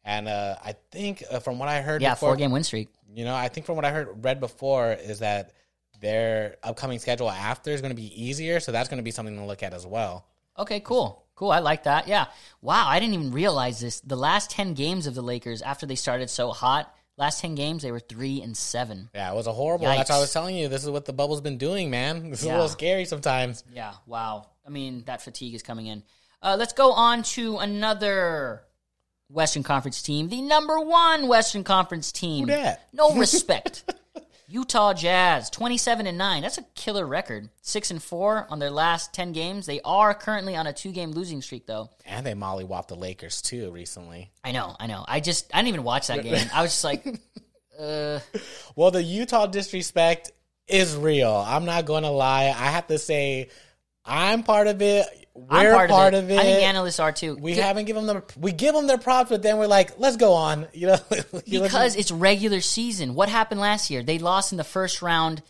And 0.05 0.26
uh, 0.29 0.57
I 0.64 0.74
think 0.90 1.22
uh, 1.31 1.38
from 1.40 1.59
what 1.59 1.68
I 1.68 1.81
heard, 1.81 2.03
Yeah, 2.03 2.14
before, 2.14 2.31
four 2.31 2.37
game 2.37 2.50
win 2.50 2.64
streak. 2.64 2.88
You 3.14 3.24
know, 3.24 3.35
I 3.35 3.48
think 3.48 3.66
from 3.66 3.76
what 3.76 3.85
I 3.85 3.90
heard 3.90 4.24
read 4.24 4.40
before 4.40 4.92
is 4.92 5.20
that 5.20 5.53
their 6.00 6.57
upcoming 6.62 6.98
schedule 6.98 7.31
after 7.31 7.70
is 7.70 7.81
going 7.81 7.90
to 7.94 8.00
be 8.00 8.22
easier, 8.24 8.59
so 8.61 8.72
that's 8.72 8.88
going 8.88 8.98
to 8.98 9.03
be 9.05 9.11
something 9.11 9.37
to 9.37 9.44
look 9.44 9.62
at 9.62 9.72
as 9.74 9.87
well. 9.87 10.26
Okay, 10.59 10.81
cool. 10.81 11.24
Cool. 11.37 11.50
I 11.53 11.61
like 11.61 11.85
that. 11.85 12.07
Yeah. 12.09 12.26
Wow. 12.61 12.87
I 12.87 12.98
didn't 13.00 13.14
even 13.14 13.31
realize 13.31 13.81
this. 13.81 14.00
The 14.00 14.16
last 14.16 14.50
10 14.50 14.74
games 14.74 15.07
of 15.07 15.14
the 15.14 15.22
Lakers, 15.22 15.62
after 15.62 15.87
they 15.87 15.94
started 15.94 16.29
so 16.29 16.50
hot, 16.50 16.94
last 17.16 17.40
10 17.40 17.55
games, 17.55 17.83
they 17.83 17.92
were 17.92 18.00
3 18.00 18.42
and 18.42 18.55
7. 18.57 19.09
Yeah, 19.14 19.33
it 19.33 19.35
was 19.35 19.46
a 19.46 19.53
horrible. 19.53 19.87
That's 19.87 20.11
what 20.11 20.16
I 20.16 20.20
was 20.20 20.33
telling 20.33 20.57
you. 20.57 20.68
This 20.68 20.83
is 20.85 20.90
what 20.90 21.07
the 21.07 21.12
bubble's 21.14 21.40
been 21.40 21.57
doing, 21.59 21.88
man. 21.90 22.29
This 22.31 22.40
is 22.40 22.46
Yeah. 22.46 22.53
a 22.53 22.57
little 22.57 22.68
scary 22.68 23.05
sometimes. 23.07 23.64
Yeah. 23.72 23.94
Wow. 24.07 24.48
I 24.66 24.70
mean, 24.70 25.05
that 25.07 25.23
fatigue 25.23 25.55
is 25.55 25.62
coming 25.62 25.87
in. 25.87 26.03
Uh, 26.42 26.57
let's 26.59 26.73
go 26.73 26.92
on 26.92 27.23
to 27.23 27.59
another 27.59 28.62
Western 29.29 29.62
Conference 29.62 30.03
team, 30.03 30.29
the 30.29 30.42
number 30.42 30.81
one 30.81 31.29
Western 31.29 31.64
Conference 31.64 32.12
team. 32.12 32.51
No 32.92 33.14
respect. 33.14 33.85
Utah 34.49 34.92
Jazz, 34.92 35.49
twenty-seven 35.49 36.09
and 36.09 36.18
nine. 36.18 36.42
That's 36.42 36.59
a 36.59 36.64
killer 36.75 37.07
record. 37.07 37.51
Six 37.62 37.92
and 37.92 38.03
four 38.03 38.49
on 38.51 38.59
their 38.59 38.70
last 38.70 39.14
ten 39.14 39.31
games. 39.31 39.64
They 39.64 39.81
are 39.83 40.12
currently 40.12 40.57
on 40.57 40.66
a 40.66 40.73
two-game 40.73 41.12
losing 41.12 41.40
streak, 41.40 41.66
though. 41.66 41.88
And 42.05 42.27
they 42.27 42.33
mollywopped 42.33 42.88
the 42.88 42.96
Lakers 42.96 43.42
too 43.42 43.70
recently. 43.70 44.33
I 44.42 44.51
know, 44.51 44.75
I 44.81 44.88
know. 44.88 45.05
I 45.07 45.20
just 45.20 45.55
I 45.55 45.59
didn't 45.59 45.68
even 45.68 45.85
watch 45.85 46.09
that 46.09 46.25
game. 46.25 46.49
I 46.53 46.62
was 46.62 46.73
just 46.73 46.83
like, 46.83 47.07
uh 47.79 48.18
Well, 48.75 48.90
the 48.90 49.03
Utah 49.03 49.46
disrespect 49.46 50.33
is 50.66 50.96
real. 50.96 51.33
I'm 51.33 51.64
not 51.64 51.85
going 51.85 52.03
to 52.03 52.11
lie. 52.11 52.46
I 52.46 52.70
have 52.70 52.88
to 52.88 52.99
say, 52.99 53.51
I'm 54.11 54.42
part 54.42 54.66
of 54.66 54.83
it. 54.83 55.07
We're 55.35 55.73
part, 55.73 55.90
part, 55.90 56.14
of, 56.14 56.29
it. 56.29 56.35
it. 56.35 56.38
I 56.38 56.42
think 56.42 56.62
analysts 56.62 57.01
are 57.01 57.12
too. 57.12 57.37
we 57.37 57.55
haven't 57.55 57.87
given 57.87 58.07
them. 58.07 58.23
We 58.37 58.53
give 58.53 58.75
them 58.75 58.87
their 58.87 58.99
props, 58.99 59.31
but 59.31 59.42
then 59.42 59.57
we're 59.59 59.68
like, 59.68 59.99
let's 59.99 60.16
go 60.16 60.33
on. 60.35 60.66
You 60.75 60.88
know, 60.88 60.99
You 61.46 61.62
because 61.62 61.73
listen- 61.94 62.01
it's 62.01 62.11
regular 62.11 62.61
season. 62.61 63.14
What 63.14 63.29
happened 63.29 63.61
last 63.61 63.90
year? 63.90 64.03
They 64.03 64.18
lost 64.18 64.53
in 64.53 64.59
the 64.59 64.64
first 64.64 65.03
round 65.03 65.42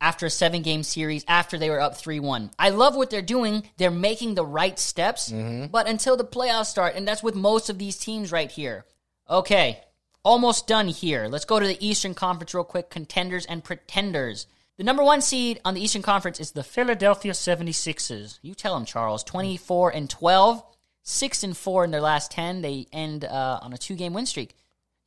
after 0.00 0.26
a 0.26 0.30
seven 0.30 0.62
game 0.62 0.82
series 0.82 1.24
after 1.26 1.58
they 1.58 1.70
were 1.70 1.80
up 1.80 1.96
3 1.96 2.20
1. 2.20 2.50
I 2.58 2.70
love 2.70 2.94
what 2.94 3.10
they're 3.10 3.22
doing. 3.22 3.64
They're 3.78 3.90
making 3.90 4.34
the 4.34 4.44
right 4.44 4.78
steps, 4.78 5.32
mm-hmm. 5.32 5.66
but 5.66 5.88
until 5.88 6.16
the 6.16 6.24
playoffs 6.24 6.66
start, 6.66 6.94
and 6.94 7.06
that's 7.08 7.22
with 7.22 7.34
most 7.34 7.70
of 7.70 7.78
these 7.78 7.96
teams 7.96 8.30
right 8.30 8.50
here. 8.50 8.84
Okay, 9.28 9.80
almost 10.22 10.66
done 10.66 10.88
here. 10.88 11.26
Let's 11.28 11.44
go 11.44 11.58
to 11.58 11.66
the 11.66 11.86
Eastern 11.86 12.14
Conference 12.14 12.54
real 12.54 12.64
quick 12.64 12.90
contenders 12.90 13.46
and 13.46 13.64
pretenders. 13.64 14.46
The 14.78 14.84
number 14.84 15.02
one 15.02 15.20
seed 15.20 15.60
on 15.64 15.74
the 15.74 15.80
Eastern 15.82 16.02
Conference 16.02 16.38
is 16.38 16.52
the 16.52 16.62
Philadelphia 16.62 17.32
76ers. 17.32 18.38
You 18.42 18.54
tell 18.54 18.74
them, 18.74 18.84
Charles. 18.84 19.24
24 19.24 19.90
and 19.90 20.08
12, 20.08 20.62
6 21.02 21.42
and 21.42 21.56
4 21.56 21.84
in 21.84 21.90
their 21.90 22.00
last 22.00 22.30
10. 22.30 22.62
They 22.62 22.86
end 22.92 23.24
uh, 23.24 23.58
on 23.60 23.72
a 23.72 23.78
two 23.78 23.96
game 23.96 24.12
win 24.14 24.24
streak. 24.26 24.54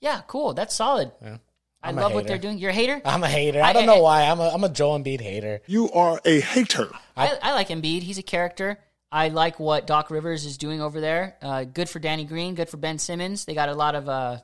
Yeah, 0.01 0.21
cool. 0.27 0.53
That's 0.53 0.75
solid. 0.75 1.11
I 1.23 1.39
I'm 1.83 1.97
a 1.97 2.01
love 2.01 2.13
what 2.13 2.27
they're 2.27 2.37
doing. 2.37 2.57
You're 2.57 2.71
a 2.71 2.73
hater? 2.73 3.01
I'm 3.05 3.23
a 3.23 3.29
hater. 3.29 3.61
I- 3.61 3.69
I 3.69 3.73
don't 3.73 3.83
I- 3.83 3.85
know 3.95 4.01
why. 4.01 4.23
I'm 4.23 4.39
a 4.39 4.49
I'm 4.49 4.63
a 4.63 4.69
Joe 4.69 4.91
Embiid 4.91 5.21
hater. 5.21 5.61
You 5.67 5.89
are 5.91 6.19
a 6.25 6.39
hater. 6.41 6.89
I, 7.15 7.37
I 7.41 7.53
like 7.53 7.69
Embiid. 7.69 8.01
He's 8.03 8.17
a 8.17 8.23
character. 8.23 8.77
I 9.11 9.29
like 9.29 9.59
what 9.59 9.87
Doc 9.87 10.09
Rivers 10.11 10.45
is 10.45 10.57
doing 10.57 10.81
over 10.81 10.99
there. 11.01 11.37
Uh, 11.41 11.63
good 11.63 11.89
for 11.89 11.99
Danny 11.99 12.23
Green. 12.25 12.55
Good 12.55 12.69
for 12.69 12.77
Ben 12.77 12.97
Simmons. 12.99 13.45
They 13.45 13.53
got 13.53 13.67
a 13.69 13.73
lot 13.73 13.95
of, 13.95 14.07
uh, 14.07 14.37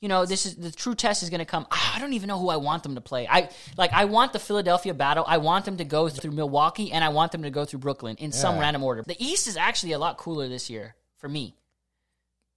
you 0.00 0.08
know, 0.08 0.26
this 0.26 0.46
is 0.46 0.54
the 0.56 0.70
true 0.70 0.94
test 0.94 1.22
is 1.22 1.30
going 1.30 1.40
to 1.40 1.44
come. 1.44 1.66
Ah, 1.70 1.96
I 1.96 1.98
don't 2.00 2.12
even 2.12 2.28
know 2.28 2.38
who 2.38 2.48
I 2.50 2.56
want 2.56 2.82
them 2.84 2.94
to 2.94 3.00
play. 3.00 3.26
I 3.28 3.50
like. 3.76 3.92
I 3.92 4.04
want 4.04 4.32
the 4.32 4.38
Philadelphia 4.38 4.94
battle. 4.94 5.24
I 5.26 5.38
want 5.38 5.64
them 5.64 5.78
to 5.78 5.84
go 5.84 6.08
through 6.08 6.30
Milwaukee, 6.32 6.92
and 6.92 7.02
I 7.02 7.08
want 7.08 7.32
them 7.32 7.42
to 7.42 7.50
go 7.50 7.64
through 7.64 7.80
Brooklyn 7.80 8.16
in 8.16 8.30
some 8.32 8.58
random 8.58 8.84
order. 8.84 9.02
The 9.06 9.16
East 9.22 9.48
is 9.48 9.56
actually 9.56 9.92
a 9.92 9.98
lot 9.98 10.16
cooler 10.16 10.48
this 10.48 10.70
year 10.70 10.94
for 11.16 11.28
me 11.28 11.54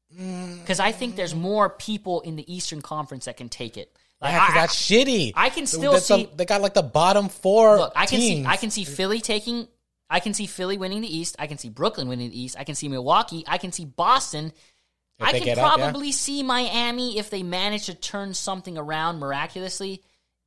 because 0.09 0.79
I 0.79 0.91
think 0.91 1.15
there's 1.15 1.33
more 1.33 1.69
people 1.69 2.21
in 2.21 2.35
the 2.35 2.53
Eastern 2.53 2.81
Conference 2.81 3.25
that 3.25 3.37
can 3.37 3.49
take 3.49 3.77
it. 3.77 3.95
Like, 4.21 4.33
Yeah, 4.33 4.47
I- 4.49 4.53
that's 4.53 4.75
shitty. 4.75 5.31
I 5.35 5.49
can 5.49 5.65
still 5.65 5.93
That's 5.93 6.05
see- 6.05 6.25
the- 6.25 6.35
they 6.35 6.45
got 6.45 6.61
like 6.61 6.73
the 6.75 6.83
bottom 6.83 7.29
four. 7.29 7.77
Look, 7.77 7.93
I 7.95 8.05
can 8.05 8.19
see. 8.19 8.45
I 8.45 8.57
can 8.57 8.69
see 8.69 8.83
Philly 8.83 9.19
taking 9.21 9.67
I 10.13 10.19
can 10.19 10.33
see 10.33 10.45
Philly 10.45 10.77
winning 10.77 10.99
the 10.99 11.17
East. 11.17 11.37
I 11.39 11.47
can 11.47 11.57
see 11.57 11.69
Brooklyn 11.69 12.09
winning 12.09 12.29
the 12.31 12.39
East. 12.39 12.57
I 12.59 12.65
can 12.65 12.75
see 12.75 12.89
Milwaukee. 12.89 13.45
I 13.47 13.57
can 13.57 13.71
see 13.71 13.85
Boston. 13.85 14.51
I 15.21 15.33
can 15.33 15.43
get 15.43 15.57
up, 15.57 15.77
yeah. 15.77 15.85
probably 15.85 16.11
see 16.11 16.43
Miami 16.43 17.17
if 17.17 17.29
they 17.29 17.43
manage 17.43 17.85
to 17.87 17.93
turn 17.93 18.33
something 18.33 18.77
around 18.77 19.19
miraculously. 19.19 20.01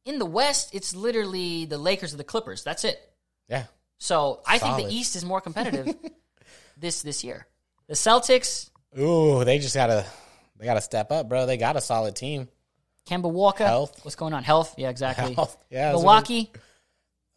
In 0.05 0.19
the 0.19 0.27
West, 0.27 0.75
it's 0.75 0.95
literally 0.95 1.65
the 1.65 1.79
Lakers 1.79 2.13
or 2.13 2.19
the 2.19 2.25
Clippers. 2.25 2.63
That's 2.63 2.85
it. 2.85 3.01
Yeah, 3.49 3.65
So 3.99 4.41
I 4.47 4.59
think 4.59 4.77
the 4.77 4.95
East 4.95 5.17
is 5.17 5.25
more 5.25 5.41
competitive 5.41 5.95
this 6.79 7.03
this 7.03 7.23
year. 7.25 7.47
The 7.89 7.95
Celtics, 7.95 8.71
Ooh, 8.99 9.45
they 9.45 9.59
just 9.59 9.75
gotta 9.75 10.07
they 10.59 10.65
gotta 10.65 10.81
step 10.81 11.13
up, 11.13 11.29
bro. 11.29 11.47
They 11.47 11.57
got 11.57 11.77
a 11.77 11.81
solid 11.81 12.17
team. 12.17 12.49
Kemba 13.07 13.31
Walker. 13.31 13.65
Health. 13.65 14.05
What's 14.05 14.17
going 14.17 14.33
on? 14.33 14.45
Health. 14.45 14.75
Yeah, 14.79 14.89
exactly. 14.89 15.35
Health. 15.35 15.57
Yeah, 15.71 15.93
Milwaukee. 15.93 16.51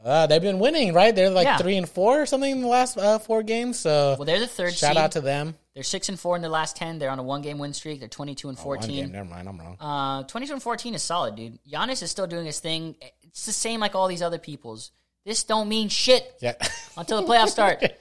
Uh, 0.03 0.27
they've 0.27 0.41
been 0.41 0.59
winning, 0.59 0.93
right? 0.93 1.15
They're 1.15 1.29
like 1.29 1.45
Yeah. 1.45 1.57
three 1.57 1.75
and 1.75 1.89
four 1.89 2.21
or 2.21 2.25
something 2.25 2.51
in 2.51 2.61
the 2.61 2.67
last 2.67 2.97
uh, 2.97 3.17
four 3.19 3.41
games. 3.43 3.79
So 3.79 4.15
Well, 4.17 4.25
they're 4.25 4.39
the 4.39 4.47
third 4.47 4.75
shout 4.75 4.91
seed. 4.91 4.97
out 4.97 5.11
to 5.13 5.21
them. 5.21 5.55
They're 5.73 5.83
six 5.83 6.07
and 6.09 6.19
four 6.19 6.35
in 6.35 6.41
the 6.41 6.49
last 6.49 6.75
ten. 6.75 6.99
They're 6.99 7.09
on 7.09 7.19
a 7.19 7.23
one 7.23 7.41
game 7.41 7.57
win 7.57 7.73
streak. 7.73 7.99
They're 7.99 8.07
twenty 8.09 8.35
two 8.35 8.49
and 8.49 8.57
Oh, 8.57 8.61
fourteen. 8.61 9.11
never 9.11 9.27
mind, 9.29 9.49
I'm 9.49 9.59
wrong. 9.59 9.77
Uh, 9.79 10.23
22 10.23 10.53
and 10.53 10.61
14 10.63 10.95
is 10.95 11.03
solid, 11.03 11.35
dude. 11.35 11.59
Giannis 11.71 12.01
is 12.03 12.11
still 12.11 12.27
doing 12.27 12.45
his 12.45 12.59
thing. 12.59 12.95
It's 13.23 13.45
the 13.45 13.51
same 13.51 13.79
like 13.79 13.95
all 13.95 14.07
these 14.07 14.21
other 14.21 14.39
people's. 14.39 14.91
This 15.25 15.43
don't 15.43 15.67
mean 15.67 15.89
shit 15.89 16.35
yeah, 16.41 16.53
until 16.97 17.21
the 17.21 17.27
playoffs 17.27 17.49
start. 17.49 17.83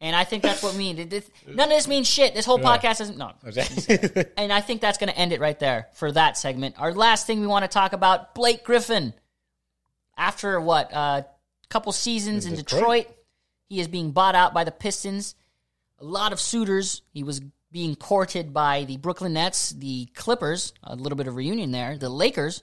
And 0.00 0.14
I 0.14 0.24
think 0.24 0.42
that's 0.42 0.62
what 0.62 0.72
we 0.72 0.78
mean. 0.80 0.96
None 0.96 1.70
of 1.70 1.70
this 1.70 1.88
means 1.88 2.06
shit. 2.06 2.34
This 2.34 2.44
whole 2.44 2.58
podcast 2.58 3.00
isn't. 3.00 3.16
No. 3.16 3.30
And 4.36 4.52
I 4.52 4.60
think 4.60 4.82
that's 4.82 4.98
going 4.98 5.08
to 5.08 5.16
end 5.16 5.32
it 5.32 5.40
right 5.40 5.58
there 5.58 5.88
for 5.94 6.12
that 6.12 6.36
segment. 6.36 6.74
Our 6.78 6.92
last 6.92 7.26
thing 7.26 7.40
we 7.40 7.46
want 7.46 7.62
to 7.62 7.68
talk 7.68 7.94
about 7.94 8.34
Blake 8.34 8.64
Griffin. 8.64 9.14
After 10.16 10.60
what? 10.60 10.92
A 10.92 10.96
uh, 10.96 11.22
couple 11.68 11.92
seasons 11.92 12.46
in 12.46 12.52
In 12.52 12.58
Detroit. 12.58 12.80
Detroit. 12.80 13.06
he 13.68 13.80
is 13.80 13.88
being 13.88 14.12
bought 14.12 14.34
out 14.34 14.54
by 14.54 14.64
the 14.64 14.70
Pistons. 14.70 15.34
A 16.00 16.04
lot 16.04 16.32
of 16.32 16.40
suitors. 16.40 17.02
He 17.12 17.22
was 17.22 17.40
being 17.72 17.96
courted 17.96 18.52
by 18.52 18.84
the 18.84 18.96
Brooklyn 18.96 19.32
Nets, 19.32 19.70
the 19.70 20.06
Clippers, 20.14 20.72
a 20.84 20.94
little 20.94 21.16
bit 21.16 21.26
of 21.26 21.34
reunion 21.34 21.72
there, 21.72 21.98
the 21.98 22.08
Lakers, 22.08 22.62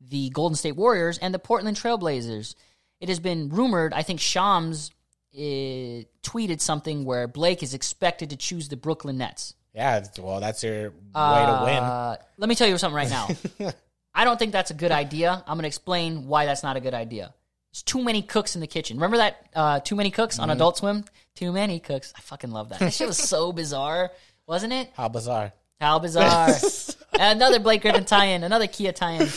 the 0.00 0.30
Golden 0.30 0.56
State 0.56 0.74
Warriors, 0.74 1.16
and 1.18 1.32
the 1.32 1.38
Portland 1.38 1.76
Trailblazers. 1.76 2.56
It 3.00 3.08
has 3.08 3.20
been 3.20 3.50
rumored, 3.50 3.92
I 3.94 4.02
think 4.02 4.18
Shams 4.18 4.90
uh, 5.32 6.02
tweeted 6.24 6.60
something 6.60 7.04
where 7.04 7.28
Blake 7.28 7.62
is 7.62 7.72
expected 7.74 8.30
to 8.30 8.36
choose 8.36 8.68
the 8.68 8.76
Brooklyn 8.76 9.18
Nets. 9.18 9.54
yeah. 9.72 10.04
Well, 10.18 10.40
that's 10.40 10.64
your 10.64 10.90
way 10.90 11.46
to 11.46 11.62
win. 11.64 11.76
Uh, 11.76 12.16
let 12.38 12.48
me 12.48 12.56
tell 12.56 12.66
you 12.66 12.76
something 12.78 12.96
right 12.96 13.10
now. 13.10 13.28
I 14.18 14.24
don't 14.24 14.36
think 14.38 14.50
that's 14.52 14.72
a 14.72 14.74
good 14.74 14.90
idea. 14.90 15.30
I'm 15.46 15.54
going 15.56 15.62
to 15.62 15.68
explain 15.68 16.26
why 16.26 16.44
that's 16.44 16.64
not 16.64 16.76
a 16.76 16.80
good 16.80 16.92
idea. 16.92 17.32
There's 17.72 17.82
too 17.84 18.02
many 18.02 18.20
cooks 18.22 18.54
in 18.56 18.60
the 18.60 18.66
kitchen. 18.66 18.96
Remember 18.96 19.18
that 19.18 19.46
uh, 19.54 19.78
Too 19.80 19.94
Many 19.94 20.10
Cooks 20.10 20.34
Mm-hmm. 20.34 20.42
on 20.42 20.50
Adult 20.50 20.76
Swim? 20.78 21.04
Too 21.36 21.52
many 21.52 21.78
cooks. 21.78 22.12
I 22.16 22.20
fucking 22.22 22.50
love 22.50 22.70
that. 22.70 22.80
That 22.80 22.92
shit 22.92 23.06
was 23.06 23.16
so 23.18 23.52
bizarre, 23.62 24.10
wasn't 24.46 24.72
it? 24.72 24.90
How 24.94 25.08
bizarre. 25.08 25.52
How 25.80 26.00
bizarre. 26.00 26.48
another 27.20 27.60
Blake 27.60 27.82
Griffin 27.82 28.04
tie-in, 28.04 28.42
another 28.42 28.66
Kia 28.66 28.90
tie-in. 28.90 29.28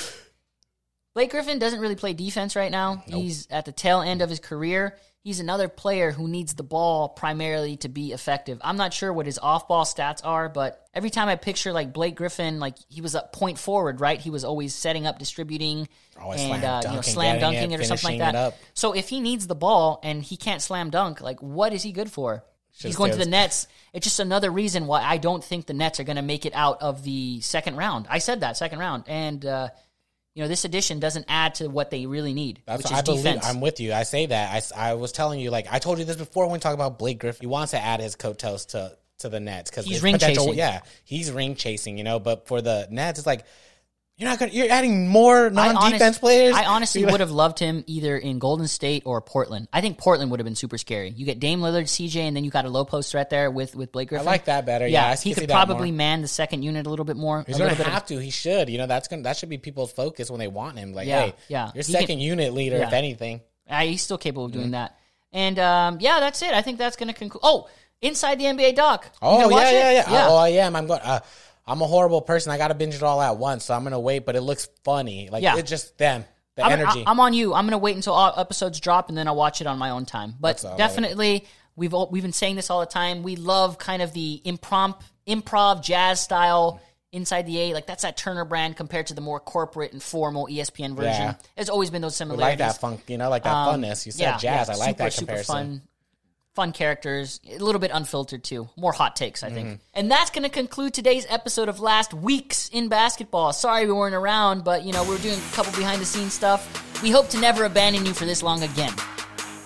Blake 1.14 1.30
Griffin 1.30 1.60
doesn't 1.60 1.80
really 1.80 1.96
play 1.96 2.14
defense 2.14 2.56
right 2.56 2.72
now. 2.72 3.04
He's 3.06 3.48
at 3.52 3.66
the 3.66 3.72
tail 3.72 4.02
end 4.02 4.22
of 4.24 4.30
his 4.30 4.40
career. 4.40 4.98
He's 5.24 5.40
another 5.40 5.68
player 5.68 6.12
who 6.12 6.28
needs 6.28 6.56
the 6.56 6.64
ball 6.64 7.10
primarily 7.10 7.78
to 7.78 7.90
be 7.90 8.12
effective. 8.12 8.60
I'm 8.64 8.76
not 8.76 8.92
sure 8.92 9.14
what 9.14 9.28
his 9.28 9.38
off-ball 9.38 9.86
stats 9.86 10.26
are, 10.26 10.50
but 10.50 10.88
every 10.96 11.12
time 11.12 11.28
I 11.28 11.36
picture 11.36 11.72
like 11.72 11.94
Blake 11.94 12.16
Griffin, 12.16 12.60
like 12.60 12.76
he 12.90 13.02
was 13.02 13.14
up 13.14 13.32
point 13.32 13.60
forward, 13.60 14.02
right? 14.02 14.20
He 14.20 14.32
was 14.32 14.44
always 14.44 14.74
setting 14.74 15.06
up, 15.06 15.20
distributing, 15.20 15.88
Always 16.20 16.42
and 16.42 16.50
slam 16.50 16.64
uh, 16.64 16.78
you 16.80 16.88
know 16.88 16.96
dunking, 16.96 17.04
slam 17.04 17.40
dunking 17.40 17.72
it, 17.72 17.80
it 17.80 17.82
or 17.82 17.84
something 17.84 18.20
like 18.20 18.32
that. 18.32 18.58
So 18.74 18.94
if 18.94 19.10
he 19.10 19.20
needs 19.20 19.46
the 19.46 19.56
ball 19.56 20.00
and 20.04 20.24
he 20.24 20.38
can't 20.38 20.62
slam 20.62 20.90
dunk, 20.90 21.22
like 21.22 21.40
what 21.40 21.72
is 21.72 21.84
he 21.84 21.92
good 21.92 22.12
for? 22.12 22.44
He's 22.74 22.96
going 22.96 23.12
to 23.12 23.18
the 23.18 23.26
Nets. 23.30 23.68
It's 23.94 24.06
just 24.06 24.20
another 24.20 24.50
reason 24.50 24.88
why 24.88 25.04
I 25.04 25.18
don't 25.18 25.44
think 25.44 25.68
the 25.68 25.74
Nets 25.74 26.00
are 26.00 26.04
going 26.04 26.16
to 26.16 26.22
make 26.22 26.46
it 26.46 26.54
out 26.56 26.82
of 26.82 27.04
the 27.04 27.42
second 27.42 27.76
round. 27.76 28.08
I 28.10 28.20
said 28.20 28.40
that 28.40 28.58
second 28.58 28.80
round, 28.80 29.04
and 29.08 29.46
uh, 29.46 29.70
you 30.34 30.42
know 30.44 30.48
this 30.48 30.64
addition 30.66 31.00
doesn't 31.00 31.26
add 31.28 31.56
to 31.56 31.68
what 31.68 31.92
they 31.92 32.06
really 32.06 32.34
need, 32.34 32.62
That's 32.66 32.84
which 32.84 32.92
is 32.92 32.98
I 32.98 33.02
believe. 33.02 33.24
defense. 33.24 33.46
I'm 33.46 33.62
with 33.62 33.80
you. 33.80 33.94
I 33.94 34.04
say 34.04 34.28
that. 34.28 34.72
I, 34.76 34.92
I 34.92 34.94
was 34.94 35.12
telling 35.12 35.40
you, 35.40 35.50
like 35.52 35.68
I 35.72 35.80
told 35.80 36.00
you 36.00 36.06
this 36.06 36.16
before 36.16 36.46
when 36.46 36.54
we 36.54 36.60
talk 36.60 36.74
about 36.74 36.98
Blake 37.00 37.20
Griffin. 37.20 37.42
He 37.42 37.48
wants 37.48 37.72
to 37.72 37.80
add 37.80 38.00
his 38.00 38.16
coattails 38.16 38.66
to 38.68 38.98
to 39.20 39.30
the 39.30 39.40
Nets 39.40 39.70
because 39.70 39.86
He's 39.86 40.02
ring 40.02 40.18
chasing. 40.18 40.54
Yeah, 40.54 40.82
he's 41.04 41.32
ring 41.32 41.56
chasing. 41.56 41.98
You 41.98 42.04
know, 42.04 42.20
but 42.20 42.48
for 42.48 42.62
the 42.62 42.88
Nets, 42.90 43.20
it's 43.20 43.26
like 43.28 43.46
you're 44.22 44.30
not 44.30 44.38
gonna. 44.38 44.52
You're 44.52 44.72
adding 44.72 45.08
more 45.08 45.50
non-defense 45.50 46.02
honest- 46.02 46.20
players. 46.22 46.54
I 46.56 46.66
honestly 46.66 47.04
would 47.04 47.20
have 47.22 47.32
loved 47.32 47.58
him 47.58 47.84
either 47.88 48.16
in 48.16 48.38
Golden 48.38 48.68
State 48.68 49.02
or 49.08 49.20
Portland. 49.20 49.68
I 49.74 49.82
think 49.82 49.98
Portland 49.98 50.30
would 50.30 50.40
have 50.40 50.46
been 50.46 50.56
super 50.56 50.78
scary. 50.78 51.10
You 51.10 51.26
get 51.26 51.40
Dame 51.40 51.60
Lillard, 51.60 51.86
CJ, 51.90 52.18
and 52.28 52.36
then 52.36 52.44
you 52.44 52.52
got 52.52 52.66
a 52.66 52.70
low 52.70 52.86
post 52.86 53.12
threat 53.12 53.32
there 53.32 53.50
with 53.50 53.76
with 53.76 53.92
Blake 53.92 54.10
Griffin. 54.10 54.28
I 54.28 54.32
like 54.32 54.46
that 54.46 54.68
better. 54.68 54.86
Yeah, 54.86 55.10
I 55.10 55.16
he 55.16 55.34
could 55.34 55.50
probably 55.50 55.92
man 55.92 56.22
the 56.22 56.28
second 56.28 56.62
unit 56.62 56.86
a 56.86 56.90
little 56.92 57.04
bit 57.06 57.18
more. 57.18 57.44
He's 57.48 57.58
little 57.58 57.72
of- 57.74 57.78
have 57.80 58.06
to. 58.06 58.20
He 58.22 58.30
should. 58.30 58.70
You 58.70 58.78
know, 58.78 58.86
that's 58.86 59.08
gonna 59.08 59.24
that 59.24 59.38
should 59.38 59.50
be 59.50 59.58
people's 59.58 59.92
focus 59.92 60.30
when 60.30 60.40
they 60.40 60.48
want 60.48 60.78
him. 60.78 60.94
Like, 60.94 61.08
Yeah, 61.08 61.22
hey, 61.22 61.34
yeah. 61.48 61.72
your 61.74 61.84
He 61.84 61.92
can- 61.92 62.02
second 62.02 62.20
unit 62.20 62.54
leader, 62.54 62.78
if 62.78 62.94
anything. 62.94 63.42
Uh, 63.68 63.80
he's 63.82 64.04
still 64.04 64.20
capable 64.20 64.46
of 64.46 64.52
doing 64.52 64.72
that. 64.72 64.98
And 65.34 65.58
um, 65.58 65.98
yeah, 66.00 66.20
that's 66.20 66.42
it. 66.44 66.54
I 66.54 66.62
think 66.62 66.78
that's 66.78 66.96
going 66.98 67.08
to 67.08 67.14
conclude. 67.14 67.40
Oh, 67.42 67.70
inside 68.02 68.38
the 68.38 68.46
NBA 68.46 68.76
doc. 68.76 69.10
Oh 69.22 69.50
gonna 69.50 69.56
yeah, 69.56 69.72
yeah, 69.72 70.12
yeah, 70.12 70.28
Oh, 70.30 70.36
I 70.38 70.50
am. 70.50 70.76
I'm 70.76 70.86
going. 70.88 71.00
Uh, 71.02 71.22
I'm 71.66 71.82
a 71.82 71.88
horrible 71.88 72.22
person. 72.22 72.52
I 72.52 72.58
got 72.58 72.70
to 72.70 72.74
binge 72.74 72.96
it 72.96 73.04
all 73.04 73.22
at 73.22 73.38
once, 73.38 73.66
so 73.66 73.74
I'm 73.74 73.84
gonna 73.84 74.00
wait. 74.00 74.26
But 74.26 74.36
it 74.36 74.42
looks 74.42 74.68
funny. 74.84 75.30
Like 75.32 75.44
Yeah. 75.44 75.58
it's 75.58 75.70
just 75.70 75.98
them, 75.98 76.26
the 76.56 76.64
I'm, 76.66 76.72
energy. 76.74 77.04
I'm 77.06 77.20
on 77.20 77.34
you. 77.34 77.54
I'm 77.54 77.66
going 77.66 77.72
to 77.72 77.78
wait 77.78 77.96
until 77.96 78.14
all 78.14 78.34
episodes 78.38 78.80
drop 78.80 79.10
and 79.10 79.18
then 79.18 79.28
I'll 79.28 79.36
watch 79.36 79.62
it 79.62 79.68
on 79.68 79.78
my 79.78 79.92
own 79.92 80.06
time. 80.06 80.36
But 80.40 80.64
all. 80.66 80.76
definitely, 80.78 81.46
we've 81.76 81.94
all, 81.94 82.10
we've 82.12 82.24
been 82.24 82.34
saying 82.34 82.56
this 82.58 82.70
all 82.70 82.80
the 82.82 82.86
time. 82.88 83.24
We 83.24 83.36
love 83.38 83.78
kind 83.78 84.02
of 84.02 84.12
the 84.14 84.42
impromp, 84.46 85.00
improv 85.28 85.82
jazz 85.84 86.20
style 86.20 86.82
inside 87.14 87.46
the 87.46 87.58
A. 87.60 87.74
Like 87.74 87.86
that's 87.88 88.04
that 88.04 88.18
Turner 88.18 88.44
brand 88.46 88.76
compared 88.76 89.08
to 89.08 89.14
the 89.14 89.22
more 89.22 89.40
corporate 89.40 89.94
and 89.94 90.02
formal 90.04 90.48
ESPN 90.48 90.96
version. 90.96 91.12
Yeah. 91.22 91.34
There's 91.56 91.70
always 91.70 91.90
been 91.90 92.02
those 92.02 92.16
I 92.16 92.20
similarities. 92.26 92.60
like 92.60 92.74
that 92.74 92.82
funk. 92.82 93.04
You 93.08 93.18
know, 93.18 93.30
like 93.30 93.44
that 93.44 93.54
Um, 93.56 93.82
funness. 93.82 94.06
You 94.06 94.12
said 94.12 94.22
yeah, 94.22 94.38
jazz. 94.38 94.68
yeah, 94.68 94.74
I 94.74 94.78
like 94.78 94.90
super, 94.90 95.04
that 95.04 95.14
super 95.14 95.26
comparison. 95.28 95.56
fun. 95.56 95.82
Fun 96.54 96.72
characters, 96.72 97.40
a 97.50 97.58
little 97.58 97.80
bit 97.80 97.92
unfiltered 97.94 98.44
too. 98.44 98.70
More 98.76 98.92
hot 98.92 99.16
takes, 99.16 99.44
I 99.44 99.50
think. 99.50 99.68
Mm-hmm. 99.68 99.82
And 99.94 100.12
that's 100.12 100.30
going 100.30 100.44
to 100.44 100.50
conclude 100.50 100.94
today's 100.94 101.26
episode 101.30 101.70
of 101.70 101.80
Last 101.80 102.14
Weeks 102.14 102.70
in 102.70 102.90
Basketball. 102.90 103.54
Sorry 103.54 103.86
we 103.86 103.94
weren't 103.94 104.16
around, 104.16 104.64
but 104.64 104.84
you 104.84 104.92
know, 104.92 105.04
we 105.04 105.16
are 105.16 105.20
doing 105.20 105.40
a 105.40 105.56
couple 105.56 105.72
behind 105.74 106.02
the 106.02 106.06
scenes 106.06 106.34
stuff. 106.34 107.02
We 107.02 107.10
hope 107.10 107.30
to 107.30 107.40
never 107.40 107.64
abandon 107.64 108.06
you 108.06 108.14
for 108.14 108.26
this 108.26 108.44
long 108.44 108.64
again. 108.64 108.94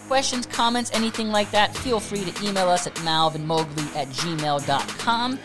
Questions, 0.07 0.45
comments, 0.45 0.91
anything 0.93 1.31
like 1.31 1.49
that, 1.51 1.75
feel 1.75 1.99
free 1.99 2.23
to 2.23 2.47
email 2.47 2.69
us 2.69 2.85
at 2.85 2.93
malvinmowgli 2.95 3.95
at 3.95 4.07
gmail.com. 4.09 5.39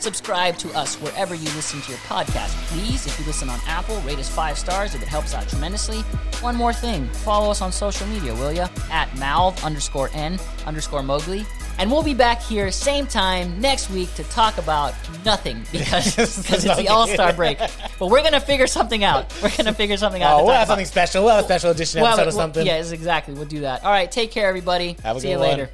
Subscribe 0.00 0.56
to 0.58 0.70
us 0.76 0.94
wherever 0.96 1.34
you 1.34 1.44
listen 1.56 1.80
to 1.82 1.90
your 1.90 1.98
podcast. 2.00 2.50
Please, 2.68 3.06
if 3.06 3.18
you 3.18 3.26
listen 3.26 3.48
on 3.48 3.58
Apple, 3.66 4.00
rate 4.02 4.18
us 4.18 4.28
five 4.28 4.56
stars 4.58 4.94
if 4.94 5.02
it 5.02 5.08
helps 5.08 5.34
out 5.34 5.48
tremendously. 5.48 6.00
One 6.40 6.54
more 6.54 6.72
thing, 6.72 7.06
follow 7.08 7.50
us 7.50 7.60
on 7.62 7.72
social 7.72 8.06
media, 8.06 8.32
will 8.34 8.52
you? 8.52 8.66
At 8.90 9.08
malv 9.16 9.62
underscore 9.64 10.08
n 10.14 10.38
underscore 10.66 11.02
Mowgli. 11.02 11.44
And 11.80 11.90
we'll 11.92 12.02
be 12.02 12.14
back 12.14 12.42
here 12.42 12.70
same 12.72 13.06
time 13.06 13.60
next 13.60 13.88
week 13.90 14.12
to 14.14 14.24
talk 14.24 14.58
about 14.58 14.94
nothing 15.24 15.64
because 15.72 16.14
because 16.16 16.64
it's 16.64 16.76
the 16.76 16.88
All 16.88 17.06
Star 17.06 17.32
break. 17.32 17.58
But 17.58 18.06
we're 18.08 18.22
gonna 18.22 18.40
figure 18.40 18.66
something 18.66 19.04
out. 19.04 19.32
We're 19.42 19.56
gonna 19.56 19.72
figure 19.74 19.96
something 19.96 20.22
out. 20.22 20.40
Oh, 20.40 20.44
we'll 20.44 20.54
have 20.54 20.62
about. 20.62 20.68
something 20.72 20.86
special. 20.86 21.24
We'll 21.24 21.34
have 21.36 21.44
a 21.44 21.46
special 21.46 21.70
edition 21.70 22.02
Well, 22.02 22.12
episode 22.12 22.22
or 22.22 22.26
well, 22.26 22.36
something. 22.46 22.66
Yes, 22.66 22.90
exactly. 22.92 23.34
We'll 23.34 23.44
do 23.46 23.60
that. 23.60 23.84
All 23.84 23.90
right, 23.90 24.10
take 24.10 24.30
care, 24.32 24.48
everybody. 24.48 24.96
Have 25.02 25.16
a 25.16 25.20
See 25.20 25.28
good 25.28 25.32
you 25.34 25.38
one. 25.38 25.48
later. 25.50 25.70